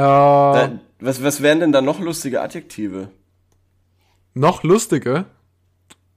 Äh, 0.00 0.64
Äh, 0.64 0.78
was, 1.00 1.22
was 1.22 1.42
wären 1.42 1.60
denn 1.60 1.72
da 1.72 1.80
noch 1.82 2.00
lustige 2.00 2.40
Adjektive? 2.40 3.08
noch 4.34 4.62
lustige, 4.62 5.24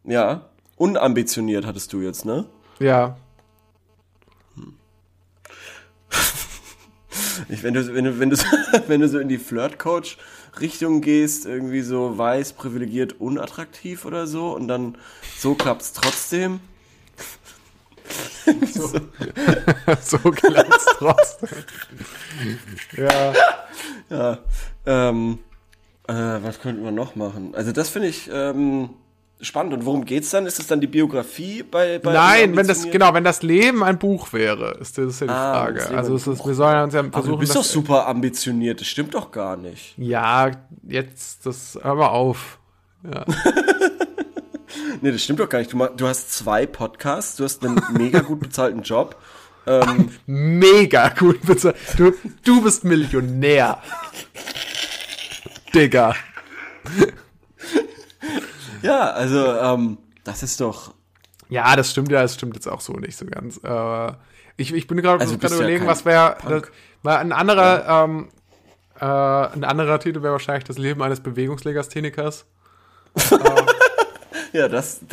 Ja. 0.04 0.50
Unambitioniert 0.76 1.65
hattest 1.65 1.91
du 1.93 2.02
jetzt, 2.02 2.26
ne? 2.26 2.46
ja. 2.80 3.17
Ich, 7.50 7.63
wenn, 7.63 7.74
du, 7.74 7.93
wenn, 7.93 8.06
du, 8.06 8.19
wenn, 8.19 8.30
du, 8.30 8.36
so- 8.36 8.46
wenn 8.88 9.02
du 9.02 9.08
so 9.08 9.19
in 9.19 9.28
die 9.28 9.38
Flirt-Coach-Richtung 9.38 11.02
gehst, 11.02 11.46
irgendwie 11.46 11.82
so 11.82 12.17
weiß, 12.17 12.54
privilegiert, 12.54 13.19
unattraktiv 13.19 14.06
oder 14.06 14.28
so, 14.28 14.56
und 14.56 14.67
dann 14.67 14.98
so 15.38 15.56
klappt's 15.56 15.93
trotzdem. 15.93 16.60
So 20.02 20.17
glänzt 20.32 20.89
trotzdem. 20.97 21.49
ja. 22.97 23.34
Ja. 24.10 24.38
Ähm, 24.86 25.39
äh, 26.08 26.13
was 26.13 26.60
könnten 26.60 26.84
wir 26.84 26.91
noch 26.91 27.15
machen? 27.15 27.54
Also 27.56 27.71
das 27.71 27.89
finde 27.89 28.10
ich 28.10 28.30
ähm, 28.32 28.89
spannend. 29.41 29.73
Und 29.73 29.86
worum 29.86 30.06
geht's 30.06 30.30
dann? 30.32 30.45
Ist 30.45 30.60
es 30.60 30.67
dann 30.67 30.82
die 30.82 30.88
Biografie 30.88 31.63
bei, 31.63 31.99
bei 31.99 32.13
Nein, 32.13 32.56
wenn 32.56 32.67
das, 32.67 32.84
genau, 32.89 33.13
wenn 33.13 33.23
das 33.23 33.41
Leben 33.43 33.84
ein 33.84 33.97
Buch 33.97 34.34
wäre, 34.34 34.78
ist 34.80 34.97
das 34.97 35.19
ja 35.21 35.28
die 35.28 35.34
Ah, 35.34 35.54
Frage. 35.65 35.89
Also 35.97 36.15
es 36.15 36.28
ist, 36.28 36.45
wir 36.45 36.54
sollen 36.54 36.84
uns 36.84 36.93
ja 36.93 36.99
Aber 36.99 37.12
versuchen, 37.12 37.32
du 37.32 37.38
bist 37.39 37.56
doch 37.56 37.63
super 37.63 38.08
ambitioniert. 38.08 38.82
Das 38.82 38.88
stimmt 38.88 39.13
doch 39.13 39.32
gar 39.32 39.58
nicht. 39.58 39.93
Ja, 39.97 40.52
jetzt, 40.88 41.45
das, 41.45 41.80
hör 41.82 41.95
mal 41.95 42.08
auf. 42.08 42.60
Nee, 45.01 45.12
das 45.12 45.23
stimmt 45.23 45.39
doch 45.39 45.49
gar 45.49 45.59
nicht. 45.59 45.73
Du, 45.73 45.86
du 45.86 46.07
hast 46.07 46.33
zwei 46.33 46.65
Podcasts, 46.65 47.36
du 47.36 47.43
hast 47.43 47.65
einen 47.65 47.81
mega 47.93 48.19
gut 48.19 48.39
bezahlten 48.39 48.81
Job. 48.81 49.15
Ähm, 49.65 50.09
Mega 50.25 51.09
gut 51.09 51.41
bezahlt. 51.45 51.77
Du, 51.97 52.13
du 52.43 52.62
bist 52.62 52.83
Millionär. 52.83 53.81
Digga. 55.73 56.15
ja, 58.81 59.12
also 59.12 59.45
ähm, 59.55 59.97
das 60.23 60.43
ist 60.43 60.59
doch. 60.59 60.93
Ja, 61.49 61.75
das 61.75 61.91
stimmt 61.91 62.12
ja, 62.12 62.21
das 62.21 62.33
stimmt 62.33 62.55
jetzt 62.55 62.67
auch 62.67 62.81
so 62.81 62.93
nicht 62.93 63.17
so 63.17 63.25
ganz. 63.25 63.59
Äh, 63.63 64.12
ich, 64.57 64.73
ich 64.73 64.88
bin 64.88 65.01
gerade 65.01 65.21
Also 65.21 65.36
ja 65.36 65.55
überlegen, 65.55 65.88
was 65.88 66.05
wäre, 66.05 66.63
weil 67.01 67.17
ein 67.17 67.31
anderer, 67.31 68.03
ähm, 68.03 68.29
äh, 68.99 69.05
ein 69.05 69.63
anderer 69.63 69.99
Titel 69.99 70.21
wäre 70.21 70.33
wahrscheinlich 70.33 70.65
das 70.65 70.77
Leben 70.77 71.01
eines 71.01 71.21
Bewegungslegasthenikers. 71.21 72.45
Ja, 74.53 74.67
das. 74.67 74.99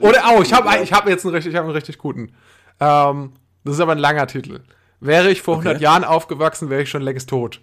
Oder, 0.00 0.22
oh, 0.36 0.42
ich 0.42 0.52
habe 0.52 0.82
ich 0.82 0.92
hab 0.92 1.08
jetzt 1.08 1.24
einen 1.24 1.34
richtig, 1.34 1.52
ich 1.52 1.56
hab 1.58 1.64
einen 1.64 1.74
richtig 1.74 1.98
guten. 1.98 2.32
Ähm, 2.78 3.32
das 3.64 3.74
ist 3.74 3.80
aber 3.80 3.92
ein 3.92 3.98
langer 3.98 4.26
Titel. 4.26 4.60
Wäre 5.00 5.30
ich 5.30 5.42
vor 5.42 5.54
100 5.54 5.76
Okay. 5.76 5.82
Jahren 5.84 6.04
aufgewachsen, 6.04 6.70
wäre 6.70 6.82
ich 6.82 6.90
schon 6.90 7.02
längst 7.02 7.28
tot. 7.30 7.60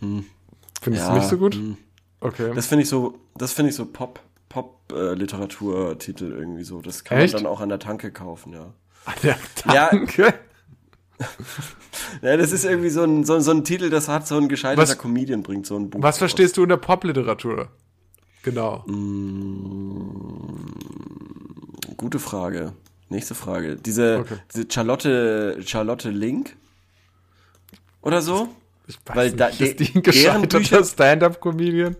Findest 0.00 1.04
Ja, 1.06 1.10
du 1.10 1.14
nicht 1.18 1.28
so 1.28 1.36
gut? 1.38 1.54
hm. 1.54 1.76
Okay. 2.20 2.52
Das 2.54 2.66
finde 2.66 2.82
ich 2.84 2.88
so, 2.88 3.18
das 3.36 3.52
finde 3.52 3.70
ich 3.70 3.76
so 3.76 3.86
Pop, 3.86 4.20
Pop-Literaturtitel 4.48 6.32
irgendwie 6.32 6.64
so. 6.64 6.80
Das 6.80 7.04
kann 7.04 7.18
Echt? 7.18 7.34
man 7.34 7.44
dann 7.44 7.52
auch 7.52 7.60
an 7.60 7.68
der 7.70 7.78
Tanke 7.78 8.12
kaufen, 8.12 8.52
ja. 8.52 8.72
Ja, 9.22 9.36
Ja. 9.72 9.88
danke. 9.90 10.22
Ja, 10.22 10.32
das 12.22 12.52
ist 12.52 12.64
irgendwie 12.64 12.90
so 12.90 13.02
ein, 13.04 13.24
so, 13.24 13.38
so 13.40 13.50
ein 13.50 13.64
Titel, 13.64 13.90
das 13.90 14.08
hat 14.08 14.26
so 14.26 14.36
ein 14.36 14.48
gescheiterter 14.48 14.90
Was- 14.90 14.98
Comedian, 14.98 15.42
bringt 15.42 15.66
so 15.66 15.76
ein 15.76 15.90
Buch. 15.90 16.02
Was 16.02 16.14
raus. 16.14 16.18
verstehst 16.18 16.56
du 16.56 16.62
unter 16.62 16.76
Popliteratur? 16.76 17.68
Genau. 18.42 18.84
Gute 21.96 22.18
Frage. 22.18 22.72
Nächste 23.08 23.34
Frage. 23.34 23.76
Diese, 23.76 24.18
Okay. 24.20 24.36
diese 24.54 24.66
Charlotte, 24.70 25.58
Charlotte 25.66 26.10
Link? 26.10 26.56
Oder 28.02 28.22
so? 28.22 28.48
Ich 28.86 28.96
weiß 29.04 29.16
Weil 29.16 29.26
nicht, 29.26 29.40
da- 29.40 29.46
ist 29.48 29.80
die 29.80 29.94
ein 29.94 30.02
gescheiterter 30.02 30.84
Stand-Up-Comedian? 30.84 31.96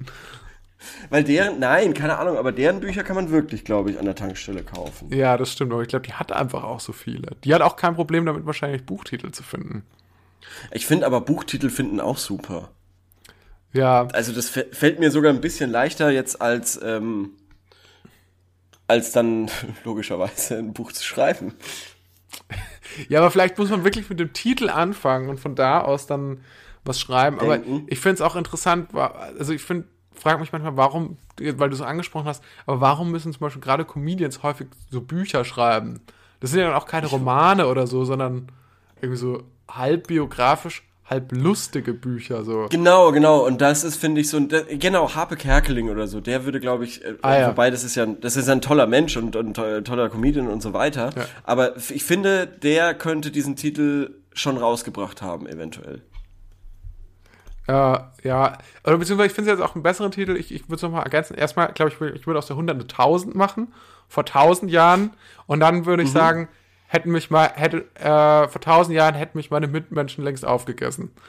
Weil 1.10 1.24
deren, 1.24 1.58
nein, 1.58 1.92
keine 1.94 2.18
Ahnung, 2.18 2.38
aber 2.38 2.52
deren 2.52 2.80
Bücher 2.80 3.02
kann 3.04 3.16
man 3.16 3.30
wirklich, 3.30 3.64
glaube 3.64 3.90
ich, 3.90 3.98
an 3.98 4.06
der 4.06 4.14
Tankstelle 4.14 4.62
kaufen. 4.62 5.12
Ja, 5.12 5.36
das 5.36 5.52
stimmt, 5.52 5.72
aber 5.72 5.82
ich 5.82 5.88
glaube, 5.88 6.06
die 6.06 6.14
hat 6.14 6.32
einfach 6.32 6.62
auch 6.64 6.80
so 6.80 6.92
viele. 6.92 7.36
Die 7.44 7.54
hat 7.54 7.60
auch 7.62 7.76
kein 7.76 7.94
Problem 7.94 8.24
damit, 8.26 8.46
wahrscheinlich 8.46 8.84
Buchtitel 8.86 9.30
zu 9.30 9.42
finden. 9.42 9.82
Ich 10.70 10.86
finde 10.86 11.06
aber 11.06 11.20
Buchtitel 11.20 11.68
finden 11.68 12.00
auch 12.00 12.16
super. 12.18 12.70
Ja, 13.72 14.08
Also 14.12 14.32
das 14.32 14.50
fä- 14.54 14.74
fällt 14.74 14.98
mir 14.98 15.10
sogar 15.10 15.32
ein 15.32 15.40
bisschen 15.40 15.70
leichter 15.70 16.10
jetzt 16.10 16.40
als, 16.40 16.80
ähm, 16.82 17.30
als 18.88 19.12
dann 19.12 19.50
logischerweise 19.84 20.58
ein 20.58 20.72
Buch 20.72 20.92
zu 20.92 21.04
schreiben. 21.04 21.54
Ja, 23.08 23.20
aber 23.20 23.30
vielleicht 23.30 23.58
muss 23.58 23.70
man 23.70 23.84
wirklich 23.84 24.08
mit 24.10 24.18
dem 24.18 24.32
Titel 24.32 24.68
anfangen 24.70 25.28
und 25.28 25.38
von 25.38 25.54
da 25.54 25.80
aus 25.80 26.06
dann 26.06 26.40
was 26.84 26.98
schreiben. 26.98 27.38
Aber 27.38 27.58
Denken. 27.58 27.86
ich 27.88 28.00
finde 28.00 28.14
es 28.14 28.20
auch 28.22 28.34
interessant, 28.34 28.92
also 28.94 29.52
ich 29.52 29.62
finde, 29.62 29.86
frage 30.20 30.40
mich 30.40 30.52
manchmal, 30.52 30.76
warum, 30.76 31.16
weil 31.38 31.68
du 31.70 31.74
es 31.76 31.80
angesprochen 31.82 32.26
hast, 32.26 32.42
aber 32.66 32.80
warum 32.80 33.10
müssen 33.10 33.32
zum 33.32 33.40
Beispiel 33.40 33.62
gerade 33.62 33.84
Comedians 33.84 34.42
häufig 34.42 34.68
so 34.90 35.00
Bücher 35.00 35.44
schreiben? 35.44 36.00
Das 36.40 36.50
sind 36.50 36.60
ja 36.60 36.66
dann 36.68 36.76
auch 36.76 36.86
keine 36.86 37.06
Romane 37.06 37.66
oder 37.66 37.86
so, 37.86 38.04
sondern 38.04 38.48
irgendwie 39.00 39.18
so 39.18 39.42
halb 39.70 40.06
biografisch, 40.06 40.82
halb 41.04 41.32
lustige 41.32 41.92
Bücher. 41.92 42.44
So. 42.44 42.66
Genau, 42.70 43.12
genau. 43.12 43.44
Und 43.46 43.60
das 43.60 43.84
ist, 43.84 43.96
finde 43.96 44.20
ich, 44.20 44.28
so 44.30 44.36
ein, 44.38 44.48
genau, 44.78 45.14
Harpe 45.14 45.36
Kerkeling 45.36 45.90
oder 45.90 46.06
so, 46.06 46.20
der 46.20 46.44
würde, 46.44 46.60
glaube 46.60 46.84
ich, 46.84 47.04
äh, 47.04 47.14
Ah, 47.22 47.38
ja. 47.38 47.48
wobei 47.48 47.70
das 47.70 47.84
ist 47.84 47.94
ja, 47.94 48.06
das 48.06 48.36
ist 48.36 48.48
ein 48.48 48.60
toller 48.60 48.86
Mensch 48.86 49.16
und, 49.16 49.36
und 49.36 49.54
to- 49.54 49.80
toller 49.82 50.08
Comedian 50.08 50.48
und 50.48 50.62
so 50.62 50.72
weiter. 50.72 51.10
Ja. 51.16 51.24
Aber 51.44 51.76
ich 51.76 52.04
finde, 52.04 52.46
der 52.46 52.94
könnte 52.94 53.30
diesen 53.30 53.56
Titel 53.56 54.14
schon 54.32 54.56
rausgebracht 54.56 55.20
haben, 55.22 55.46
eventuell. 55.46 56.02
Äh, 57.66 57.72
ja, 58.24 58.58
oder 58.84 58.98
beziehungsweise 58.98 59.28
ich 59.28 59.32
finde 59.34 59.50
es 59.52 59.58
jetzt 59.58 59.64
auch 59.68 59.74
einen 59.74 59.82
besseren 59.82 60.10
Titel. 60.10 60.36
Ich, 60.36 60.52
ich 60.52 60.64
würde 60.64 60.76
es 60.76 60.82
nochmal 60.82 61.04
ergänzen. 61.04 61.34
Erstmal, 61.36 61.72
glaube 61.72 61.90
ich, 61.92 62.14
ich 62.14 62.26
würde 62.26 62.38
aus 62.38 62.46
der 62.46 62.54
100 62.54 62.74
eine 62.74 62.82
1000 62.84 63.34
machen, 63.34 63.72
vor 64.08 64.24
1000 64.24 64.70
Jahren. 64.70 65.12
Und 65.46 65.60
dann 65.60 65.86
würde 65.86 66.02
ich 66.02 66.10
sagen, 66.10 66.48
hätten 66.86 67.10
mich 67.10 67.30
mal, 67.30 67.50
hätte, 67.54 67.84
äh, 67.94 68.48
vor 68.48 68.60
1000 68.60 68.96
Jahren 68.96 69.14
hätten 69.14 69.38
mich 69.38 69.50
meine 69.50 69.68
Mitmenschen 69.68 70.24
längst 70.24 70.44
aufgegessen. 70.44 71.10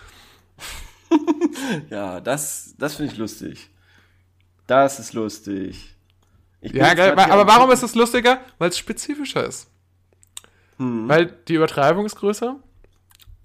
Ja, 1.90 2.22
das, 2.22 2.74
das 2.78 2.96
finde 2.96 3.12
ich 3.12 3.18
lustig. 3.18 3.70
Das 4.68 5.00
ist 5.00 5.14
lustig. 5.14 5.96
Ja, 6.62 6.94
geil, 6.94 7.18
aber 7.18 7.46
warum 7.48 7.70
ist 7.72 7.84
es 7.84 7.96
lustiger? 7.96 8.40
Weil 8.58 8.70
es 8.70 8.78
spezifischer 8.78 9.46
ist. 9.46 9.70
Weil 10.78 11.26
die 11.48 11.56
Übertreibung 11.56 12.06
ist 12.06 12.16
größer 12.16 12.56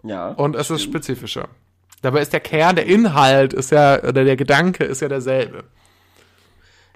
Ja. 0.04 0.28
und 0.30 0.54
es 0.56 0.70
ist 0.70 0.82
spezifischer. 0.82 1.48
Dabei 2.02 2.20
ist 2.20 2.32
der 2.32 2.40
Kern, 2.40 2.76
der 2.76 2.86
Inhalt 2.86 3.52
ist 3.52 3.70
ja, 3.72 3.98
oder 4.02 4.24
der 4.24 4.36
Gedanke 4.36 4.84
ist 4.84 5.00
ja 5.00 5.08
derselbe. 5.08 5.64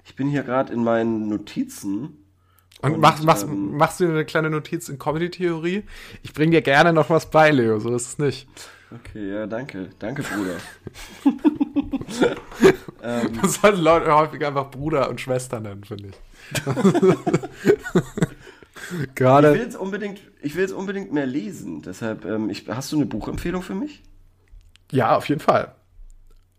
Ich 0.05 0.15
bin 0.15 0.27
hier 0.29 0.43
gerade 0.43 0.71
in 0.73 0.83
meinen 0.83 1.27
Notizen 1.29 2.17
Und, 2.81 2.93
Und, 2.93 2.99
mach, 3.01 3.21
machst, 3.23 3.43
ähm, 3.43 3.77
machst 3.77 3.99
du 3.99 4.05
dir 4.05 4.11
eine 4.11 4.25
kleine 4.25 4.49
Notiz 4.49 4.89
in 4.89 4.97
Comedy-Theorie? 4.99 5.83
Ich 6.23 6.33
bring 6.33 6.51
dir 6.51 6.61
gerne 6.61 6.93
noch 6.93 7.09
was 7.09 7.29
bei, 7.29 7.51
Leo, 7.51 7.79
so 7.79 7.93
ist 7.95 8.07
es 8.07 8.17
nicht. 8.19 8.47
Okay, 8.93 9.31
ja, 9.31 9.47
danke. 9.47 9.89
Danke, 9.99 10.23
Bruder. 10.23 10.57
ähm, 13.03 13.39
Das 13.41 13.53
sollten 13.55 13.81
Leute 13.81 14.13
häufig 14.13 14.45
einfach 14.45 14.69
Bruder 14.69 15.09
und 15.09 15.21
Schwester 15.21 15.59
nennen, 15.61 15.83
finde 15.85 16.09
ich. 16.09 16.15
ich 19.03 19.15
Gerade. 19.15 19.53
will 19.53 19.61
jetzt 19.61 19.77
unbedingt, 19.77 20.19
ich 20.41 20.55
will 20.55 20.61
jetzt 20.63 20.73
unbedingt 20.73 21.13
mehr 21.13 21.25
lesen. 21.25 21.81
Deshalb, 21.83 22.25
ähm, 22.25 22.49
ich, 22.49 22.67
hast 22.67 22.91
du 22.91 22.97
eine 22.97 23.05
Buchempfehlung 23.05 23.61
für 23.61 23.75
mich? 23.75 24.03
Ja, 24.91 25.15
auf 25.15 25.27
jeden 25.29 25.41
Fall. 25.41 25.73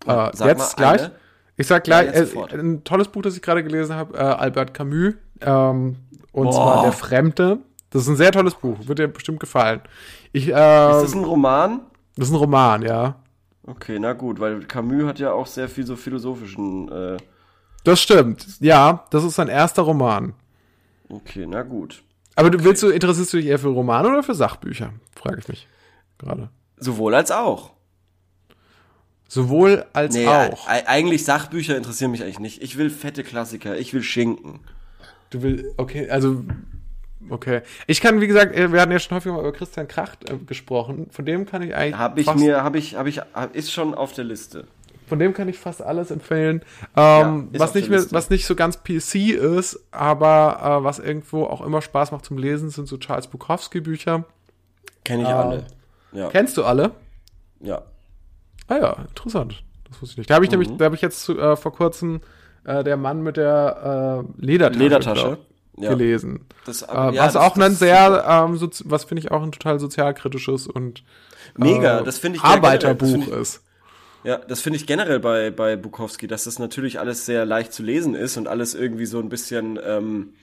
Äh, 0.06 0.30
Sag 0.32 0.48
jetzt 0.48 0.76
gleich. 0.76 1.02
eine. 1.02 1.12
Ich 1.56 1.66
sag 1.66 1.84
gleich, 1.84 2.06
Ja, 2.34 2.44
äh, 2.46 2.58
ein 2.58 2.82
tolles 2.84 3.08
Buch, 3.08 3.22
das 3.22 3.36
ich 3.36 3.42
gerade 3.42 3.62
gelesen 3.62 3.94
habe, 3.94 4.16
äh, 4.16 4.20
Albert 4.20 4.74
Camus. 4.74 5.14
Ähm, 5.40 5.96
und 6.32 6.44
Boah. 6.44 6.52
zwar 6.52 6.82
Der 6.82 6.92
Fremde. 6.92 7.58
Das 7.90 8.02
ist 8.02 8.08
ein 8.08 8.16
sehr 8.16 8.32
tolles 8.32 8.54
Buch, 8.54 8.78
wird 8.86 8.98
dir 8.98 9.08
bestimmt 9.08 9.38
gefallen. 9.38 9.82
Ich, 10.32 10.48
äh, 10.48 10.50
Ist 10.50 11.02
das 11.02 11.14
ein 11.14 11.24
Roman? 11.24 11.80
das 12.16 12.28
ist 12.28 12.32
ein 12.34 12.38
Roman, 12.38 12.80
ja. 12.82 13.16
Okay, 13.66 13.98
na 14.00 14.14
gut, 14.14 14.40
weil 14.40 14.60
Camus 14.64 15.04
hat 15.04 15.18
ja 15.18 15.32
auch 15.32 15.46
sehr 15.46 15.68
viel 15.68 15.86
so 15.86 15.94
philosophischen. 15.94 16.90
Äh, 16.90 17.16
Das 17.84 18.00
stimmt. 18.00 18.46
Ja, 18.60 19.04
das 19.10 19.24
ist 19.24 19.34
sein 19.34 19.48
erster 19.48 19.82
Roman. 19.82 20.32
okay, 21.10 21.46
na 21.46 21.62
gut. 21.62 22.02
Aber 22.34 22.48
du 22.48 22.64
willst 22.64 22.82
du, 22.82 22.88
interessierst 22.88 23.32
du 23.34 23.36
dich 23.36 23.46
eher 23.46 23.58
für 23.58 23.68
Romane 23.68 24.08
oder 24.08 24.22
für 24.22 24.34
Sachbücher? 24.34 24.94
Frage 25.14 25.38
ich 25.40 25.48
mich 25.48 25.68
gerade. 26.18 26.48
Sowohl 26.78 27.14
als 27.14 27.30
auch. 27.30 27.72
Sowohl 29.32 29.86
als 29.94 30.14
Nee, 30.14 30.26
auch. 30.26 30.66
eigentlich 30.66 31.24
Sachbücher 31.24 31.74
interessieren 31.74 32.10
mich 32.10 32.22
eigentlich 32.22 32.38
nicht. 32.38 32.62
Ich 32.62 32.76
will 32.76 32.90
fette 32.90 33.24
Klassiker, 33.24 33.78
ich 33.78 33.94
will 33.94 34.02
Schinken. 34.02 34.60
Du 35.30 35.40
willst, 35.40 35.64
okay, 35.78 36.10
also, 36.10 36.44
okay. 37.30 37.62
Ich 37.86 38.02
kann, 38.02 38.20
wie 38.20 38.26
gesagt, 38.26 38.54
äh, 38.54 38.70
wir 38.70 38.78
hatten 38.82 38.92
ja 38.92 38.98
schon 38.98 39.16
häufig 39.16 39.32
mal 39.32 39.40
über 39.40 39.52
Christian 39.52 39.88
Kracht 39.88 40.28
äh, 40.28 40.36
gesprochen. 40.36 41.06
Von 41.10 41.24
dem 41.24 41.46
kann 41.46 41.62
ich 41.62 41.74
eigentlich. 41.74 41.96
Habe 41.98 42.20
ich 42.20 42.34
mir, 42.34 42.62
habe 42.62 42.76
ich, 42.76 42.94
habe 42.96 43.08
ich, 43.08 43.20
hab, 43.20 43.56
ist 43.56 43.72
schon 43.72 43.94
auf 43.94 44.12
der 44.12 44.24
Liste. 44.24 44.66
Von 45.06 45.18
dem 45.18 45.32
kann 45.32 45.48
ich 45.48 45.58
fast 45.58 45.80
alles 45.80 46.10
empfehlen. 46.10 46.60
Ähm, 46.94 47.48
ist 47.52 47.58
was 47.60 47.72
nicht 47.72 47.88
mehr, 47.88 48.04
was 48.10 48.28
nicht 48.28 48.44
so 48.44 48.54
ganz 48.54 48.82
PC 48.84 49.30
ist, 49.30 49.80
aber 49.92 50.78
äh, 50.80 50.84
was 50.84 50.98
irgendwo 50.98 51.44
auch 51.44 51.62
immer 51.62 51.80
Spaß 51.80 52.12
macht 52.12 52.26
zum 52.26 52.36
Lesen, 52.36 52.68
sind 52.68 52.86
so 52.86 52.98
Charles 52.98 53.28
Bukowski 53.28 53.80
Bücher. 53.80 54.24
Kenne 55.06 55.22
ich 55.22 55.28
Ah. 55.28 55.42
alle. 55.42 55.66
Ja, 56.12 56.28
Kennst 56.28 56.58
du 56.58 56.64
alle? 56.64 56.90
ja. 57.60 57.80
Ah 58.68 58.76
ja, 58.76 58.92
interessant. 59.08 59.62
Das 59.88 60.00
wusste 60.00 60.12
ich 60.14 60.18
nicht. 60.18 60.30
Da 60.30 60.34
habe 60.36 60.44
ich 60.44 60.50
Mhm. 60.50 60.58
nämlich, 60.60 60.76
da 60.78 60.84
habe 60.86 60.94
ich 60.94 61.02
jetzt 61.02 61.28
äh, 61.28 61.56
vor 61.56 61.72
kurzem 61.72 62.20
äh, 62.64 62.84
der 62.84 62.96
Mann 62.96 63.22
mit 63.22 63.36
der 63.36 64.24
äh, 64.38 64.44
Ledertasche, 64.44 64.78
Ledertasche. 64.82 65.38
Ja. 65.78 65.88
gelesen. 65.90 66.44
Das, 66.66 66.82
Äh, 66.82 66.86
aber- 66.86 67.12
ja, 67.14 67.24
was 67.24 67.32
das- 67.32 67.42
auch 67.42 67.54
das 67.54 67.64
ein 67.64 67.74
sehr, 67.74 68.24
ähm, 68.28 68.56
so, 68.56 68.68
was 68.84 69.04
finde 69.04 69.20
ich 69.22 69.30
auch 69.32 69.42
ein 69.42 69.52
total 69.52 69.80
sozialkritisches 69.80 70.66
und 70.66 71.02
Mega, 71.56 72.00
äh, 72.00 72.04
das 72.04 72.18
finde 72.18 72.36
ich 72.36 72.42
generell- 72.42 72.58
Arbeiterbuch 72.64 73.26
ich- 73.26 73.28
ist. 73.28 73.62
Ja, 74.24 74.36
das 74.36 74.60
finde 74.60 74.76
ich 74.76 74.86
generell 74.86 75.18
bei, 75.18 75.50
bei 75.50 75.74
Bukowski, 75.76 76.28
dass 76.28 76.44
das 76.44 76.58
natürlich 76.60 77.00
alles 77.00 77.26
sehr 77.26 77.44
leicht 77.44 77.72
zu 77.72 77.82
lesen 77.82 78.14
ist 78.14 78.36
und 78.36 78.46
alles 78.46 78.74
irgendwie 78.74 79.06
so 79.06 79.18
ein 79.18 79.28
bisschen, 79.28 79.80
ähm, 79.84 80.34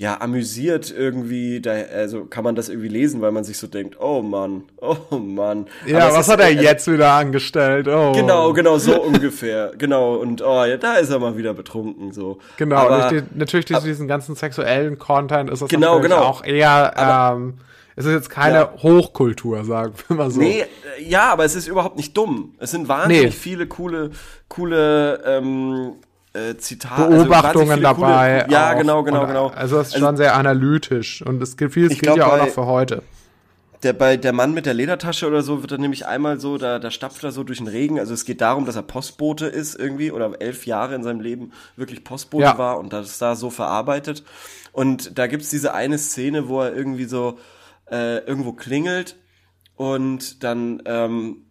ja, 0.00 0.20
amüsiert 0.20 0.94
irgendwie, 0.96 1.60
da, 1.60 1.72
also 1.72 2.24
kann 2.24 2.44
man 2.44 2.54
das 2.54 2.68
irgendwie 2.68 2.86
lesen, 2.88 3.20
weil 3.20 3.32
man 3.32 3.42
sich 3.42 3.58
so 3.58 3.66
denkt, 3.66 3.96
oh 4.00 4.22
Mann, 4.22 4.62
oh 4.80 5.16
Mann. 5.16 5.66
Aber 5.82 5.90
Ja, 5.90 6.12
was 6.12 6.20
ist- 6.26 6.32
hat 6.32 6.38
er 6.40 6.46
also- 6.46 6.62
jetzt 6.62 6.90
wieder 6.90 7.12
angestellt? 7.12 7.88
Oh. 7.88 8.12
Genau, 8.12 8.52
genau, 8.52 8.78
so 8.78 9.02
ungefähr. 9.02 9.72
Genau, 9.76 10.14
und 10.14 10.40
oh, 10.40 10.64
ja, 10.64 10.76
da 10.76 10.94
ist 10.94 11.10
er 11.10 11.18
mal 11.18 11.36
wieder 11.36 11.52
betrunken, 11.52 12.12
so. 12.12 12.38
Genau, 12.56 12.76
Aber, 12.76 13.08
durch 13.10 13.22
die, 13.24 13.38
natürlich 13.38 13.66
durch 13.66 13.82
diesen 13.82 14.06
ganzen 14.06 14.36
sexuellen 14.36 14.98
Content 15.00 15.50
ist 15.50 15.62
das 15.62 15.68
Genau, 15.68 15.98
genau. 16.00 16.18
auch 16.18 16.44
eher, 16.44 16.94
ähm, 16.96 17.54
es 17.96 18.04
ist 18.04 18.12
jetzt 18.12 18.30
keine 18.30 18.54
Ja. 18.58 18.72
Hochkultur, 18.80 19.64
sagen 19.64 19.94
wir 20.06 20.16
mal 20.16 20.30
so. 20.30 20.38
Nee, 20.38 20.60
äh, 20.60 21.02
ja, 21.02 21.32
aber 21.32 21.44
es 21.44 21.56
ist 21.56 21.66
überhaupt 21.66 21.96
nicht 21.96 22.16
dumm. 22.16 22.54
Es 22.60 22.70
sind 22.70 22.86
wahnsinnig 22.88 23.24
Nee. 23.24 23.30
viele 23.32 23.66
coole, 23.66 24.10
coole 24.48 25.20
ähm, 25.26 25.94
äh, 26.34 26.56
Zitate. 26.56 27.08
Beobachtungen 27.08 27.22
also 27.24 27.30
wahnsinnig 27.32 27.70
viele 27.74 27.82
dabei. 27.82 28.40
Coole, 28.44 28.52
ja, 28.52 28.72
auch. 28.72 28.78
genau, 28.78 29.02
genau, 29.02 29.20
und, 29.22 29.26
genau. 29.28 29.46
Also 29.48 29.78
es 29.80 29.88
ist 29.88 29.98
schon 29.98 30.16
sehr 30.16 30.34
analytisch 30.36 31.22
und 31.22 31.42
es 31.42 31.56
gilt 31.56 31.72
vieles 31.72 31.98
gilt 31.98 32.16
ja 32.16 32.26
auch 32.26 32.30
bei- 32.30 32.38
noch 32.38 32.48
für 32.48 32.66
heute. 32.66 33.02
Der 33.84 33.92
bei 33.92 34.16
der 34.16 34.32
Mann 34.32 34.54
mit 34.54 34.66
der 34.66 34.74
Ledertasche 34.74 35.28
oder 35.28 35.42
so 35.42 35.60
wird 35.62 35.70
dann 35.70 35.80
nämlich 35.80 36.04
einmal 36.04 36.40
so, 36.40 36.58
da, 36.58 36.80
da 36.80 36.90
stapft 36.90 37.22
er 37.22 37.30
so 37.30 37.44
durch 37.44 37.58
den 37.58 37.68
Regen. 37.68 38.00
Also 38.00 38.12
es 38.12 38.24
geht 38.24 38.40
darum, 38.40 38.64
dass 38.66 38.74
er 38.74 38.82
Postbote 38.82 39.46
ist 39.46 39.76
irgendwie 39.78 40.10
oder 40.10 40.32
elf 40.40 40.66
Jahre 40.66 40.96
in 40.96 41.04
seinem 41.04 41.20
Leben 41.20 41.52
wirklich 41.76 42.02
Postbote 42.02 42.42
Ja. 42.42 42.58
war 42.58 42.78
und 42.80 42.92
das 42.92 43.18
da 43.18 43.36
so 43.36 43.50
verarbeitet. 43.50 44.24
Und 44.72 45.16
da 45.16 45.28
gibt's 45.28 45.50
diese 45.50 45.74
eine 45.74 45.96
Szene, 45.96 46.48
wo 46.48 46.60
er 46.60 46.74
irgendwie 46.74 47.04
so 47.04 47.38
äh, 47.88 48.18
irgendwo 48.26 48.52
klingelt 48.52 49.14
und 49.76 50.42
dann 50.42 50.82
ähm, 50.84 51.44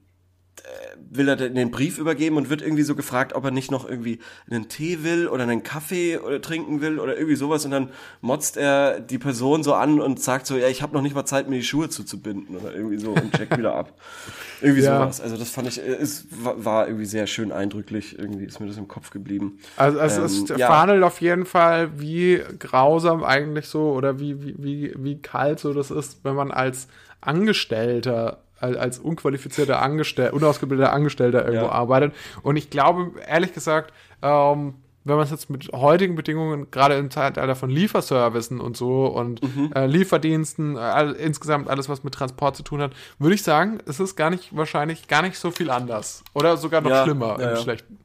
will 1.10 1.30
er 1.30 1.36
den 1.36 1.72
Brief 1.72 1.98
übergeben 1.98 2.38
und 2.38 2.50
wird 2.50 2.62
irgendwie 2.62 2.84
so 2.84 2.96
gefragt, 2.96 3.34
ob 3.34 3.46
er 3.46 3.52
nicht 3.52 3.72
noch 3.72 3.88
irgendwie 3.88 4.20
einen 4.50 4.68
Tee 4.68 5.04
will 5.04 5.28
oder 5.28 5.44
einen 5.44 5.64
Kaffee 5.64 6.18
oder 6.18 6.42
trinken 6.42 6.82
will 6.82 7.00
oder 7.00 7.16
irgendwie 7.16 7.36
sowas 7.36 7.66
und 7.66 7.72
dann 7.72 7.90
motzt 8.22 8.58
er 8.58 9.00
die 9.00 9.18
Person 9.18 9.64
so 9.64 9.74
an 9.74 10.02
und 10.02 10.22
sagt 10.22 10.48
so, 10.48 10.58
ja, 10.58 10.68
ich 10.68 10.82
habe 10.82 10.94
noch 10.94 11.02
nicht 11.02 11.16
mal 11.16 11.26
Zeit, 11.26 11.50
mir 11.50 11.56
die 11.58 11.64
Schuhe 11.64 11.90
zuzubinden 11.90 12.58
oder 12.58 12.74
irgendwie 12.74 12.98
so 12.98 13.12
und 13.12 13.34
checkt 13.34 13.58
wieder 13.58 13.76
ab. 13.76 13.94
Irgendwie 14.62 14.82
Ja. 14.82 15.00
sowas. 15.00 15.22
Also 15.22 15.38
das 15.38 15.50
fand 15.52 15.68
ich, 15.68 15.80
äh, 15.80 15.84
es 15.94 16.26
war, 16.32 16.66
war 16.66 16.88
irgendwie 16.88 17.06
sehr 17.06 17.28
schön 17.28 17.52
eindrücklich, 17.52 18.18
irgendwie 18.18 18.46
ist 18.46 18.60
mir 18.60 18.66
das 18.68 18.78
im 18.78 18.88
Kopf 18.88 19.12
geblieben. 19.12 19.60
Also 19.76 20.00
es 20.00 20.18
Ähm, 20.18 20.24
ist 20.26 20.50
ja. 20.50 20.66
verhandelt 20.66 21.04
auf 21.04 21.22
jeden 21.22 21.46
Fall, 21.46 22.00
wie 22.00 22.42
grausam 22.60 23.24
eigentlich 23.24 23.68
so 23.68 23.92
oder 23.92 24.20
wie, 24.20 24.44
wie, 24.44 24.56
wie, 24.58 24.94
wie 24.98 25.22
kalt 25.22 25.60
so 25.60 25.74
das 25.74 25.92
ist, 25.92 26.24
wenn 26.24 26.36
man 26.36 26.52
als 26.52 26.88
Angestellter, 27.22 28.44
als, 28.60 29.00
unqualifizierter 29.00 29.82
Angestellter, 29.82 30.34
unausgebildeter 30.34 30.94
Angestellter 30.94 31.46
irgendwo 31.46 31.66
Ja. 31.68 31.72
arbeitet. 31.72 32.14
Und 32.44 32.56
ich 32.56 32.70
glaube, 32.70 33.12
ehrlich 33.28 33.54
gesagt, 33.54 33.94
ähm, 34.22 34.76
wenn 35.04 35.16
man 35.16 35.24
es 35.24 35.32
jetzt 35.32 35.50
mit 35.50 35.70
heutigen 35.72 36.16
Bedingungen, 36.16 36.70
gerade 36.70 36.96
im 36.96 37.10
Zeitalter 37.10 37.56
von 37.56 37.70
Lieferservicen 37.70 38.60
und 38.60 38.76
so 38.76 39.06
und 39.06 39.42
Mhm. 39.42 39.72
äh, 39.74 39.86
Lieferdiensten, 39.86 40.76
äh, 40.76 40.80
all, 40.80 41.14
insgesamt 41.14 41.70
alles, 41.70 41.88
was 41.88 42.04
mit 42.04 42.14
Transport 42.14 42.58
zu 42.58 42.64
tun 42.64 42.82
hat, 42.82 42.92
würde 43.18 43.36
ich 43.36 43.42
sagen, 43.44 43.78
es 43.86 44.02
ist 44.02 44.18
gar 44.18 44.30
nicht, 44.30 44.54
wahrscheinlich 44.58 45.08
gar 45.08 45.22
nicht 45.22 45.38
so 45.40 45.50
viel 45.50 45.70
anders. 45.70 46.24
Oder 46.34 46.58
sogar 46.58 46.82
noch 46.82 46.90
Ja, 46.90 47.04
schlimmer 47.04 47.38
ja, 47.40 47.50
im 47.52 47.56
ja. 47.56 47.56
Schlechten. 47.56 47.98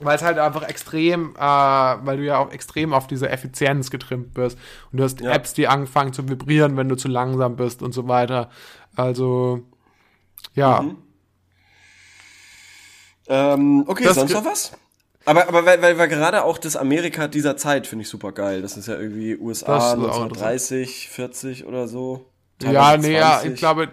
Weil 0.00 0.16
es 0.16 0.22
halt 0.22 0.38
einfach 0.38 0.66
extrem, 0.68 1.34
äh, 1.36 1.40
weil 1.40 2.16
du 2.16 2.24
ja 2.24 2.38
auch 2.38 2.50
extrem 2.52 2.92
auf 2.92 3.06
diese 3.06 3.28
Effizienz 3.28 3.90
getrimmt 3.90 4.34
bist. 4.34 4.58
Und 4.90 4.98
du 4.98 5.04
hast 5.04 5.20
Ja. 5.20 5.32
Apps, 5.32 5.52
die 5.54 5.68
anfangen 5.68 6.12
zu 6.12 6.28
vibrieren, 6.28 6.76
wenn 6.76 6.88
du 6.88 6.96
zu 6.96 7.08
langsam 7.08 7.56
bist 7.56 7.82
und 7.82 7.92
so 7.92 8.08
weiter. 8.08 8.50
Also, 8.96 9.62
ja. 10.54 10.82
Mhm. 10.82 10.96
Ähm, 13.28 13.84
okay, 13.86 14.04
Das 14.04 14.16
sonst 14.16 14.32
noch 14.32 14.44
was? 14.44 14.72
Aber, 15.24 15.46
aber 15.48 15.64
weil, 15.66 15.82
weil, 15.82 15.98
weil 15.98 16.08
gerade 16.08 16.44
auch 16.44 16.58
das 16.58 16.76
Amerika 16.76 17.28
dieser 17.28 17.56
Zeit 17.56 17.86
finde 17.86 18.02
ich 18.02 18.08
super 18.08 18.32
geil. 18.32 18.62
Das 18.62 18.76
ist 18.76 18.88
ja 18.88 18.98
irgendwie 18.98 19.36
USA 19.36 19.76
ist 19.76 19.84
auch 19.84 19.92
1930, 19.92 21.08
40 21.10 21.66
oder 21.66 21.86
so. 21.86 22.26
Ja, 22.62 22.96
nee, 22.96 23.14
ja, 23.14 23.32
20. 23.40 23.52
ich 23.52 23.58
glaube, 23.58 23.90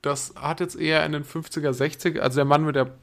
das 0.00 0.34
hat 0.40 0.60
jetzt 0.60 0.76
eher 0.76 1.04
in 1.04 1.12
den 1.12 1.24
50er, 1.24 1.70
60er, 1.70 2.20
also 2.20 2.36
der 2.36 2.44
Mann 2.44 2.64
mit 2.64 2.76
der, 2.76 2.94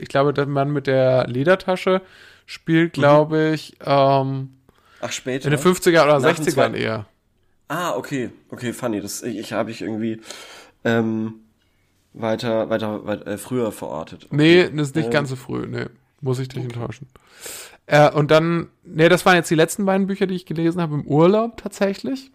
ich 0.00 0.08
glaube, 0.08 0.32
der 0.34 0.46
Mann 0.46 0.70
mit 0.72 0.86
der 0.86 1.26
Ledertasche 1.26 2.02
spielt, 2.46 2.96
Mhm. 2.96 3.00
glaube 3.00 3.50
ich, 3.54 3.76
ähm, 3.84 4.54
Ach, 5.00 5.12
später. 5.12 5.46
in 5.46 5.50
den 5.52 5.60
50er 5.60 6.04
oder 6.04 6.18
Nach 6.18 6.34
dem 6.34 6.44
60ern 6.44 6.52
Zweiten- 6.72 6.74
eher. 6.74 7.06
Ah, 7.68 7.94
okay. 7.96 8.30
Okay, 8.50 8.72
funny. 8.72 9.00
Das 9.00 9.22
ich, 9.22 9.38
ich 9.38 9.52
habe 9.52 9.70
ich 9.70 9.80
irgendwie 9.82 10.20
ähm, 10.84 11.34
weiter, 12.12 12.68
weiter, 12.70 13.06
weiter 13.06 13.26
äh, 13.26 13.38
früher 13.38 13.72
verortet. 13.72 14.28
Nee, 14.30 14.64
das 14.70 14.88
ist 14.88 14.96
nicht 14.96 15.06
Ähm, 15.06 15.10
ganz 15.10 15.30
so 15.30 15.36
früh, 15.36 15.66
nee. 15.66 15.86
Muss 16.20 16.38
ich 16.38 16.48
dich 16.48 16.62
enttäuschen. 16.62 17.08
Äh, 17.86 18.10
und 18.10 18.30
dann, 18.30 18.68
nee, 18.82 19.08
das 19.08 19.26
waren 19.26 19.36
jetzt 19.36 19.50
die 19.50 19.54
letzten 19.56 19.84
beiden 19.84 20.06
Bücher, 20.06 20.26
die 20.26 20.34
ich 20.34 20.46
gelesen 20.46 20.80
habe 20.80 20.94
im 20.94 21.06
Urlaub 21.06 21.56
tatsächlich. 21.58 22.30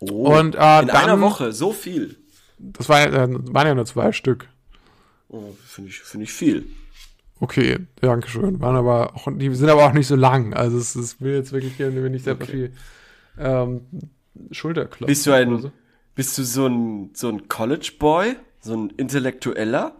Oh, 0.00 0.36
Und, 0.36 0.54
äh, 0.54 0.80
in 0.80 0.86
dann- 0.88 0.90
einer 0.90 1.20
Woche 1.20 1.52
so 1.52 1.72
viel. 1.72 2.16
Das 2.58 2.88
war, 2.88 3.00
äh, 3.02 3.28
waren 3.52 3.66
ja 3.66 3.74
nur 3.74 3.86
zwei 3.86 4.12
Stück. 4.12 4.48
Oh, 5.28 5.54
finde 5.66 5.90
ich, 5.90 5.98
finde 6.00 6.24
ich 6.24 6.32
viel. 6.32 6.66
Okay, 7.40 7.78
danke 8.02 8.28
schön. 8.28 8.60
Waren 8.60 8.76
aber 8.76 9.16
auch, 9.16 9.26
die 9.32 9.54
sind 9.54 9.70
aber 9.70 9.86
auch 9.86 9.92
nicht 9.92 10.06
so 10.06 10.14
lang. 10.16 10.52
Also 10.54 10.76
es, 10.78 10.94
es 10.94 11.20
will 11.20 11.34
jetzt 11.34 11.52
wirklich 11.52 11.74
hier 11.74 11.90
nicht 11.90 12.24
sehr 12.24 12.34
Okay. 12.34 12.46
viel 12.46 12.72
ähm, 13.38 13.80
Schulterklopfen. 14.50 15.06
Bist 15.06 15.26
du 15.26 15.32
ein, 15.32 15.58
so. 15.58 15.72
bist 16.14 16.36
du 16.36 16.44
so 16.44 16.66
ein, 16.66 17.10
so 17.14 17.28
ein 17.30 17.48
College 17.48 17.92
Boy? 17.98 18.36
So 18.60 18.76
ein 18.76 18.90
Intellektueller? 18.90 19.96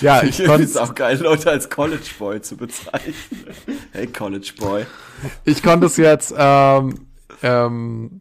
Ja, 0.00 0.22
Ich 0.24 0.40
ich 0.40 0.46
finde 0.46 0.62
es 0.64 0.74
konnte 0.74 0.82
auch 0.82 0.94
geil, 0.96 1.18
Leute 1.22 1.50
als 1.50 1.70
College 1.70 2.10
Boy 2.18 2.40
zu 2.42 2.56
bezeichnen. 2.56 3.14
Hey, 3.92 4.08
College 4.08 4.52
Boy. 4.58 4.86
ich 5.44 5.62
konnte 5.62 5.86
es 5.86 5.96
jetzt 5.96 6.34
ähm, 6.36 7.06
ähm, 7.42 8.20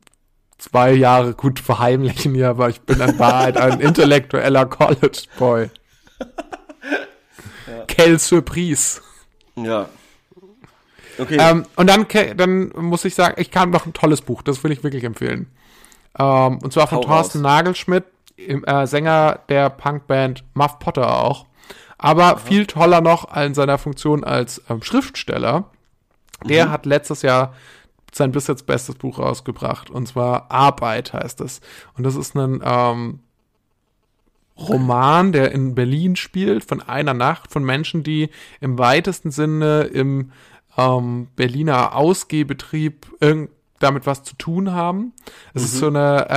zwei 0.59 0.93
Jahre 0.93 1.34
gut 1.34 1.59
verheimlichen 1.59 2.36
hier, 2.36 2.49
aber 2.49 2.69
ich 2.69 2.82
bin 2.82 2.99
in 2.99 3.17
Wahrheit 3.17 3.57
ein 3.57 3.80
intellektueller 3.80 4.67
College 4.67 5.24
Boy. 5.39 5.69
Quelle 7.88 8.20
Surprise. 8.20 9.01
Ja. 9.55 9.89
Okay. 11.18 11.38
Ähm, 11.39 11.66
und 11.76 11.89
dann, 11.89 12.07
dann 12.38 12.70
muss 12.76 13.05
ich 13.05 13.16
sagen, 13.16 13.36
ich 13.38 13.51
kam 13.51 13.70
noch 13.70 13.86
ein 13.86 13.93
tolles 13.93 14.22
Buch, 14.22 14.41
das 14.41 14.64
will 14.64 14.72
ich 14.72 14.84
wirklich 14.84 15.03
empfehlen. 15.03 15.47
Ähm, 16.18 16.59
und 16.59 16.74
zwar 16.74 16.88
von 16.88 16.99
Hau 16.99 17.03
Thorsten 17.03 17.39
raus. 17.39 17.43
Nagelschmidt, 17.43 18.05
im, 18.36 18.64
äh, 18.66 18.88
Sänger 18.88 19.39
der 19.49 19.70
Punkband 19.70 20.43
Muff 20.53 20.80
Potter 20.80 21.20
auch. 21.20 21.45
Aber 21.97 22.38
viel 22.38 22.66
toller 22.66 22.99
noch 22.99 23.36
in 23.36 23.53
seiner 23.53 23.78
Funktion 23.78 24.24
als 24.24 24.61
ähm, 24.70 24.82
Schriftsteller. 24.82 25.66
Der 26.43 26.70
hat 26.70 26.86
letztes 26.86 27.22
Jahr 27.22 27.53
sein 28.11 28.32
bis 28.32 28.47
jetzt 28.47 28.66
bestes 28.66 28.95
Buch 28.95 29.20
rausgebracht. 29.20 29.89
Und 29.89 30.07
zwar 30.07 30.51
Arbeit 30.51 31.14
heißt 31.14 31.39
es. 31.41 31.61
Und 31.95 32.03
das 32.03 32.16
ist 32.16 32.36
ein 32.36 32.61
ähm, 32.64 33.20
Roman, 34.58 35.32
der 35.32 35.51
in 35.51 35.76
Berlin 35.76 36.16
spielt, 36.16 36.64
von 36.64 36.82
einer 36.82 37.14
Nacht, 37.14 37.51
von 37.51 37.64
Menschen, 37.64 38.04
die 38.04 38.30
im 38.62 38.78
weitesten 38.78 39.32
Sinne 39.32 39.84
im 39.84 40.32
ähm, 40.78 41.28
Berliner 41.36 41.95
Ausgehbetrieb 41.95 43.08
irgend 43.20 43.49
damit 43.80 44.06
was 44.06 44.24
zu 44.24 44.36
tun 44.38 44.72
haben. 44.72 45.12
Es 45.54 45.64
ist 45.64 45.78
so 45.78 45.88
eine 45.88 46.28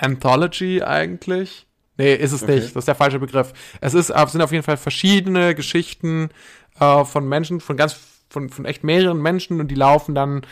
äh, 0.00 0.04
Anthology 0.04 0.82
eigentlich. 0.82 1.66
Nee, 1.98 2.14
ist 2.14 2.32
es 2.32 2.42
Okay. 2.42 2.56
nicht. 2.56 2.76
Das 2.76 2.82
ist 2.82 2.88
der 2.88 2.94
falsche 2.94 3.18
Begriff. 3.18 3.52
Es 3.80 3.94
ist, 3.94 4.10
es 4.10 4.32
sind 4.32 4.40
auf 4.40 4.52
jeden 4.52 4.62
Fall 4.62 4.76
verschiedene 4.76 5.54
Geschichten 5.54 6.30
äh, 6.78 7.04
von 7.04 7.28
Menschen, 7.28 7.60
von 7.60 7.76
ganz, 7.76 7.98
von, 8.30 8.48
von 8.50 8.64
echt 8.64 8.84
mehreren 8.84 9.20
Menschen 9.20 9.60
und 9.60 9.68
die 9.68 9.74
laufen 9.74 10.14
dann 10.14 10.42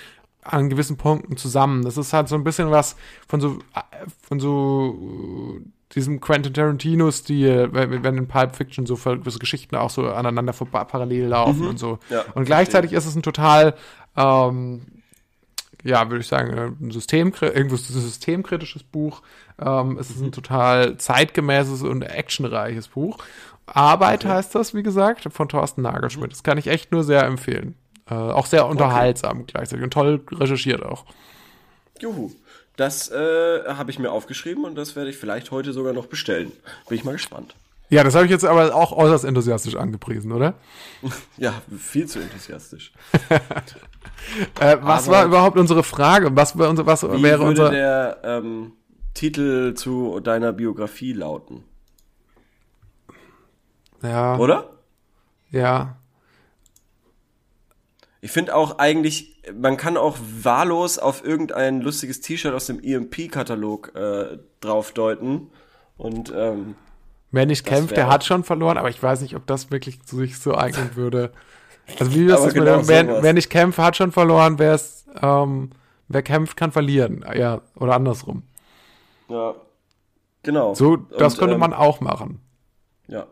an 0.43 0.71
gewissen 0.71 0.97
Punkten 0.97 1.37
zusammen. 1.37 1.85
Das 1.85 1.97
ist 1.97 2.12
halt 2.12 2.29
so 2.29 2.35
ein 2.35 2.45
bisschen 2.45 2.71
was 2.71 2.97
von 3.29 3.41
so, 3.41 3.59
äh, 3.75 4.07
von 4.21 4.41
so 4.41 5.61
äh, 5.61 5.64
diesem 5.95 6.20
Quentin 6.20 6.55
Tarantino-Stil, 6.55 7.70
wenn, 7.72 8.03
wenn 8.03 8.16
in 8.16 8.28
Pulp 8.28 8.55
Fiction 8.55 8.86
so, 8.86 8.95
so 8.97 9.38
Geschichten 9.38 9.76
auch 9.76 9.91
so 9.91 10.09
aneinander 10.09 10.53
parallel 10.53 11.26
laufen 11.26 11.66
und 11.66 11.78
so. 11.78 11.99
Ja, 12.11 12.24
und 12.34 12.45
gleichzeitig 12.45 12.93
ist 12.93 13.07
es 13.07 13.16
ein 13.16 13.22
total, 13.22 13.74
ähm, 14.16 14.82
ja, 15.82 16.09
würde 16.09 16.20
ich 16.20 16.28
sagen, 16.28 16.76
ein 16.80 16.91
System, 16.91 17.32
irgendwo 17.41 17.74
ist 17.74 17.91
es 17.91 17.97
ein 17.97 18.03
systemkritisches 18.03 18.84
Buch. 18.84 19.22
Ähm, 19.59 19.99
es 19.99 20.11
ist 20.11 20.20
ein 20.20 20.32
total 20.32 20.97
zeitgemäßes 20.97 21.82
und 21.82 22.03
actionreiches 22.03 22.88
Buch. 22.88 23.18
Arbeit 23.66 24.24
heißt 24.24 24.55
das, 24.55 24.74
wie 24.74 24.82
gesagt, 24.82 25.26
von 25.32 25.49
Thorsten 25.49 25.82
Nagelschmidt. 25.82 26.32
Das 26.32 26.43
kann 26.43 26.59
ich 26.59 26.68
echt 26.68 26.93
nur 26.93 27.03
sehr 27.03 27.24
empfehlen. 27.24 27.74
Äh, 28.09 28.14
auch 28.14 28.47
sehr 28.47 28.66
unterhaltsam 28.66 29.47
gleichzeitig 29.47 29.84
und 29.84 29.93
toll 29.93 30.20
recherchiert 30.32 30.84
auch. 30.84 31.05
Juhu. 32.01 32.30
Das 32.81 33.11
äh, 33.11 33.64
habe 33.66 33.91
ich 33.91 33.99
mir 33.99 34.11
aufgeschrieben 34.11 34.64
und 34.64 34.74
das 34.74 34.97
werde 34.97 35.11
ich 35.11 35.18
vielleicht 35.18 35.51
heute 35.51 35.74
sogar 35.74 35.93
noch 35.93 36.07
bestellen. 36.07 36.51
Bin 36.89 36.97
ich 36.97 37.05
mal 37.05 37.12
gespannt. 37.12 37.55
Ja, 37.91 38.03
das 38.05 38.14
habe 38.14 38.24
ich 38.24 38.31
jetzt 38.31 38.47
aber 38.47 38.74
auch 38.74 38.93
äußerst 38.93 39.26
enthusiastisch 39.26 39.76
angepriesen, 39.76 40.33
oder? 40.33 40.55
Ja, 41.37 41.53
viel 41.76 42.07
zu 42.07 42.20
enthusiastisch. 42.20 42.93
Äh, 44.61 44.76
was 44.81 45.09
Aber- 45.09 45.16
war 45.16 45.24
überhaupt 45.26 45.59
unsere 45.59 45.83
Frage? 45.83 46.35
Was, 46.37 46.57
war 46.57 46.68
unser, 46.70 46.87
was 46.87 47.03
Wie 47.03 47.22
wäre 47.22 47.43
unser. 47.43 47.68
der 47.70 48.18
ähm, 48.22 48.72
Titel 49.14 49.74
zu 49.74 50.20
deiner 50.20 50.53
Biografie 50.53 51.12
lauten? 51.12 51.64
ja, 54.03 54.37
Oder? 54.39 54.70
ja. 55.51 55.97
Ich 58.23 58.31
finde 58.31 58.55
auch 58.55 58.79
eigentlich, 58.79 59.41
man 59.55 59.77
kann 59.77 59.97
auch 59.97 60.18
wahllos 60.21 60.99
auf 60.99 61.25
irgendein 61.25 61.81
lustiges 61.81 62.21
T-Shirt 62.21 62.53
aus 62.53 62.66
dem 62.66 62.81
EMP-Katalog 62.83 63.93
äh, 63.95 64.39
draufdeuten. 64.61 65.51
Und 65.97 66.33
ähm, 66.37 66.75
Wer 67.33 67.47
nicht 67.47 67.64
kämpft, 67.64 67.97
der 67.97 68.09
hat 68.09 68.25
schon 68.25 68.45
verloren, 68.45 68.77
aber 68.77 68.89
ich 68.89 69.03
weiß 69.03 69.21
nicht, 69.21 69.37
ob 69.37 69.47
das 69.47 69.71
wirklich 69.71 70.03
zu 70.03 70.16
sich 70.16 70.39
so 70.39 70.57
eignen 70.57 70.97
würde. 70.97 71.33
Also 71.99 72.12
wie 72.14 72.25
ist 72.27 72.33
das 72.33 72.47
mit 72.47 72.55
genau 72.55 72.79
dem, 72.79 72.89
wer, 72.89 73.23
wer 73.23 73.33
nicht 73.33 73.51
kämpft, 73.51 73.79
hat 73.79 73.97
schon 73.97 74.12
verloren, 74.12 74.59
wer 74.59 74.75
es, 74.75 75.07
ähm, 75.23 75.71
wer 76.09 76.23
kämpft, 76.23 76.57
kann 76.57 76.73
verlieren. 76.73 77.25
Ja, 77.35 77.62
oder 77.77 77.95
andersrum. 77.95 78.43
ja, 79.29 79.55
genau. 80.43 80.75
So, 80.75 80.97
das 80.97 81.35
Und, 81.35 81.39
könnte 81.39 81.55
ähm, 81.55 81.61
man 81.61 81.73
auch 81.73 82.01
machen. 82.01 82.41
Ja. 83.07 83.27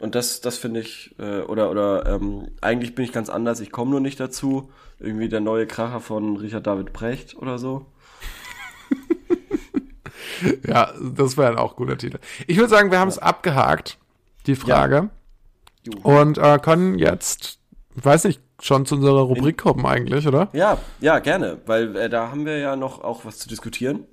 Und 0.00 0.14
das, 0.14 0.40
das 0.40 0.56
finde 0.56 0.80
ich, 0.80 1.14
äh, 1.18 1.40
oder, 1.40 1.70
oder 1.70 2.06
ähm, 2.06 2.48
eigentlich 2.60 2.94
bin 2.94 3.04
ich 3.04 3.12
ganz 3.12 3.28
anders, 3.28 3.60
ich 3.60 3.70
komme 3.70 3.90
nur 3.90 4.00
nicht 4.00 4.18
dazu. 4.18 4.70
Irgendwie 4.98 5.28
der 5.28 5.40
neue 5.40 5.66
Kracher 5.66 6.00
von 6.00 6.36
Richard 6.36 6.66
David 6.66 6.92
Brecht 6.92 7.36
oder 7.36 7.58
so. 7.58 7.86
Ja, 10.66 10.92
das 10.98 11.36
wäre 11.36 11.58
auch 11.58 11.72
ein 11.72 11.76
guter 11.76 11.98
Titel. 11.98 12.18
Ich 12.46 12.56
würde 12.56 12.70
sagen, 12.70 12.90
wir 12.90 12.98
haben 12.98 13.08
es 13.08 13.18
abgehakt, 13.18 13.98
die 14.46 14.56
Frage. 14.56 15.10
Juhu. 15.82 16.20
Und 16.20 16.38
äh, 16.38 16.58
können 16.58 16.98
jetzt, 16.98 17.58
weiß 17.96 18.24
nicht, 18.24 18.40
schon 18.60 18.86
zu 18.86 18.94
unserer 18.94 19.22
Rubrik 19.22 19.58
kommen 19.58 19.84
eigentlich, 19.86 20.26
oder? 20.26 20.48
Ja, 20.52 20.78
ja, 21.00 21.18
gerne, 21.18 21.58
weil 21.66 21.96
äh, 21.96 22.08
da 22.08 22.30
haben 22.30 22.46
wir 22.46 22.58
ja 22.58 22.76
noch 22.76 23.02
auch 23.02 23.24
was 23.24 23.38
zu 23.38 23.48
diskutieren. 23.48 24.06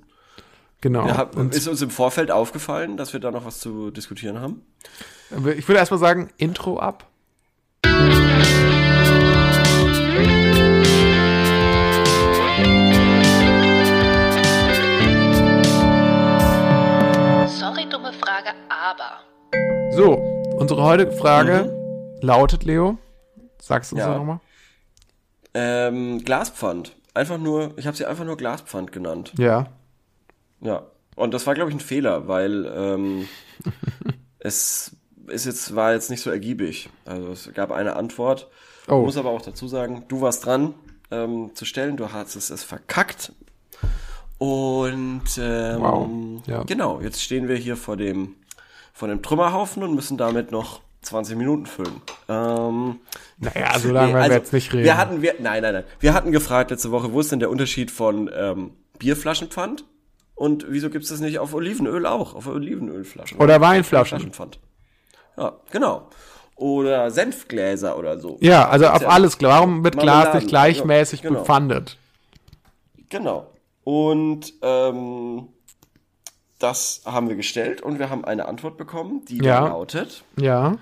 Genau. 0.81 1.07
Und 1.35 1.55
ist 1.55 1.67
uns 1.67 1.81
im 1.81 1.89
Vorfeld 1.89 2.29
aufgefallen, 2.31 2.97
dass 2.97 3.13
wir 3.13 3.19
da 3.19 3.31
noch 3.31 3.45
was 3.45 3.59
zu 3.59 3.89
diskutieren 3.91 4.39
haben. 4.39 4.61
ich 5.31 5.67
würde 5.67 5.79
erstmal 5.79 5.99
sagen, 5.99 6.29
Intro 6.37 6.79
ab. 6.79 7.07
Sorry, 17.47 17.85
dumme 17.89 18.13
Frage, 18.13 18.49
aber. 18.69 19.21
So, 19.95 20.13
unsere 20.57 20.83
heutige 20.83 21.11
Frage 21.11 21.73
lautet, 22.21 22.63
Leo, 22.63 22.97
sagst 23.59 23.91
du 23.91 23.95
uns 23.95 24.03
Mhm. 24.05 24.09
Ja. 24.09 24.13
ja. 24.13 24.17
nochmal? 24.19 24.39
Ähm, 25.53 26.23
Glaspfand. 26.23 26.95
Einfach 27.13 27.37
nur, 27.37 27.73
ich 27.77 27.87
habe 27.87 27.97
sie 27.97 28.05
einfach 28.05 28.25
nur 28.25 28.37
Glaspfand 28.37 28.91
genannt. 28.91 29.33
Ja. 29.37 29.67
Ja. 30.61 30.83
Und 31.15 31.33
das 31.33 31.47
war, 31.47 31.55
glaube 31.55 31.71
ich, 31.71 31.75
ein 31.75 31.81
Fehler, 31.81 32.27
weil 32.27 32.71
ähm, 32.75 33.27
es 34.39 34.95
ist 35.27 35.45
jetzt, 35.45 35.75
war 35.75 35.93
jetzt 35.93 36.09
nicht 36.09 36.21
so 36.21 36.29
ergiebig. 36.29 36.89
Also 37.05 37.31
es 37.31 37.51
gab 37.53 37.71
eine 37.71 37.95
Antwort. 37.95 38.49
Oh. 38.87 39.01
Muss 39.01 39.17
aber 39.17 39.31
auch 39.31 39.41
dazu 39.41 39.67
sagen, 39.67 40.05
du 40.07 40.21
warst 40.21 40.45
dran 40.45 40.73
ähm, 41.11 41.51
zu 41.53 41.65
stellen, 41.65 41.97
du 41.97 42.11
hast 42.13 42.35
es, 42.35 42.49
es 42.49 42.63
verkackt. 42.63 43.33
Und 44.37 45.23
ähm, 45.39 45.81
Wow. 45.81 46.09
Ja. 46.45 46.63
genau, 46.63 47.01
jetzt 47.01 47.21
stehen 47.21 47.47
wir 47.47 47.55
hier 47.55 47.75
vor 47.75 47.97
dem, 47.97 48.35
vor 48.93 49.07
dem 49.07 49.21
Trümmerhaufen 49.23 49.83
und 49.83 49.95
müssen 49.95 50.17
damit 50.17 50.51
noch 50.51 50.81
20 51.01 51.37
Minuten 51.37 51.65
füllen. 51.65 52.01
Ähm, 52.29 52.99
Naja, 53.39 53.79
so 53.79 53.91
lange 53.91 54.13
werden 54.13 54.29
wir 54.29 54.37
jetzt 54.37 54.53
nicht 54.53 54.71
reden. 54.73 54.83
Wir 54.83 54.97
hatten, 54.97 55.21
wir, 55.21 55.35
nein, 55.39 55.61
nein, 55.63 55.73
nein. 55.73 55.83
Wir 55.99 56.13
hatten 56.13 56.31
gefragt 56.31 56.69
letzte 56.71 56.91
Woche, 56.91 57.11
wo 57.13 57.19
ist 57.19 57.31
denn 57.31 57.39
der 57.39 57.49
Unterschied 57.49 57.89
von 57.91 58.29
ähm, 58.33 58.71
Bierflaschenpfand 58.99 59.85
und 60.37 60.65
wieso 60.69 60.89
gibt 60.89 61.03
es 61.03 61.09
das 61.09 61.19
nicht 61.19 61.39
auf 61.39 61.53
Olivenöl 61.53 62.05
auch, 62.05 62.33
auf 62.35 62.47
Olivenölflaschen? 62.47 63.39
Oder 63.39 63.59
Weinflaschen. 63.59 64.17
Flaschenpfand. 64.19 64.59
Ja, 65.35 65.53
genau. 65.71 66.07
Oder 66.55 67.11
Senfgläser 67.11 67.97
oder 67.99 68.17
so. 68.19 68.37
Ja, 68.39 68.67
also 68.69 68.87
auf 68.87 69.01
Ja. 69.01 69.09
alles. 69.09 69.37
Warum 69.41 69.83
wird 69.83 69.97
Glas 69.99 70.33
nicht 70.33 70.47
gleichmäßig 70.47 71.21
Ja, 71.21 71.29
genau. 71.29 71.39
bepfandet? 71.41 71.97
Genau. 73.09 73.51
Und 73.83 74.53
ähm, 74.63 75.49
das 76.59 77.01
haben 77.05 77.29
wir 77.29 77.35
gestellt 77.35 77.81
und 77.81 77.99
wir 77.99 78.09
haben 78.09 78.25
eine 78.25 78.47
Antwort 78.47 78.77
bekommen, 78.77 79.23
die 79.25 79.37
Ja. 79.37 79.67
lautet, 79.67 80.23
Ja. 80.39 80.77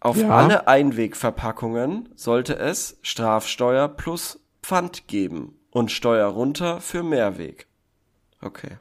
auf 0.00 0.16
Ja. 0.16 0.28
alle 0.28 0.68
Einwegverpackungen 0.68 2.08
sollte 2.14 2.56
es 2.56 2.98
Strafsteuer 3.02 3.88
plus 3.88 4.38
Pfand 4.62 5.08
geben 5.08 5.58
und 5.70 5.90
Steuer 5.90 6.28
runter 6.28 6.80
für 6.80 7.02
Mehrweg. 7.02 7.65
Okay. 8.40 8.76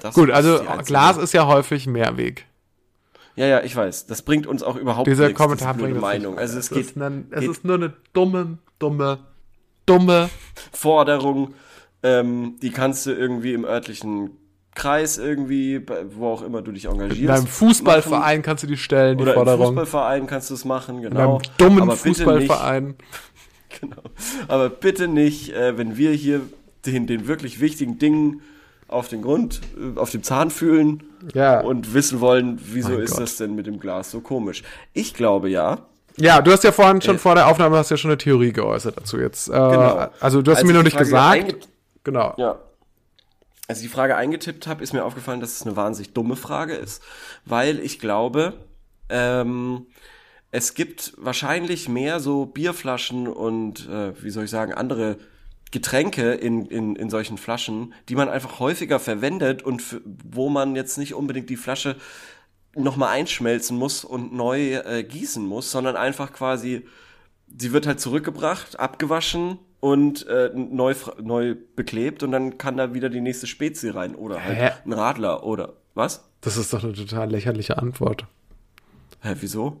Das 0.00 0.14
Gut, 0.14 0.30
also 0.30 0.60
Glas 0.84 1.16
ist 1.16 1.32
ja 1.32 1.46
häufig 1.46 1.86
Mehrweg. 1.86 2.46
Ja, 3.36 3.46
ja, 3.46 3.62
ich 3.62 3.74
weiß. 3.74 4.06
Das 4.06 4.22
bringt 4.22 4.46
uns 4.46 4.62
auch 4.62 4.76
überhaupt 4.76 5.06
Dieser 5.06 5.26
nichts, 5.26 5.40
Kommentar 5.40 5.74
diese 5.74 5.82
bringt 5.84 5.94
nicht 5.96 6.02
Meinung. 6.02 6.38
Also 6.38 6.58
es 6.58 6.66
es 6.66 6.70
geht 6.70 6.86
ist, 6.86 6.96
ein, 6.96 7.28
es 7.30 7.40
geht- 7.40 7.50
ist 7.50 7.64
nur 7.64 7.76
eine 7.76 7.92
dumme, 8.12 8.58
dumme, 8.80 9.18
dumme. 9.86 10.28
Forderung, 10.72 11.54
ähm, 12.02 12.56
die 12.62 12.70
kannst 12.70 13.06
du 13.06 13.12
irgendwie 13.12 13.52
im 13.54 13.64
örtlichen 13.64 14.30
Kreis 14.74 15.18
irgendwie, 15.18 15.84
wo 16.16 16.28
auch 16.28 16.42
immer 16.42 16.62
du 16.62 16.72
dich 16.72 16.86
engagierst. 16.86 17.20
In 17.20 17.26
deinem 17.26 17.46
Fußballverein 17.46 18.42
kannst 18.42 18.62
du 18.64 18.66
die 18.68 18.76
stellen, 18.76 19.18
die 19.18 19.22
Oder 19.22 19.32
im 19.32 19.36
Forderung. 19.36 19.66
Fußballverein 19.66 20.26
kannst 20.26 20.50
du 20.50 20.54
es 20.54 20.64
machen, 20.64 20.96
In 20.96 21.10
genau. 21.10 21.36
einem 21.38 21.42
dummen 21.58 21.82
Aber 21.82 21.92
bitte 21.92 22.08
Fußballverein. 22.08 22.86
Nicht, 22.88 23.80
genau. 23.80 24.02
Aber 24.48 24.68
bitte 24.68 25.06
nicht, 25.08 25.52
äh, 25.52 25.76
wenn 25.78 25.96
wir 25.96 26.10
hier 26.12 26.40
den, 26.86 27.06
den 27.06 27.26
wirklich 27.28 27.60
wichtigen 27.60 27.98
Dingen 27.98 28.42
auf 28.88 29.08
den 29.08 29.22
Grund, 29.22 29.60
äh, 29.78 29.98
auf 29.98 30.10
dem 30.10 30.22
Zahn 30.22 30.50
fühlen 30.50 31.02
Ja. 31.34 31.60
und 31.60 31.94
wissen 31.94 32.20
wollen, 32.20 32.58
wieso 32.62 32.90
Mein 32.90 33.00
ist 33.02 33.12
Gott. 33.12 33.20
das 33.20 33.36
denn 33.36 33.54
mit 33.54 33.66
dem 33.66 33.78
Glas 33.80 34.10
so 34.10 34.20
komisch. 34.20 34.62
Ich 34.92 35.14
glaube 35.14 35.48
ja, 35.50 35.78
Ja, 36.16 36.42
du 36.42 36.50
hast 36.50 36.64
ja 36.64 36.72
vorhin 36.72 37.00
schon 37.00 37.14
Äh, 37.16 37.18
vor 37.20 37.34
der 37.36 37.46
Aufnahme 37.46 37.76
hast 37.76 37.90
ja 37.90 37.96
schon 37.96 38.10
eine 38.10 38.18
Theorie 38.18 38.52
geäußert 38.52 38.96
dazu 38.96 39.18
jetzt. 39.18 39.48
Äh, 39.48 39.52
Genau. 39.52 40.08
Also 40.20 40.42
du 40.42 40.50
hast 40.50 40.58
Als 40.58 40.66
mir 40.66 40.72
noch 40.74 40.82
nicht 40.82 40.96
gesagt. 40.98 41.68
Genau. 42.02 42.34
Ja. 42.38 42.58
Als 43.68 43.78
ich 43.78 43.84
die 43.84 43.92
Frage 43.92 44.16
eingetippt 44.16 44.66
habe, 44.66 44.82
ist 44.82 44.92
mir 44.94 45.04
aufgefallen, 45.04 45.40
dass 45.40 45.52
es 45.60 45.62
eine 45.66 45.76
wahnsinnig 45.76 46.14
dumme 46.14 46.36
Frage 46.36 46.74
ist, 46.74 47.02
weil 47.44 47.78
ich 47.80 47.98
glaube, 48.00 48.54
ähm, 49.10 49.86
es 50.50 50.72
gibt 50.74 51.12
wahrscheinlich 51.18 51.88
mehr 51.88 52.18
so 52.20 52.46
Bierflaschen 52.46 53.28
und, 53.28 53.86
äh, 53.88 54.12
wie 54.22 54.30
soll 54.30 54.44
ich 54.44 54.50
sagen, 54.50 54.72
andere 54.72 55.18
Getränke 55.70 56.32
in, 56.32 56.64
in, 56.66 56.96
in 56.96 57.10
solchen 57.10 57.36
Flaschen, 57.38 57.92
die 58.08 58.14
man 58.14 58.28
einfach 58.28 58.58
häufiger 58.58 58.98
verwendet 58.98 59.62
und 59.62 60.00
wo 60.24 60.48
man 60.48 60.74
jetzt 60.76 60.96
nicht 60.98 61.14
unbedingt 61.14 61.50
die 61.50 61.56
Flasche 61.56 61.96
nochmal 62.74 63.10
einschmelzen 63.10 63.76
muss 63.76 64.04
und 64.04 64.32
neu 64.32 64.74
äh, 64.74 65.02
gießen 65.04 65.44
muss, 65.44 65.70
sondern 65.70 65.96
einfach 65.96 66.32
quasi, 66.32 66.86
sie 67.56 67.72
wird 67.72 67.86
halt 67.86 68.00
zurückgebracht, 68.00 68.78
abgewaschen 68.78 69.58
und 69.80 70.26
äh, 70.26 70.50
neu, 70.54 70.94
neu 71.22 71.54
beklebt 71.76 72.22
und 72.22 72.32
dann 72.32 72.56
kann 72.58 72.76
da 72.76 72.94
wieder 72.94 73.08
die 73.10 73.20
nächste 73.20 73.46
Spezie 73.46 73.94
rein 73.94 74.14
oder 74.14 74.42
halt 74.42 74.56
Hä? 74.58 74.70
ein 74.84 74.92
Radler 74.92 75.44
oder 75.44 75.74
was? 75.94 76.24
Das 76.40 76.56
ist 76.56 76.72
doch 76.72 76.82
eine 76.84 76.92
total 76.92 77.30
lächerliche 77.30 77.78
Antwort. 77.78 78.24
Hä, 79.20 79.34
wieso? 79.40 79.80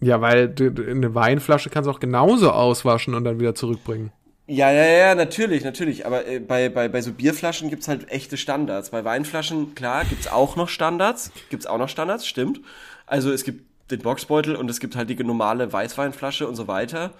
Ja, 0.00 0.20
weil 0.20 0.48
du, 0.48 0.70
du- 0.70 0.88
eine 0.88 1.14
Weinflasche 1.14 1.70
kannst 1.70 1.88
du 1.88 1.90
auch 1.90 2.00
genauso 2.00 2.52
auswaschen 2.52 3.14
und 3.14 3.24
dann 3.24 3.40
wieder 3.40 3.54
zurückbringen. 3.54 4.12
Ja, 4.48 4.70
ja, 4.70 4.84
ja, 4.84 5.14
natürlich, 5.14 5.64
natürlich. 5.64 6.06
Aber 6.06 6.26
äh, 6.26 6.38
bei, 6.38 6.68
bei, 6.68 6.88
bei 6.88 7.02
so 7.02 7.12
Bierflaschen 7.12 7.68
gibt's 7.68 7.88
halt 7.88 8.10
echte 8.10 8.36
Standards. 8.36 8.90
Bei 8.90 9.04
Weinflaschen, 9.04 9.74
klar, 9.74 10.04
gibt's 10.04 10.28
auch 10.28 10.54
noch 10.54 10.68
Standards. 10.68 11.32
Gibt's 11.50 11.66
auch 11.66 11.78
noch 11.78 11.88
Standards, 11.88 12.26
stimmt. 12.26 12.60
Also 13.06 13.32
es 13.32 13.42
gibt 13.42 13.64
den 13.90 14.00
Boxbeutel 14.00 14.54
und 14.56 14.70
es 14.70 14.78
gibt 14.80 14.94
halt 14.96 15.10
die 15.10 15.22
normale 15.22 15.72
Weißweinflasche 15.72 16.46
und 16.46 16.54
so 16.54 16.68
weiter. 16.68 17.12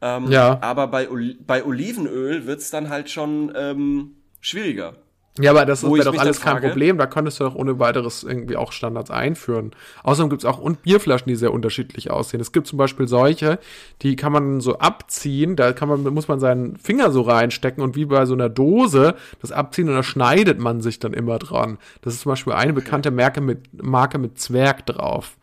Ähm, 0.00 0.30
Ja. 0.30 0.58
Aber 0.62 0.86
bei, 0.86 1.08
bei 1.46 1.64
Olivenöl 1.64 2.46
wird's 2.46 2.70
dann 2.70 2.88
halt 2.88 3.10
schon 3.10 3.52
ähm, 3.54 4.16
schwieriger. 4.40 4.94
Ja, 5.38 5.52
aber 5.52 5.64
das 5.64 5.84
wäre 5.84 6.04
doch 6.04 6.18
alles 6.18 6.40
kein 6.40 6.60
Problem. 6.60 6.98
Da 6.98 7.06
könntest 7.06 7.38
du 7.38 7.44
doch 7.44 7.54
ohne 7.54 7.78
weiteres 7.78 8.24
irgendwie 8.24 8.56
auch 8.56 8.72
Standards 8.72 9.10
einführen. 9.10 9.70
Außerdem 10.02 10.28
gibt's 10.28 10.44
auch 10.44 10.58
und 10.58 10.82
Bierflaschen, 10.82 11.28
die 11.28 11.36
sehr 11.36 11.52
unterschiedlich 11.52 12.10
aussehen. 12.10 12.40
Es 12.40 12.50
gibt 12.52 12.66
zum 12.66 12.78
Beispiel 12.78 13.06
solche, 13.06 13.60
die 14.02 14.16
kann 14.16 14.32
man 14.32 14.60
so 14.60 14.78
abziehen. 14.78 15.54
Da 15.54 15.72
kann 15.72 15.88
man, 15.88 16.02
muss 16.02 16.26
man 16.26 16.40
seinen 16.40 16.76
Finger 16.76 17.12
so 17.12 17.22
reinstecken 17.22 17.82
und 17.82 17.94
wie 17.94 18.06
bei 18.06 18.26
so 18.26 18.34
einer 18.34 18.48
Dose 18.48 19.14
das 19.40 19.52
abziehen 19.52 19.88
und 19.88 19.94
da 19.94 20.02
schneidet 20.02 20.58
man 20.58 20.80
sich 20.80 20.98
dann 20.98 21.14
immer 21.14 21.38
dran. 21.38 21.78
Das 22.02 22.14
ist 22.14 22.22
zum 22.22 22.30
Beispiel 22.30 22.52
eine 22.52 22.72
bekannte 22.72 23.12
Marke 23.12 23.40
mit, 23.40 23.82
Marke 23.82 24.18
mit 24.18 24.40
Zwerg 24.40 24.84
drauf. 24.86 25.36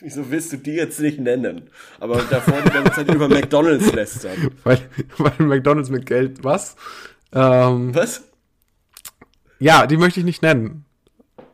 Wieso 0.00 0.30
willst 0.30 0.52
du 0.52 0.58
die 0.58 0.72
jetzt 0.72 1.00
nicht 1.00 1.18
nennen? 1.20 1.70
Aber 2.00 2.20
davor 2.28 2.60
die 2.60 2.70
ganze 2.70 2.92
Zeit 2.92 3.14
über 3.14 3.28
McDonalds 3.28 3.90
lästern. 3.92 4.50
Weil, 4.64 4.78
weil 5.16 5.32
McDonalds 5.38 5.88
mit 5.88 6.04
Geld, 6.04 6.44
was? 6.44 6.76
Ähm, 7.32 7.94
Was? 7.94 8.22
Ja, 9.64 9.86
die 9.86 9.96
möchte 9.96 10.20
ich 10.20 10.26
nicht 10.26 10.42
nennen. 10.42 10.84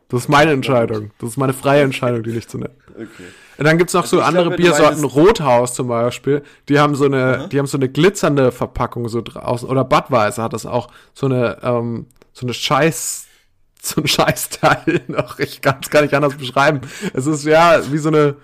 Das 0.09 0.23
ist 0.23 0.27
meine 0.27 0.51
Entscheidung. 0.51 1.11
Das 1.19 1.29
ist 1.29 1.37
meine 1.37 1.53
freie 1.53 1.83
Entscheidung, 1.83 2.23
die 2.23 2.31
nicht 2.31 2.51
zu 2.51 2.57
nennen. 2.57 2.75
Okay. 2.89 3.23
Und 3.57 3.63
dann 3.63 3.77
gibt's 3.77 3.93
noch 3.93 4.05
so 4.05 4.17
ich 4.17 4.23
andere 4.25 4.49
glaube, 4.49 4.57
Biersorten, 4.57 5.05
Rothaus 5.05 5.75
zum 5.75 5.87
Beispiel, 5.87 6.43
die 6.67 6.77
haben 6.77 6.95
so 6.95 7.05
eine, 7.05 7.47
die 7.49 7.57
haben 7.57 7.67
so 7.67 7.77
eine 7.77 7.87
glitzernde 7.87 8.51
Verpackung 8.51 9.07
so 9.07 9.21
draußen. 9.21 9.69
Oder 9.69 9.85
Budweiser 9.85 10.43
hat 10.43 10.51
das 10.51 10.65
auch, 10.65 10.89
so 11.13 11.27
eine, 11.27 11.59
ähm, 11.63 12.07
so 12.33 12.45
eine 12.45 12.53
Scheiß, 12.53 13.27
so 13.81 14.01
ein 14.01 14.07
Scheißteil 14.07 15.03
noch. 15.07 15.39
Ich 15.39 15.61
kann 15.61 15.77
es 15.81 15.89
gar 15.89 16.01
nicht 16.01 16.13
anders 16.13 16.35
beschreiben. 16.35 16.81
Es 17.13 17.27
ist 17.27 17.45
ja 17.45 17.79
wie 17.93 17.97
so 17.97 18.09
eine, 18.09 18.35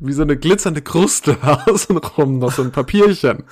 wie 0.00 0.14
so 0.14 0.22
eine 0.22 0.36
glitzernde 0.36 0.82
Kruste 0.82 1.36
außenrum, 1.68 2.40
noch 2.40 2.50
so 2.50 2.62
ein 2.62 2.72
Papierchen. 2.72 3.44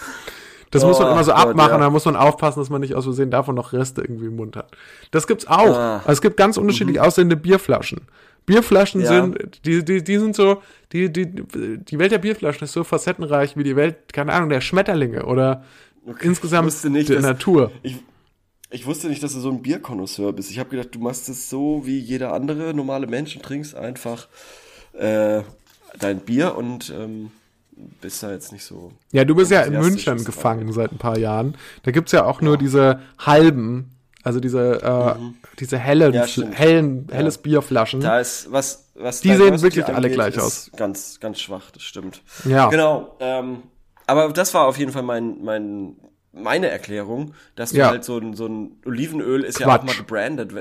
Das 0.70 0.84
muss 0.84 0.98
man 1.00 1.08
Oh 1.08 1.12
immer 1.12 1.24
so 1.24 1.32
Gott, 1.32 1.40
abmachen, 1.48 1.72
ja. 1.72 1.78
da 1.78 1.90
muss 1.90 2.04
man 2.04 2.14
aufpassen, 2.16 2.60
dass 2.60 2.70
man 2.70 2.80
nicht 2.80 2.94
aus 2.94 3.04
Versehen 3.04 3.30
davon 3.30 3.56
noch 3.56 3.72
Reste 3.72 4.02
irgendwie 4.02 4.26
im 4.26 4.36
Mund 4.36 4.54
hat. 4.56 4.70
Das 5.10 5.26
gibt's 5.26 5.46
auch. 5.46 5.76
Ah. 5.76 5.96
Also 5.98 6.12
es 6.12 6.20
gibt 6.20 6.36
ganz 6.36 6.56
unterschiedlich 6.58 7.00
aussehende 7.00 7.36
Bierflaschen. 7.36 8.02
Bierflaschen 8.46 9.00
Ja. 9.00 9.08
sind, 9.08 9.64
die, 9.64 9.84
die, 9.84 10.02
die 10.04 10.18
sind 10.18 10.34
so, 10.36 10.62
die, 10.92 11.12
die, 11.12 11.26
die 11.26 11.98
Welt 11.98 12.12
der 12.12 12.18
Bierflaschen 12.18 12.64
ist 12.64 12.72
so 12.72 12.84
facettenreich 12.84 13.56
wie 13.56 13.64
die 13.64 13.76
Welt, 13.76 14.12
keine 14.12 14.32
Ahnung, 14.32 14.48
der 14.48 14.60
Schmetterlinge 14.60 15.26
oder 15.26 15.64
insgesamt 16.20 16.68
Ich 16.68 16.74
wusste 16.74 16.90
nicht, 16.90 17.08
der 17.08 17.16
dass- 17.16 17.24
Natur. 17.26 17.70
Ich, 17.82 17.96
ich 18.70 18.86
wusste 18.86 19.08
nicht, 19.08 19.22
dass 19.22 19.32
du 19.34 19.40
so 19.40 19.50
ein 19.50 19.62
Bierkonnoisseur 19.62 20.32
bist. 20.32 20.50
Ich 20.52 20.58
habe 20.60 20.70
gedacht, 20.70 20.94
du 20.94 21.00
machst 21.00 21.28
es 21.28 21.50
so 21.50 21.82
wie 21.84 21.98
jeder 21.98 22.32
andere 22.32 22.72
normale 22.74 23.08
Mensch 23.08 23.34
und 23.34 23.42
trinkst 23.44 23.74
einfach 23.74 24.28
äh, 24.92 25.42
dein 25.98 26.20
Bier 26.20 26.56
und 26.56 26.92
ähm, 26.96 27.32
bist 28.00 28.22
da 28.22 28.30
jetzt 28.30 28.52
nicht 28.52 28.64
so. 28.64 28.92
Ja, 29.12 29.24
du 29.24 29.34
bist 29.34 29.50
ja 29.50 29.62
in 29.62 29.78
München 29.78 30.24
gefangen 30.24 30.72
seit 30.72 30.92
ein 30.92 30.98
paar 30.98 31.18
Jahren. 31.18 31.56
Da 31.82 31.90
gibt's 31.90 32.12
ja 32.12 32.24
auch 32.24 32.40
nur 32.40 32.56
diese 32.58 33.00
halben, 33.18 33.90
also 34.22 34.40
diese, 34.40 34.82
äh, 34.82 35.14
diese 35.58 35.78
hellen, 35.78 36.10
Mhm. 36.12 36.14
Ja, 36.16 36.50
hellen, 36.52 37.08
helles 37.10 37.38
Bierflaschen. 37.38 38.00
Da 38.00 38.20
ist 38.20 38.50
was, 38.52 38.90
was 38.94 39.20
Die 39.20 39.34
sehen 39.34 39.60
wirklich 39.62 39.86
alle 39.86 40.10
gleich 40.10 40.38
aus. 40.38 40.70
Ganz, 40.76 41.20
ganz 41.20 41.40
schwach, 41.40 41.70
das 41.70 41.82
stimmt. 41.82 42.22
Ja. 42.44 42.68
Genau. 42.68 43.16
Ähm, 43.20 43.62
aber 44.06 44.28
das 44.32 44.52
war 44.54 44.66
auf 44.66 44.76
jeden 44.78 44.92
Fall 44.92 45.02
mein, 45.04 45.42
mein, 45.42 45.96
meine 46.32 46.68
Erklärung, 46.68 47.34
dass 47.56 47.70
du 47.70 47.78
Ja. 47.78 47.88
halt 47.90 48.04
so 48.04 48.18
ein, 48.18 48.34
so 48.34 48.46
ein 48.46 48.72
Olivenöl 48.84 49.42
ist 49.44 49.58
ja 49.58 49.66
Quatsch. 49.66 49.80
auch 49.80 49.84
mal 49.84 49.96
gebrandet, 49.96 50.52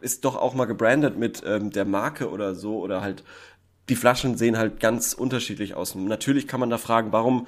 ist 0.00 0.24
doch 0.24 0.36
auch 0.36 0.54
mal 0.54 0.66
gebrandet 0.66 1.16
mit 1.18 1.42
ähm, 1.46 1.70
der 1.70 1.84
Marke 1.84 2.30
oder 2.30 2.54
so 2.54 2.78
oder 2.78 3.00
halt 3.00 3.24
die 3.88 3.96
Flaschen 3.96 4.36
sehen 4.36 4.58
halt 4.58 4.80
ganz 4.80 5.12
unterschiedlich 5.12 5.74
aus. 5.74 5.94
Und 5.94 6.06
natürlich 6.06 6.46
kann 6.46 6.60
man 6.60 6.70
da 6.70 6.78
fragen, 6.78 7.12
warum 7.12 7.46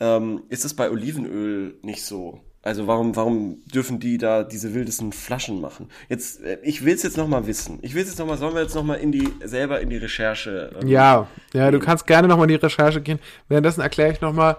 ähm, 0.00 0.42
ist 0.48 0.64
es 0.64 0.74
bei 0.74 0.90
Olivenöl 0.90 1.76
nicht 1.82 2.04
so? 2.04 2.40
Also 2.62 2.86
warum, 2.86 3.16
warum 3.16 3.62
dürfen 3.72 4.00
die 4.00 4.18
da 4.18 4.42
diese 4.44 4.74
wildesten 4.74 5.12
Flaschen 5.12 5.60
machen? 5.62 5.88
Jetzt, 6.10 6.42
äh, 6.42 6.58
ich 6.62 6.84
will 6.84 6.94
es 6.94 7.02
jetzt 7.02 7.16
noch 7.16 7.28
mal 7.28 7.46
wissen. 7.46 7.78
Ich 7.80 7.94
will 7.94 8.02
es 8.02 8.08
jetzt 8.08 8.18
noch 8.18 8.26
mal, 8.26 8.36
sollen 8.36 8.54
wir 8.54 8.62
jetzt 8.62 8.74
noch 8.74 8.84
mal 8.84 8.96
in 8.96 9.12
die 9.12 9.32
selber 9.42 9.80
in 9.80 9.88
die 9.88 9.96
Recherche? 9.96 10.70
ähm, 10.80 10.86
Ja, 10.86 11.26
ja, 11.54 11.70
du 11.70 11.78
kannst 11.78 12.06
gerne 12.06 12.28
nochmal 12.28 12.44
in 12.50 12.56
die 12.58 12.64
Recherche 12.66 13.00
gehen. 13.00 13.18
Währenddessen 13.48 13.80
erkläre 13.80 14.12
ich 14.12 14.20
nochmal, 14.20 14.58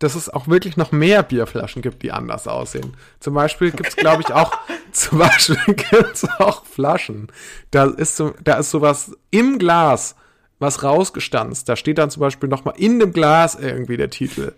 dass 0.00 0.16
es 0.16 0.28
auch 0.28 0.48
wirklich 0.48 0.76
noch 0.76 0.90
mehr 0.90 1.22
Bierflaschen 1.22 1.82
gibt, 1.82 2.02
die 2.02 2.10
anders 2.10 2.48
aussehen. 2.48 2.96
Zum 3.20 3.34
Beispiel 3.34 3.70
gibt's, 3.70 3.96
glaube 3.96 4.22
ich, 4.22 4.32
auch, 4.32 4.56
zum 4.92 5.18
Beispiel 5.18 5.74
gibt's 5.74 6.26
auch 6.38 6.64
Flaschen. 6.64 7.28
Da 7.70 7.84
ist 7.84 8.16
so, 8.16 8.34
da 8.42 8.58
ist 8.58 8.70
sowas 8.70 9.16
im 9.30 9.58
Glas, 9.58 10.16
was 10.58 10.82
rausgestanzt. 10.82 11.68
Da 11.68 11.76
steht 11.76 11.98
dann 11.98 12.10
zum 12.10 12.20
Beispiel 12.20 12.48
nochmal 12.48 12.74
in 12.76 12.98
dem 12.98 13.12
Glas 13.12 13.54
irgendwie 13.54 13.96
der 13.96 14.10
Titel. 14.10 14.52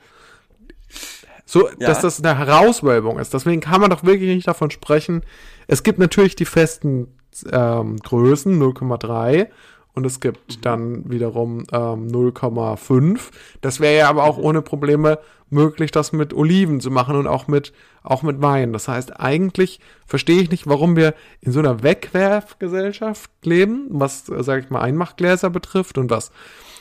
So, 1.45 1.69
Ja. 1.79 1.89
dass 1.89 2.01
das 2.01 2.23
eine 2.23 2.39
Herauswölbung 2.39 3.19
ist. 3.19 3.35
Deswegen 3.35 3.61
kann 3.61 3.81
man 3.81 3.91
doch 3.91 4.05
wirklich 4.05 4.35
nicht 4.35 4.47
davon 4.47 4.71
sprechen. 4.71 5.23
Es 5.67 5.83
gibt 5.83 5.99
natürlich 5.99 6.37
die 6.37 6.45
festen 6.45 7.09
ähm, 7.51 7.97
Größen, 7.97 8.61
0,3 8.61 9.49
und 9.95 10.07
es 10.07 10.21
gibt 10.21 10.65
dann 10.65 11.11
wiederum 11.11 11.65
ähm, 11.73 12.09
0,5. 12.09 13.21
Das 13.61 13.81
wäre 13.81 13.99
ja 13.99 14.09
aber 14.09 14.25
auch 14.25 14.39
ohne 14.39 14.63
Probleme 14.63 15.19
möglich, 15.51 15.91
das 15.91 16.13
mit 16.13 16.33
Oliven 16.33 16.81
zu 16.81 16.91
machen 16.91 17.17
und 17.17 17.27
auch 17.27 17.49
mit, 17.49 17.73
auch 18.03 18.23
mit 18.23 18.41
Wein. 18.41 18.73
Das 18.73 18.89
heißt, 18.89 19.19
eigentlich 19.19 19.81
verstehe 20.07 20.41
ich 20.41 20.51
nicht, 20.51 20.67
warum 20.67 20.97
wir 20.97 21.15
in 21.41 21.53
so 21.53 21.59
einer 21.59 21.83
Wegwerfgesellschaft 21.83 23.31
leben, 23.45 23.87
was, 23.91 24.29
äh, 24.29 24.43
sage 24.43 24.63
ich 24.63 24.71
mal, 24.71 24.81
Einmachgläser 24.81 25.51
betrifft 25.51 25.99
und 25.99 26.11
was, 26.11 26.31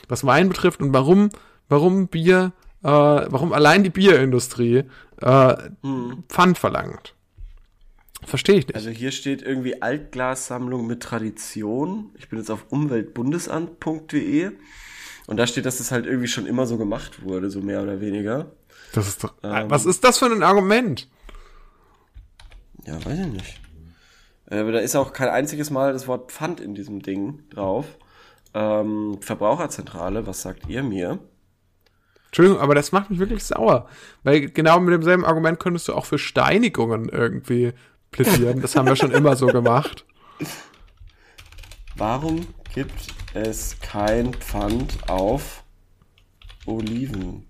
was 0.07 0.25
Wein 0.25 0.49
betrifft 0.49 0.81
und 0.81 0.93
warum, 0.93 1.29
warum 1.67 2.07
Bier, 2.07 2.51
äh, 2.83 2.87
warum 2.87 3.53
allein 3.53 3.83
die 3.83 3.89
Bierindustrie 3.89 4.83
äh, 5.21 5.55
Pfand 6.29 6.57
verlangt. 6.57 7.15
Verstehe 8.25 8.57
ich 8.57 8.67
nicht. 8.67 8.75
Also 8.75 8.89
hier 8.89 9.11
steht 9.11 9.41
irgendwie 9.41 9.81
Altglassammlung 9.81 10.85
mit 10.85 11.01
Tradition. 11.01 12.11
Ich 12.17 12.29
bin 12.29 12.37
jetzt 12.39 12.51
auf 12.51 12.65
umweltbundesamt.de 12.69 14.51
und 15.27 15.37
da 15.37 15.47
steht, 15.47 15.65
dass 15.65 15.77
das 15.77 15.91
halt 15.91 16.05
irgendwie 16.05 16.27
schon 16.27 16.45
immer 16.45 16.65
so 16.65 16.77
gemacht 16.77 17.23
wurde, 17.23 17.49
so 17.49 17.61
mehr 17.61 17.81
oder 17.81 18.01
weniger. 18.01 18.51
Das 18.93 19.07
ist 19.07 19.23
doch, 19.23 19.33
Ähm. 19.43 19.69
was 19.69 19.85
ist 19.85 20.03
das 20.03 20.19
für 20.19 20.25
ein 20.25 20.43
Argument? 20.43 21.07
Ja, 22.85 22.93
weiß 23.05 23.19
ich 23.19 23.27
nicht. 23.27 23.61
Äh, 24.49 24.59
Aber 24.59 24.71
da 24.71 24.79
ist 24.79 24.95
auch 24.95 25.13
kein 25.13 25.29
einziges 25.29 25.69
Mal 25.69 25.93
das 25.93 26.07
Wort 26.07 26.31
Pfand 26.31 26.59
in 26.59 26.73
diesem 26.75 27.01
Ding 27.01 27.43
drauf. 27.51 27.85
Ähm, 28.53 29.17
Verbraucherzentrale, 29.21 30.25
was 30.25 30.41
sagt 30.41 30.67
ihr 30.67 30.81
mir? 30.83 31.19
Entschuldigung, 32.27 32.59
aber 32.59 32.75
das 32.75 32.91
macht 32.91 33.09
mich 33.09 33.19
wirklich 33.19 33.43
sauer. 33.43 33.87
Weil 34.23 34.49
genau 34.49 34.79
mit 34.79 34.93
demselben 34.93 35.25
Argument 35.25 35.59
könntest 35.59 35.87
du 35.87 35.93
auch 35.93 36.05
für 36.05 36.19
Steinigungen 36.19 37.09
irgendwie 37.09 37.73
plädieren. 38.11 38.61
Das 38.61 38.75
haben 38.75 38.87
wir 38.87 38.95
schon 38.95 39.11
immer 39.11 39.35
so 39.35 39.47
gemacht. 39.47 40.05
Warum 41.95 42.47
gibt 42.73 43.13
es 43.33 43.79
kein 43.79 44.33
Pfand 44.33 45.09
auf 45.09 45.63
Olivenölflaschen? 46.65 47.43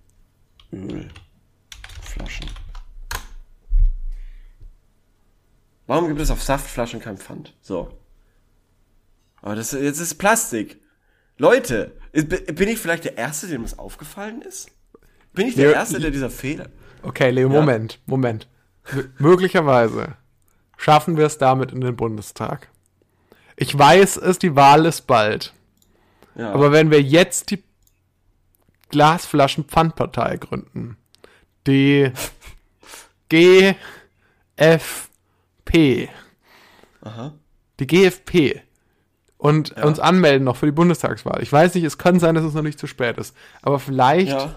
Warum 5.87 6.07
gibt 6.07 6.19
es 6.19 6.29
auf 6.31 6.41
Saftflaschen 6.41 6.99
kein 6.99 7.17
Pfand? 7.17 7.55
So. 7.61 7.99
Aber 9.41 9.55
das 9.55 9.71
jetzt 9.71 9.99
ist 9.99 10.15
Plastik. 10.15 10.79
Leute, 11.37 11.97
bin 12.13 12.67
ich 12.69 12.79
vielleicht 12.79 13.05
der 13.05 13.17
Erste, 13.17 13.47
dem 13.47 13.63
das 13.63 13.79
aufgefallen 13.79 14.41
ist? 14.41 14.69
Bin 15.33 15.47
ich 15.47 15.55
der 15.55 15.71
Ja, 15.71 15.77
Erste, 15.77 15.99
der 15.99 16.11
dieser 16.11 16.29
Fehler? 16.29 16.69
Okay, 17.01 17.31
Leo, 17.31 17.49
Moment, 17.49 17.99
Moment. 18.05 18.47
M 18.91 19.13
möglicherweise 19.19 20.17
schaffen 20.79 21.17
wir 21.17 21.25
es 21.25 21.37
damit 21.37 21.73
in 21.73 21.81
den 21.81 21.95
Bundestag. 21.97 22.69
Ich 23.57 23.77
weiß 23.77 24.15
es, 24.17 24.39
die 24.39 24.55
Wahl 24.55 24.85
ist 24.85 25.05
bald. 25.07 25.53
Ja. 26.35 26.53
Aber 26.53 26.71
wenn 26.71 26.89
wir 26.89 27.01
jetzt 27.01 27.51
die 27.51 27.61
Glasflaschen-Pfandpartei 28.89 30.37
gründen. 30.37 30.97
Die 31.67 32.11
GFP. 33.27 33.75
Aha. 37.01 37.33
Die 37.79 37.87
GFP. 37.87 38.61
Und 39.37 39.75
Ja. 39.77 39.83
uns 39.85 39.99
anmelden 39.99 40.45
noch 40.45 40.55
für 40.57 40.65
die 40.65 40.71
Bundestagswahl. 40.71 41.41
Ich 41.43 41.51
weiß 41.51 41.75
nicht, 41.75 41.83
es 41.83 41.97
kann 41.97 42.19
sein, 42.19 42.35
dass 42.35 42.43
es 42.45 42.53
noch 42.53 42.61
nicht 42.63 42.79
zu 42.79 42.87
spät 42.87 43.17
ist. 43.17 43.35
Aber 43.61 43.79
vielleicht 43.79 44.29
Ja. 44.31 44.55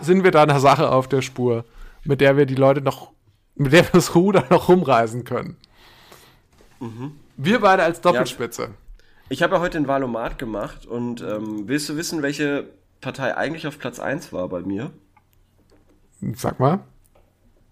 sind 0.00 0.22
wir 0.24 0.30
da 0.30 0.42
einer 0.44 0.60
Sache 0.60 0.90
auf 0.90 1.08
der 1.08 1.22
Spur, 1.22 1.64
mit 2.04 2.20
der 2.20 2.36
wir 2.36 2.46
die 2.46 2.54
Leute 2.54 2.80
noch, 2.80 3.12
mit 3.56 3.72
der 3.72 3.84
wir 3.84 3.90
das 3.92 4.14
Ruder 4.14 4.44
noch 4.50 4.68
rumreißen 4.68 5.24
können. 5.24 5.56
Wir 7.36 7.60
beide 7.60 7.82
als 7.82 8.00
Doppelspitze. 8.00 8.70
Ich 9.28 9.42
habe 9.42 9.56
ja 9.56 9.60
heute 9.60 9.78
den 9.78 9.88
Wahlomat 9.88 10.38
gemacht 10.38 10.86
und 10.86 11.20
ähm, 11.20 11.66
willst 11.66 11.88
du 11.88 11.96
wissen, 11.96 12.22
welche 12.22 12.68
Partei 13.00 13.36
eigentlich 13.36 13.66
auf 13.66 13.78
Platz 13.78 13.98
1 13.98 14.32
war 14.32 14.48
bei 14.48 14.60
mir? 14.60 14.92
Sag 16.34 16.60
mal. 16.60 16.80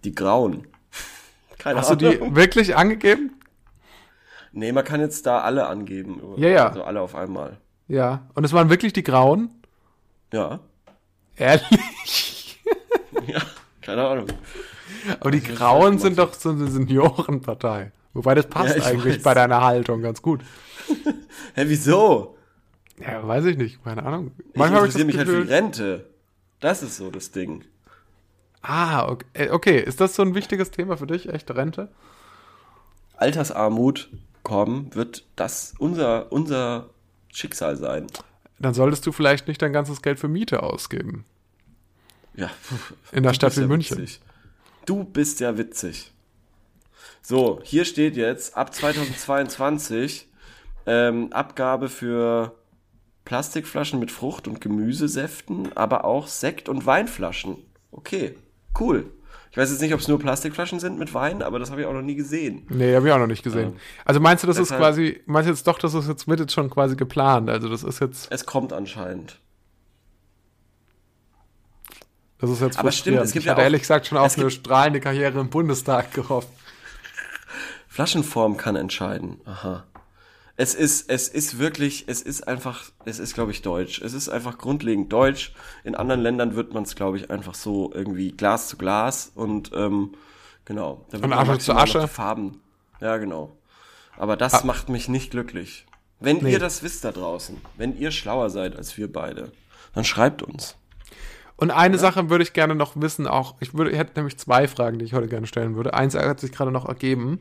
Die 0.03 0.15
Grauen. 0.15 0.67
Keine 1.59 1.79
Hast 1.79 1.91
du 1.91 1.97
die 1.97 2.35
wirklich 2.35 2.77
angegeben? 2.77 3.39
Nee, 4.53 4.73
man 4.73 4.85
kann 4.85 5.01
jetzt 5.01 5.27
da 5.27 5.41
alle 5.41 5.67
angeben. 5.67 6.21
Ja, 6.37 6.49
ja. 6.49 6.69
Also 6.69 6.83
alle 6.85 7.01
auf 7.01 7.15
einmal. 7.15 7.59
Ja. 7.89 8.27
Und 8.35 8.45
es 8.45 8.53
waren 8.53 8.71
wirklich 8.71 8.93
die 8.93 9.03
Grauen? 9.03 9.51
Ja. 10.33 10.61
Ehrlich? 11.37 12.41
Ja, 13.27 13.41
keine 13.81 14.07
Ahnung. 14.07 14.27
Aber 15.21 15.31
die 15.31 15.43
Grauen 15.43 15.99
sind 15.99 16.19
doch 16.19 16.35
so 16.35 16.51
eine 16.51 16.67
Seniorenpartei. 16.69 17.93
Wobei 18.13 18.35
das 18.35 18.47
passt 18.47 18.77
Ja, 18.77 18.81
ich 18.83 18.87
eigentlich 18.87 19.17
weiß. 19.17 19.23
bei 19.23 19.35
deiner 19.35 19.63
Haltung 19.63 20.03
ganz 20.03 20.23
gut. 20.23 20.43
Hä, 21.55 21.65
wieso? 21.67 22.37
Ja, 23.01 23.27
weiß 23.27 23.45
ich 23.47 23.57
nicht, 23.57 23.83
keine 23.83 24.05
Ahnung. 24.05 24.31
Manchmal 24.55 24.87
ich 24.87 24.95
das 24.95 25.01
interessiere 25.03 25.07
mich 25.07 25.17
halt 25.19 25.29
für 25.29 25.45
die 25.45 25.53
Rente. 25.53 26.07
Das 26.61 26.83
ist 26.83 26.97
so 26.97 27.11
das 27.11 27.33
Ding. 27.33 27.65
ah, 28.63 29.09
okay. 29.09 29.27
Äh, 29.35 29.51
okay, 29.51 29.81
ist 29.81 30.01
das 30.01 30.15
so 30.15 30.23
ein 30.23 30.35
wichtiges 30.35 30.71
Thema 30.71 30.97
für 30.97 31.07
dich, 31.07 31.29
echte 31.29 31.57
Rente? 31.57 31.89
Altersarmut 33.17 34.09
kommen, 34.43 34.95
wird 34.95 35.25
das 35.37 35.75
unser, 35.79 36.31
unser 36.33 36.91
Schicksal 37.33 37.77
sein. 37.77 38.07
Dann 38.59 38.75
solltest 38.75 39.05
du 39.07 39.13
vielleicht 39.13 39.49
nicht 39.49 39.61
dein 39.61 39.73
ganzes 39.73 40.03
Geld 40.03 40.19
für 40.19 40.29
Miete 40.29 40.63
ausgeben. 40.63 41.25
Ja. 42.35 42.51
In 43.13 43.23
der 43.23 43.35
Stadt 43.35 43.57
wie 43.57 43.63
ja 43.63 43.67
München. 43.67 43.99
Witzig. 43.99 44.21
Du 44.87 45.05
bist 45.05 45.41
ja 45.41 45.57
witzig. 45.57 46.13
So, 47.23 47.61
hier 47.63 47.85
steht 47.85 48.17
jetzt 48.17 48.57
ab 48.57 48.75
2022 48.75 50.29
ähm, 50.87 51.33
Abgabe 51.33 51.89
für 51.89 52.53
Plastikflaschen 53.25 53.99
mit 53.99 54.11
Frucht- 54.11 54.47
und 54.47 54.61
Gemüsesäften, 54.61 55.75
aber 55.75 56.05
auch 56.05 56.27
Sekt- 56.27 56.69
und 56.69 56.85
Weinflaschen. 56.85 57.57
Okay, 57.91 58.35
cool. 58.79 59.07
Ich 59.51 59.57
weiß 59.57 59.71
jetzt 59.71 59.81
nicht, 59.81 59.95
ob 59.95 60.01
es 60.01 60.09
nur 60.09 60.19
Plastikflaschen 60.19 60.81
sind 60.81 60.99
mit 60.99 61.15
Wein, 61.15 61.41
aber 61.41 61.59
das 61.61 61.71
habe 61.71 61.81
ich 61.81 61.87
auch 61.87 61.93
noch 61.93 62.03
nie 62.03 62.17
gesehen. 62.17 62.67
Nee, 62.69 62.95
habe 62.95 63.07
ich 63.07 63.13
auch 63.15 63.19
noch 63.19 63.29
nicht 63.29 63.45
gesehen. 63.45 63.75
Also 64.05 64.19
meinst 64.21 64.43
du, 64.43 64.49
das 64.49 64.59
ist 64.59 64.71
deshalb- 64.71 64.81
quasi, 64.81 65.21
meinst 65.27 65.49
du 65.49 65.53
jetzt 65.53 65.67
doch, 65.67 65.79
das 65.79 65.95
ist 65.95 66.09
jetzt, 66.09 66.27
wird 66.29 66.41
jetzt 66.41 66.53
schon 66.53 66.69
quasi 66.69 66.97
geplant? 66.97 67.49
Also 67.49 67.69
das 67.69 67.85
ist 67.85 68.01
jetzt, 68.01 68.27
Es 68.33 68.45
kommt 68.45 68.73
anscheinend. 68.73 69.39
Das 72.47 72.57
ist 72.57 72.61
jetzt 72.63 72.79
Aber 72.79 72.93
stimmt, 72.93 73.19
es 73.19 73.33
gibt 73.33 73.43
ich 73.43 73.47
ja 73.47 73.53
hatte 73.53 73.61
auch- 73.61 73.65
ehrlich 73.65 73.83
gesagt 73.83 74.07
schon 74.07 74.19
auf 74.19 74.39
eine 74.39 74.51
strahlende 74.51 75.01
Karriere 75.01 75.41
im 75.41 75.51
Bundestag 75.51 76.13
gehofft. 76.13 76.49
Flaschenform 77.89 78.57
kann 78.57 78.77
entscheiden. 78.77 79.41
Aha. 79.45 79.85
Es 80.57 80.75
ist, 80.75 81.11
es 81.11 81.29
ist 81.29 81.59
wirklich, 81.59 82.05
es 82.07 82.23
ist 82.23 82.47
einfach, 82.47 82.85
es 83.05 83.19
ist, 83.19 83.35
glaube 83.35 83.51
ich, 83.51 83.63
deutsch. 83.63 84.01
Es 84.01 84.13
ist 84.13 84.29
einfach 84.29 84.57
grundlegend 84.59 85.13
deutsch. 85.13 85.53
In 85.83 85.97
anderen 85.97 86.21
Ländern 86.21 86.55
wird 86.55 86.73
man 86.75 86.85
es, 86.85 86.95
glaube 86.95 87.17
ich, 87.17 87.31
einfach 87.31 87.55
so 87.55 87.91
irgendwie 87.93 88.31
Glas 88.33 88.69
zu 88.69 88.77
Glas 88.77 89.33
und 89.35 89.73
ähm, 89.75 90.15
genau. 90.65 91.05
Da 91.11 91.15
wird 91.15 91.25
Und 91.25 91.33
Asche 91.33 91.59
zu 91.59 91.73
Asche. 91.75 92.07
Farben. 92.07 92.61
Ja, 93.01 93.17
genau. 93.17 93.57
Aber 94.17 94.37
das 94.37 94.63
macht 94.63 94.89
mich 94.89 95.09
nicht 95.09 95.33
glücklich. 95.33 95.87
Wenn 96.21 96.37
Nee. 96.39 96.53
ihr 96.53 96.59
das 96.61 96.85
wisst 96.85 97.05
da 97.05 97.11
draußen, 97.11 97.61
wenn 97.77 97.99
ihr 97.99 98.13
schlauer 98.13 98.49
seid 98.49 98.77
als 98.77 98.97
wir 98.97 99.13
beide, 99.13 99.51
dann 99.93 100.05
schreibt 100.05 100.43
uns. 100.43 100.77
Und 101.57 101.71
eine 101.71 101.99
Sache 101.99 102.31
würde 102.31 102.43
ich 102.43 102.53
gerne 102.53 102.75
noch 102.75 102.93
wissen, 102.97 103.27
auch, 103.27 103.55
ich 103.61 103.75
würde, 103.75 103.91
ich 103.91 103.99
hätte 103.99 104.13
nämlich 104.17 104.39
zwei 104.39 104.67
Fragen, 104.67 104.99
die 104.99 105.05
ich 105.05 105.15
heute 105.15 105.29
gerne 105.29 105.47
stellen 105.47 105.77
würde. 105.77 105.95
Eins 105.95 106.15
hat 106.15 106.41
sich 106.41 106.53
gerade 106.53 106.73
noch 106.73 106.87
ergeben. 106.87 107.41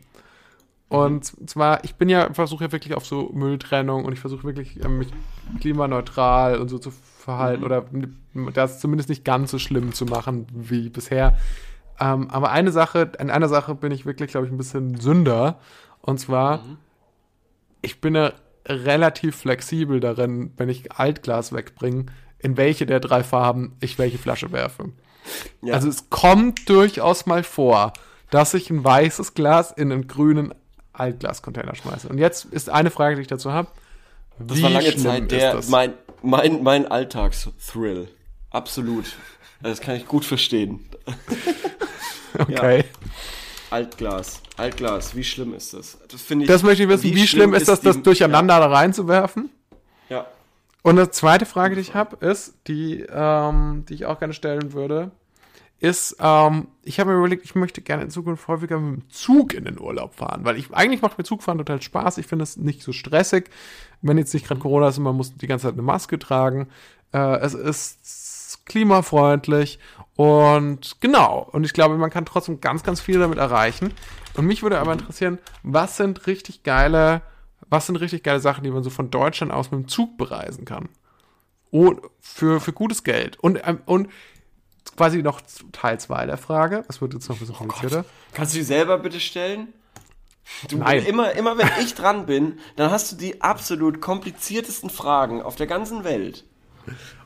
Und 0.87 1.49
zwar, 1.49 1.83
ich 1.83 1.95
bin 1.95 2.07
ja, 2.07 2.31
versuche 2.33 2.65
ja 2.65 2.71
wirklich 2.71 2.93
auf 2.93 3.05
so 3.05 3.31
Mülltrennung 3.33 4.05
und 4.05 4.13
ich 4.13 4.19
versuche 4.19 4.43
wirklich, 4.43 4.83
ähm, 4.85 4.99
mich 4.99 5.07
klimaneutral 5.59 6.59
und 6.59 6.69
so 6.69 6.77
zu 6.77 6.91
verhalten 6.91 7.63
oder 7.63 7.85
das 8.53 8.79
zumindest 8.79 9.09
nicht 9.09 9.25
ganz 9.25 9.49
so 9.49 9.57
schlimm 9.57 9.93
zu 9.93 10.05
machen 10.05 10.45
wie 10.53 10.89
bisher. 10.89 11.35
Ähm, 11.99 12.29
aber 12.29 12.51
eine 12.51 12.71
Sache, 12.71 13.11
in 13.17 13.31
einer 13.31 13.49
Sache 13.49 13.73
bin 13.73 13.91
ich 13.91 14.05
wirklich, 14.05 14.29
glaube 14.29 14.45
ich, 14.45 14.51
ein 14.51 14.57
bisschen 14.57 14.99
Sünder. 14.99 15.59
Und 16.01 16.19
zwar, 16.19 16.63
ich 17.81 17.99
bin 17.99 18.13
ja 18.13 18.33
relativ 18.67 19.37
flexibel 19.37 19.99
darin, 19.99 20.51
wenn 20.57 20.69
ich 20.69 20.91
Altglas 20.91 21.53
wegbringe, 21.53 22.05
in 22.43 22.57
welche 22.57 22.85
der 22.85 22.99
drei 22.99 23.23
Farben 23.23 23.75
ich 23.79 23.97
welche 23.97 24.17
Flasche 24.17 24.51
werfe. 24.51 24.89
Ja. 25.61 25.73
Also 25.73 25.87
es 25.87 26.09
kommt 26.09 26.69
durchaus 26.69 27.25
mal 27.25 27.43
vor, 27.43 27.93
dass 28.29 28.53
ich 28.53 28.69
ein 28.69 28.83
weißes 28.83 29.33
Glas 29.33 29.71
in 29.71 29.91
einen 29.91 30.07
grünen 30.07 30.53
Altglascontainer 30.91 31.75
schmeiße. 31.75 32.07
Und 32.09 32.17
jetzt 32.17 32.45
ist 32.45 32.69
eine 32.69 32.91
Frage, 32.91 33.15
die 33.15 33.21
ich 33.21 33.27
dazu 33.27 33.51
habe. 33.51 33.69
Das 34.39 34.61
war 34.61 34.69
lange 34.69 34.95
Zeit 34.95 35.31
der, 35.31 35.61
mein, 35.69 35.93
mein, 36.21 36.63
mein 36.63 36.87
Alltagsthrill. 36.87 38.09
Absolut. 38.49 39.05
Das 39.61 39.79
kann 39.79 39.95
ich 39.95 40.07
gut 40.07 40.25
verstehen. 40.25 40.85
okay. 42.39 42.83
Altglas. 43.69 44.41
Altglas, 44.57 45.15
wie 45.15 45.23
schlimm 45.23 45.53
ist 45.55 45.73
das? 45.73 45.97
Das 46.11 46.29
ich. 46.29 46.47
Das 46.47 46.61
möchte 46.61 46.83
ich 46.83 46.89
wissen. 46.89 47.15
Wie, 47.15 47.27
schlimm 47.27 47.53
ist 47.53 47.67
das, 47.67 47.81
das 47.81 47.95
die- 47.95 48.03
durcheinander 48.03 48.59
da 48.59 48.67
reinzuwerfen? 48.67 49.49
Ja. 50.09 50.27
Und 50.83 50.99
eine 50.99 51.09
zweite 51.09 51.45
Frage, 51.45 51.75
die 51.75 51.81
ich 51.81 51.95
habe, 51.95 52.23
ist, 52.23 52.55
die, 52.67 53.05
ähm, 53.09 53.85
die 53.87 53.95
ich 53.95 54.05
auch 54.05 54.19
gerne 54.19 54.33
stellen 54.33 54.73
würde, 54.73 55.11
ist, 55.79 56.17
ähm, 56.19 56.67
ich 56.83 56.99
habe 56.99 57.11
mir 57.11 57.17
überlegt, 57.17 57.43
ich 57.43 57.55
möchte 57.55 57.81
gerne 57.81 58.03
in 58.03 58.09
Zukunft 58.09 58.47
häufiger 58.47 58.79
mit 58.79 59.01
dem 59.01 59.09
Zug 59.09 59.53
in 59.53 59.65
den 59.65 59.79
Urlaub 59.79 60.15
fahren, 60.15 60.45
weil 60.45 60.57
ich 60.57 60.73
eigentlich 60.73 61.01
macht 61.01 61.17
mir 61.17 61.23
Zugfahren 61.23 61.57
total 61.57 61.81
Spaß. 61.81 62.17
Ich 62.19 62.27
finde 62.27 62.43
es 62.43 62.57
nicht 62.57 62.83
so 62.83 62.91
stressig, 62.91 63.49
wenn 64.01 64.17
jetzt 64.17 64.33
nicht 64.33 64.47
gerade 64.47 64.61
Corona 64.61 64.89
ist 64.89 64.97
und 64.97 65.05
man 65.05 65.15
muss 65.15 65.35
die 65.35 65.47
ganze 65.47 65.67
Zeit 65.67 65.73
eine 65.73 65.81
Maske 65.81 66.19
tragen. 66.19 66.67
Äh, 67.13 67.37
es 67.37 67.53
ist 67.53 68.61
klimafreundlich 68.65 69.79
und 70.15 70.97
genau. 71.01 71.49
Und 71.51 71.65
ich 71.65 71.73
glaube, 71.73 71.97
man 71.97 72.09
kann 72.09 72.25
trotzdem 72.25 72.61
ganz, 72.61 72.83
ganz 72.83 73.01
viel 73.01 73.19
damit 73.19 73.37
erreichen. 73.37 73.93
Und 74.35 74.45
mich 74.45 74.63
würde 74.63 74.79
aber 74.79 74.93
interessieren, 74.93 75.39
was 75.63 75.97
sind 75.97 76.27
richtig 76.27 76.63
geile, 76.63 77.21
was 77.69 77.87
sind 77.87 77.95
richtig 77.97 78.23
geile 78.23 78.39
Sachen, 78.39 78.63
die 78.63 78.71
man 78.71 78.83
so 78.83 78.89
von 78.89 79.11
Deutschland 79.11 79.51
aus 79.51 79.71
mit 79.71 79.81
dem 79.81 79.87
Zug 79.87 80.17
bereisen 80.17 80.65
kann? 80.65 80.89
Und 81.71 82.01
für, 82.19 82.59
für 82.59 82.73
gutes 82.73 83.03
Geld. 83.03 83.37
Und, 83.39 83.59
ähm, 83.65 83.81
und 83.85 84.09
quasi 84.95 85.23
noch 85.23 85.41
Teil 85.71 85.99
2 85.99 86.25
der 86.27 86.37
Frage. 86.37 86.83
Das 86.87 87.01
wird 87.01 87.13
jetzt 87.13 87.27
noch 87.29 87.35
ein 87.35 87.39
bisschen 87.39 87.55
komplizierter. 87.55 88.05
Kannst 88.33 88.53
du 88.53 88.59
die 88.59 88.63
selber 88.63 88.99
bitte 88.99 89.19
stellen? 89.19 89.69
Du, 90.67 90.77
Nein. 90.77 91.05
Immer, 91.05 91.31
immer 91.33 91.57
wenn 91.57 91.69
ich 91.81 91.95
dran 91.95 92.25
bin, 92.25 92.59
dann 92.75 92.91
hast 92.91 93.11
du 93.11 93.15
die 93.15 93.41
absolut 93.41 94.01
kompliziertesten 94.01 94.89
Fragen 94.89 95.41
auf 95.41 95.55
der 95.55 95.67
ganzen 95.67 96.03
Welt. 96.03 96.45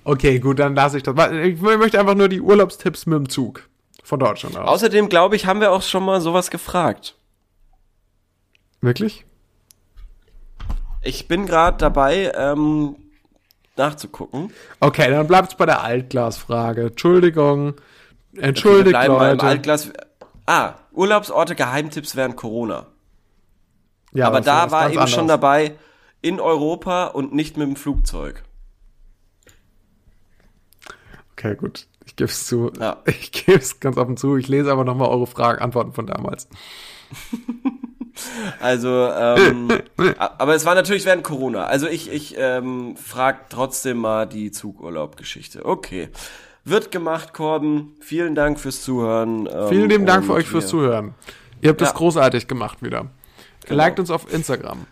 Okay, 0.04 0.40
gut, 0.40 0.60
dann 0.60 0.76
lasse 0.76 0.98
ich 0.98 1.04
das. 1.04 1.16
Ich 1.32 1.60
möchte 1.60 2.00
einfach 2.00 2.16
nur 2.16 2.30
die 2.30 2.42
Urlaubstipps 2.42 3.06
mit 3.08 3.18
dem 3.18 3.30
Zug 3.30 3.68
von 4.04 4.20
Deutschland 4.20 4.56
aus. 4.56 4.68
Außerdem, 4.68 5.10
glaube 5.10 5.36
ich, 5.36 5.46
haben 5.46 5.60
wir 5.60 5.72
auch 5.72 5.82
schon 5.82 6.06
mal 6.06 6.22
sowas 6.22 6.52
gefragt. 6.52 7.16
Wirklich? 8.82 9.26
Ich 11.02 11.28
bin 11.28 11.46
gerade 11.46 11.78
dabei, 11.78 12.32
ähm, 12.36 12.96
nachzugucken. 13.76 14.52
Okay, 14.80 15.10
dann 15.10 15.28
bleibt 15.28 15.52
es 15.52 15.58
bei 15.58 15.66
der 15.66 15.84
Altglasfrage. 15.84 16.88
Entschuldigung. 16.88 17.76
Wir 18.32 18.44
Entschuldigt, 18.44 18.90
bleiben 18.90 19.14
mal 19.14 19.32
im 19.32 19.38
Leute. 19.38 19.48
Altglas. 19.48 19.92
Ah, 20.46 20.76
Urlaubsorte, 20.92 21.56
Geheimtipps 21.56 22.16
während 22.16 22.36
Corona. 22.36 22.88
ja, 24.14 24.28
Aber 24.28 24.42
da 24.42 24.72
war 24.72 24.90
eben 24.92 25.08
schon 25.08 25.22
anders. 25.22 25.36
dabei, 25.36 25.76
in 26.22 26.40
Europa 26.40 27.06
und 27.08 27.34
nicht 27.34 27.58
mit 27.58 27.68
dem 27.68 27.76
Flugzeug. 27.76 28.44
Okay, 31.34 31.56
gut. 31.56 31.88
Ich 32.06 32.16
gebe 32.16 32.30
es 32.30 32.48
zu. 32.48 32.72
Ja. 32.80 32.98
Ich 33.06 33.32
gebe 33.32 33.60
es 33.60 33.80
ganz 33.80 33.98
offen 33.98 34.18
zu. 34.18 34.38
Ich 34.38 34.48
lese 34.48 34.72
aber 34.72 34.84
nochmal 34.84 35.10
eure 35.10 35.28
Fragen, 35.28 35.62
Antworten 35.62 35.94
von 35.94 36.08
damals. 36.08 36.48
Also, 38.60 39.10
ähm, 39.14 39.68
aber 40.18 40.56
es 40.56 40.66
war 40.66 40.76
natürlich 40.76 41.06
während 41.06 41.24
Corona. 41.24 41.66
Also 41.66 41.88
ich, 41.88 42.12
ich 42.12 42.36
ähm, 42.38 42.96
frag 42.98 43.50
trotzdem 43.50 43.98
mal 43.98 44.26
die 44.26 44.52
Zugurlaub-Geschichte. 44.52 45.66
Okay. 45.66 46.10
Wird 46.64 46.92
gemacht, 46.92 47.34
Korben. 47.34 47.96
Vielen 48.02 48.36
Dank 48.36 48.60
fürs 48.60 48.82
Zuhören. 48.82 49.48
Ähm, 49.52 49.70
Vielen 49.70 49.90
lieben 49.90 50.06
Dank 50.06 50.26
für 50.26 50.34
euch 50.34 50.48
fürs 50.48 50.68
Zuhören. 50.68 51.14
Ihr 51.62 51.70
habt 51.70 51.80
das 51.82 51.90
Ja. 51.90 51.96
großartig 51.96 52.48
gemacht 52.48 52.84
wieder. 52.84 53.08
Genau. 53.66 53.78
Liked 53.78 54.00
uns 54.00 54.12
auf 54.12 54.32
Instagram. 54.32 54.86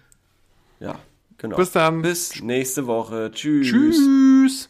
Ja, 0.79 0.95
genau. 1.37 1.57
Bis 1.57 1.71
dann. 1.71 2.01
Bis 2.01 2.41
nächste 2.41 2.87
Woche. 2.87 3.31
Tschüss. 3.33 3.67
Tschüss. 3.67 4.69